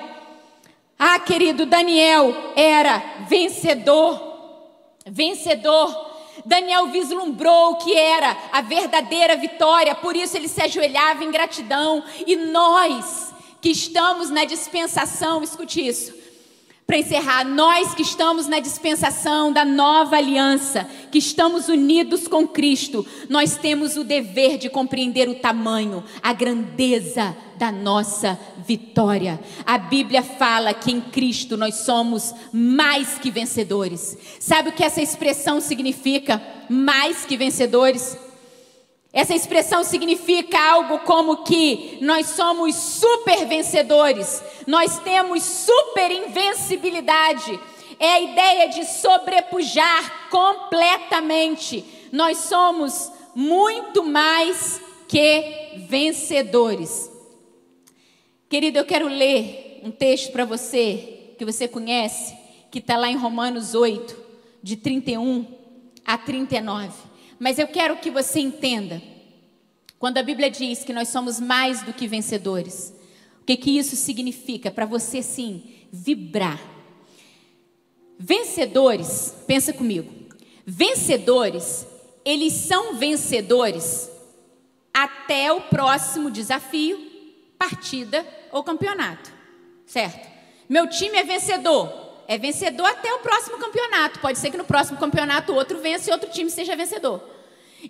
Ah, 0.98 1.18
querido, 1.20 1.64
Daniel 1.64 2.52
era 2.56 3.02
vencedor 3.28 4.29
vencedor. 5.06 6.10
Daniel 6.44 6.86
vislumbrou 6.86 7.72
o 7.72 7.76
que 7.76 7.94
era 7.94 8.36
a 8.52 8.62
verdadeira 8.62 9.36
vitória, 9.36 9.94
por 9.94 10.16
isso 10.16 10.36
ele 10.36 10.48
se 10.48 10.62
ajoelhava 10.62 11.24
em 11.24 11.30
gratidão. 11.30 12.02
E 12.26 12.36
nós 12.36 13.34
que 13.60 13.70
estamos 13.70 14.30
na 14.30 14.44
dispensação, 14.44 15.42
escute 15.42 15.86
isso, 15.86 16.14
para 16.90 16.98
encerrar, 16.98 17.44
nós 17.44 17.94
que 17.94 18.02
estamos 18.02 18.48
na 18.48 18.58
dispensação 18.58 19.52
da 19.52 19.64
nova 19.64 20.16
aliança, 20.16 20.84
que 21.08 21.18
estamos 21.18 21.68
unidos 21.68 22.26
com 22.26 22.48
Cristo, 22.48 23.06
nós 23.28 23.56
temos 23.56 23.96
o 23.96 24.02
dever 24.02 24.58
de 24.58 24.68
compreender 24.68 25.28
o 25.28 25.36
tamanho, 25.36 26.02
a 26.20 26.32
grandeza 26.32 27.36
da 27.56 27.70
nossa 27.70 28.36
vitória. 28.66 29.38
A 29.64 29.78
Bíblia 29.78 30.24
fala 30.24 30.74
que 30.74 30.90
em 30.90 31.00
Cristo 31.00 31.56
nós 31.56 31.76
somos 31.76 32.34
mais 32.52 33.20
que 33.20 33.30
vencedores. 33.30 34.18
Sabe 34.40 34.70
o 34.70 34.72
que 34.72 34.82
essa 34.82 35.00
expressão 35.00 35.60
significa? 35.60 36.42
Mais 36.68 37.24
que 37.24 37.36
vencedores. 37.36 38.18
Essa 39.12 39.34
expressão 39.34 39.82
significa 39.82 40.58
algo 40.58 41.00
como 41.00 41.42
que 41.42 41.98
nós 42.00 42.28
somos 42.28 42.76
super 42.76 43.44
vencedores, 43.46 44.42
nós 44.66 45.00
temos 45.00 45.42
super 45.42 46.10
invencibilidade. 46.12 47.58
É 47.98 48.12
a 48.12 48.20
ideia 48.20 48.68
de 48.68 48.84
sobrepujar 48.84 50.30
completamente. 50.30 51.84
Nós 52.12 52.38
somos 52.38 53.10
muito 53.34 54.04
mais 54.04 54.80
que 55.08 55.86
vencedores. 55.88 57.10
Querido, 58.48 58.78
eu 58.78 58.86
quero 58.86 59.08
ler 59.08 59.80
um 59.82 59.90
texto 59.90 60.30
para 60.30 60.44
você 60.44 61.34
que 61.36 61.44
você 61.44 61.66
conhece, 61.66 62.34
que 62.70 62.78
está 62.78 62.96
lá 62.96 63.08
em 63.08 63.16
Romanos 63.16 63.74
8, 63.74 64.16
de 64.62 64.76
31 64.76 65.46
a 66.04 66.16
39. 66.16 67.09
Mas 67.40 67.58
eu 67.58 67.66
quero 67.66 67.96
que 67.96 68.10
você 68.10 68.38
entenda, 68.38 69.00
quando 69.98 70.18
a 70.18 70.22
Bíblia 70.22 70.50
diz 70.50 70.84
que 70.84 70.92
nós 70.92 71.08
somos 71.08 71.40
mais 71.40 71.82
do 71.82 71.94
que 71.94 72.06
vencedores, 72.06 72.92
o 73.40 73.44
que, 73.46 73.56
que 73.56 73.78
isso 73.78 73.96
significa 73.96 74.70
para 74.70 74.84
você 74.84 75.22
sim 75.22 75.62
vibrar. 75.90 76.60
Vencedores, 78.18 79.34
pensa 79.46 79.72
comigo, 79.72 80.12
vencedores, 80.66 81.86
eles 82.26 82.52
são 82.52 82.96
vencedores 82.96 84.10
até 84.92 85.50
o 85.50 85.62
próximo 85.62 86.30
desafio, 86.30 87.10
partida 87.58 88.26
ou 88.52 88.62
campeonato, 88.62 89.32
certo? 89.86 90.28
Meu 90.68 90.86
time 90.90 91.16
é 91.16 91.24
vencedor, 91.24 91.90
é 92.30 92.38
vencedor 92.38 92.86
até 92.86 93.12
o 93.12 93.18
próximo 93.18 93.58
campeonato. 93.58 94.20
Pode 94.20 94.38
ser 94.38 94.52
que 94.52 94.56
no 94.56 94.62
próximo 94.62 94.96
campeonato 94.96 95.52
outro 95.52 95.80
vença 95.80 96.08
e 96.08 96.12
outro 96.12 96.30
time 96.30 96.48
seja 96.48 96.76
vencedor. 96.76 97.20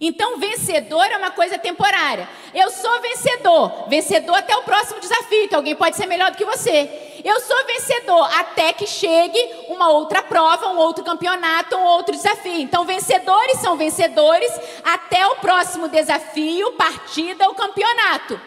Então, 0.00 0.38
vencedor 0.38 1.04
é 1.04 1.16
uma 1.18 1.30
coisa 1.30 1.58
temporária. 1.58 2.26
Eu 2.54 2.70
sou 2.70 3.02
vencedor, 3.02 3.86
vencedor 3.90 4.36
até 4.36 4.56
o 4.56 4.62
próximo 4.62 4.98
desafio, 4.98 5.46
que 5.46 5.54
alguém 5.54 5.76
pode 5.76 5.94
ser 5.94 6.06
melhor 6.06 6.30
do 6.30 6.38
que 6.38 6.44
você. 6.46 7.20
Eu 7.22 7.38
sou 7.40 7.66
vencedor 7.66 8.30
até 8.38 8.72
que 8.72 8.86
chegue 8.86 9.38
uma 9.68 9.90
outra 9.90 10.22
prova, 10.22 10.68
um 10.68 10.78
outro 10.78 11.04
campeonato, 11.04 11.76
um 11.76 11.84
outro 11.84 12.16
desafio. 12.16 12.60
Então, 12.62 12.86
vencedores 12.86 13.60
são 13.60 13.76
vencedores 13.76 14.50
até 14.82 15.26
o 15.26 15.36
próximo 15.36 15.86
desafio, 15.86 16.72
partida 16.72 17.46
ou 17.46 17.54
campeonato. 17.54 18.40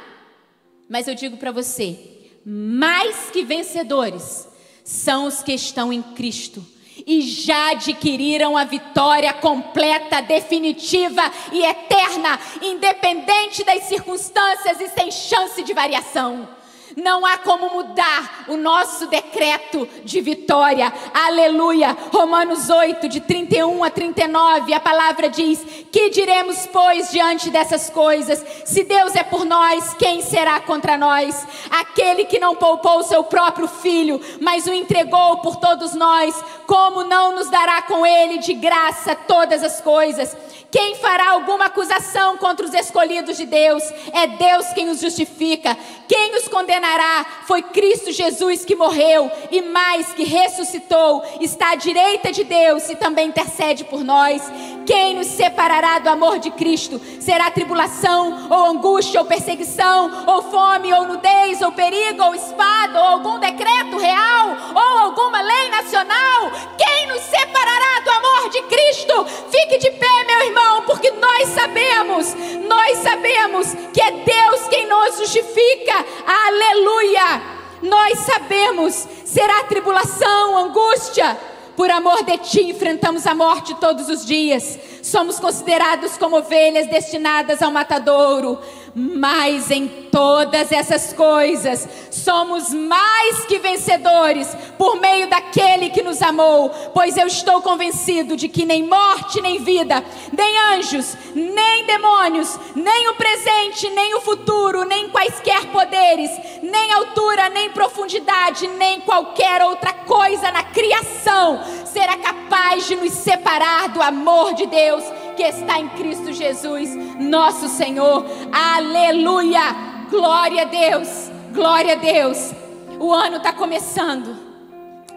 Mas 0.89 1.08
eu 1.08 1.14
digo 1.14 1.38
para 1.38 1.52
você, 1.52 2.00
mais 2.44 3.30
que 3.30 3.44
vencedores, 3.44 4.52
são 4.84 5.26
os 5.26 5.42
que 5.42 5.54
estão 5.54 5.92
em 5.92 6.02
Cristo. 6.02 6.66
e 7.06 7.22
já 7.22 7.72
adquiriram 7.72 8.56
a 8.56 8.64
vitória 8.64 9.34
completa, 9.34 10.22
definitiva 10.22 11.22
e 11.52 11.66
eterna, 11.66 12.40
independente 12.62 13.64
das 13.64 13.84
circunstâncias 13.84 14.80
e 14.80 14.88
sem 14.90 15.12
chance 15.12 15.64
de 15.64 15.74
variação. 15.74 16.48
Não 16.96 17.26
há 17.26 17.38
como 17.38 17.70
mudar 17.70 18.46
o 18.48 18.58
nosso 18.58 19.08
decreto 19.08 19.88
de 20.04 20.22
vitória. 20.22 20.91
Aleluia. 21.14 21.96
Romanos 22.12 22.70
8, 22.70 23.08
de 23.10 23.20
31 23.22 23.84
a 23.84 23.89
39, 23.89 24.74
a 24.74 24.80
palavra 24.80 25.30
diz: 25.30 25.64
Que 25.91 26.10
diremos, 26.10 26.68
pois, 26.68 27.12
diante 27.12 27.50
dessas 27.50 27.89
coisas? 27.89 28.44
Se 28.66 28.84
Deus 28.84 29.16
é 29.16 29.24
por 29.24 29.46
nós, 29.46 29.94
quem 29.96 30.22
será 30.22 30.60
contra 30.60 30.98
nós? 30.98 31.48
Aquele 31.70 32.26
que 32.26 32.39
não 32.39 32.56
poupou 32.56 33.04
seu 33.04 33.24
próprio 33.24 33.68
filho, 33.68 34.22
mas 34.39 34.68
o 34.68 34.74
entregou 34.74 35.38
por 35.38 35.56
todos 35.56 35.94
nós, 35.96 36.36
como 36.68 37.04
não 37.04 37.36
nos 37.36 37.50
dará 37.50 37.82
com 37.84 38.06
ele 38.06 38.38
de 38.39 38.54
graça 38.54 39.16
todas 39.16 39.64
as 39.64 39.82
coisas? 39.82 40.36
Quem 40.74 40.96
fará 40.96 41.30
alguma 41.30 41.66
acusação 41.66 42.36
contra 42.36 42.66
os 42.66 42.74
escolhidos 42.74 43.38
de 43.38 43.46
Deus? 43.46 43.84
É 44.12 44.26
Deus 44.26 44.74
quem 44.74 44.90
os 44.90 45.00
justifica. 45.00 45.78
Quem 46.08 46.36
os 46.36 46.48
condenará? 46.48 47.44
Foi 47.46 47.62
Cristo 47.62 48.12
Jesus 48.12 48.66
que 48.66 48.76
morreu 48.76 49.32
e 49.52 49.62
mais 49.62 50.14
que 50.14 50.24
ressuscitou, 50.24 51.24
está 51.40 51.74
à 51.74 51.76
direita 51.76 52.32
de 52.32 52.44
Deus 52.44 52.90
e 52.90 52.96
também 52.96 53.28
intercede 53.28 53.84
por 53.84 54.04
nós. 54.04 54.42
Quem 54.84 55.14
nos 55.14 55.28
separará 55.28 56.00
do 56.00 56.10
amor 56.10 56.40
de 56.40 56.50
Cristo? 56.50 57.00
Será 57.20 57.52
tribulação, 57.52 58.48
ou 58.50 58.66
angústia, 58.66 59.22
ou 59.22 59.28
perseguição, 59.28 60.26
ou 60.26 60.42
fome, 60.42 60.92
ou 60.92 61.06
nudez, 61.06 61.62
ou 61.62 61.72
perigo, 61.72 62.24
ou 62.24 62.34
espada, 62.34 63.00
ou 63.00 63.08
algum 63.10 63.40
decreto 63.40 63.98
real, 63.98 64.58
ou 64.74 65.00
alguma 65.04 65.40
lei 65.40 65.70
nacional? 65.70 66.52
Quem 66.78 67.08
nos 67.08 67.22
separará 67.22 68.00
do 68.04 68.10
amor 68.10 68.50
de 68.50 68.62
Cristo? 68.64 69.26
Fique 69.52 69.78
de 69.78 69.92
pé, 69.92 70.24
meu 70.26 70.48
irmão 70.48 70.62
porque 70.86 71.11
nós 71.11 71.49
sabemos, 71.49 72.36
nós 72.68 72.97
sabemos 72.99 73.74
que 73.93 74.01
é 74.01 74.11
Deus 74.11 74.68
quem 74.70 74.88
nos 74.88 75.18
justifica. 75.18 76.05
Aleluia! 76.26 77.41
Nós 77.82 78.20
sabemos, 78.20 79.07
será 79.26 79.64
tribulação, 79.64 80.57
angústia. 80.57 81.38
Por 81.76 81.89
amor 81.89 82.24
de 82.24 82.38
ti, 82.38 82.70
enfrentamos 82.70 83.26
a 83.26 83.34
morte 83.34 83.74
todos 83.76 84.07
os 84.07 84.26
dias. 84.26 84.78
Somos 85.01 85.39
considerados 85.39 86.18
como 86.18 86.38
ovelhas 86.38 86.88
destinadas 86.88 87.61
ao 87.61 87.72
matadouro. 87.72 88.59
Mas 88.96 89.72
em 89.72 89.88
todas 90.12 90.72
essas 90.72 91.14
coisas 91.14 91.88
somos 92.12 92.72
mais 92.72 93.44
que 93.46 93.58
vencedores 93.58 94.56
por 94.78 95.02
meio 95.02 95.28
daquele 95.28 95.89
que 95.89 96.04
nos 96.04 96.22
amou, 96.22 96.70
pois 96.94 97.18
eu 97.18 97.26
estou 97.26 97.60
convencido 97.64 98.38
de 98.38 98.48
que 98.48 98.66
nem 98.66 98.88
morte, 98.88 99.41
nem 99.41 99.64
vida, 99.64 100.04
nem 100.32 100.60
anjos, 100.76 101.18
nem 101.34 101.86
demônios, 101.86 102.60
nem 102.76 103.08
o 103.10 103.16
presente, 103.16 103.89
nem 103.89 104.14
o 104.14 104.22
futuro, 104.22 104.84
nem 104.84 105.10
quaisquer 105.10 105.66
poderes, 105.72 106.30
nem 106.62 106.94
altura, 106.94 107.50
nem 107.50 107.72
profundidade, 107.72 108.68
nem 108.68 109.02
qualquer 109.02 109.64
outra 109.64 109.91
coisa 109.94 110.52
na 110.52 110.64
criação 110.64 111.64
será 111.86 112.16
capaz 112.18 112.88
de 112.88 112.96
nos 112.96 113.12
separar 113.12 113.89
do 113.89 114.02
amor 114.02 114.54
de 114.54 114.68
Deus 114.68 115.04
que 115.36 115.44
está 115.44 115.80
em 115.80 115.90
Cristo 115.90 116.32
Jesus, 116.32 116.90
nosso 117.20 117.68
Senhor. 117.68 118.26
Aleluia! 118.52 119.94
Glória 120.10 120.62
a 120.62 120.66
Deus, 120.66 121.32
glória 121.54 121.94
a 121.94 121.96
Deus. 121.96 122.52
O 123.00 123.12
ano 123.12 123.38
está 123.38 123.52
começando, 123.52 124.36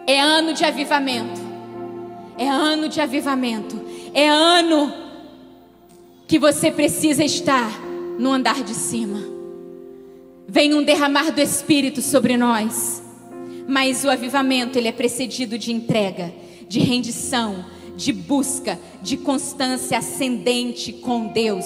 é 0.07 0.19
ano 0.19 0.53
de 0.53 0.65
avivamento, 0.65 1.39
é 2.37 2.47
ano 2.47 2.89
de 2.89 2.99
avivamento, 2.99 3.79
é 4.13 4.27
ano 4.27 4.91
que 6.27 6.39
você 6.39 6.71
precisa 6.71 7.23
estar 7.23 7.69
no 8.17 8.31
andar 8.31 8.63
de 8.63 8.73
cima. 8.73 9.19
Vem 10.47 10.73
um 10.73 10.83
derramar 10.83 11.31
do 11.31 11.41
Espírito 11.41 12.01
sobre 12.01 12.35
nós, 12.35 13.03
mas 13.67 14.03
o 14.03 14.09
avivamento 14.09 14.79
ele 14.79 14.87
é 14.87 14.91
precedido 14.91 15.57
de 15.57 15.71
entrega, 15.71 16.33
de 16.67 16.79
rendição, 16.79 17.63
de 17.97 18.13
busca, 18.13 18.79
de 19.01 19.17
constância 19.17 19.97
ascendente 19.97 20.93
com 20.93 21.27
Deus. 21.27 21.65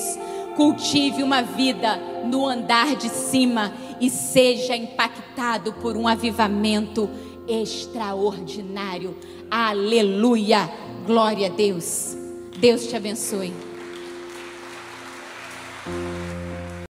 Cultive 0.55 1.21
uma 1.21 1.41
vida 1.41 1.97
no 2.25 2.47
andar 2.47 2.95
de 2.95 3.09
cima 3.09 3.73
e 3.99 4.09
seja 4.09 4.75
impactado 4.75 5.73
por 5.73 5.95
um 5.95 6.07
avivamento 6.07 7.09
extraordinário. 7.47 9.15
Aleluia! 9.49 10.71
Glória 11.05 11.47
a 11.47 11.49
Deus. 11.49 12.15
Deus 12.59 12.87
te 12.87 12.95
abençoe. 12.95 13.70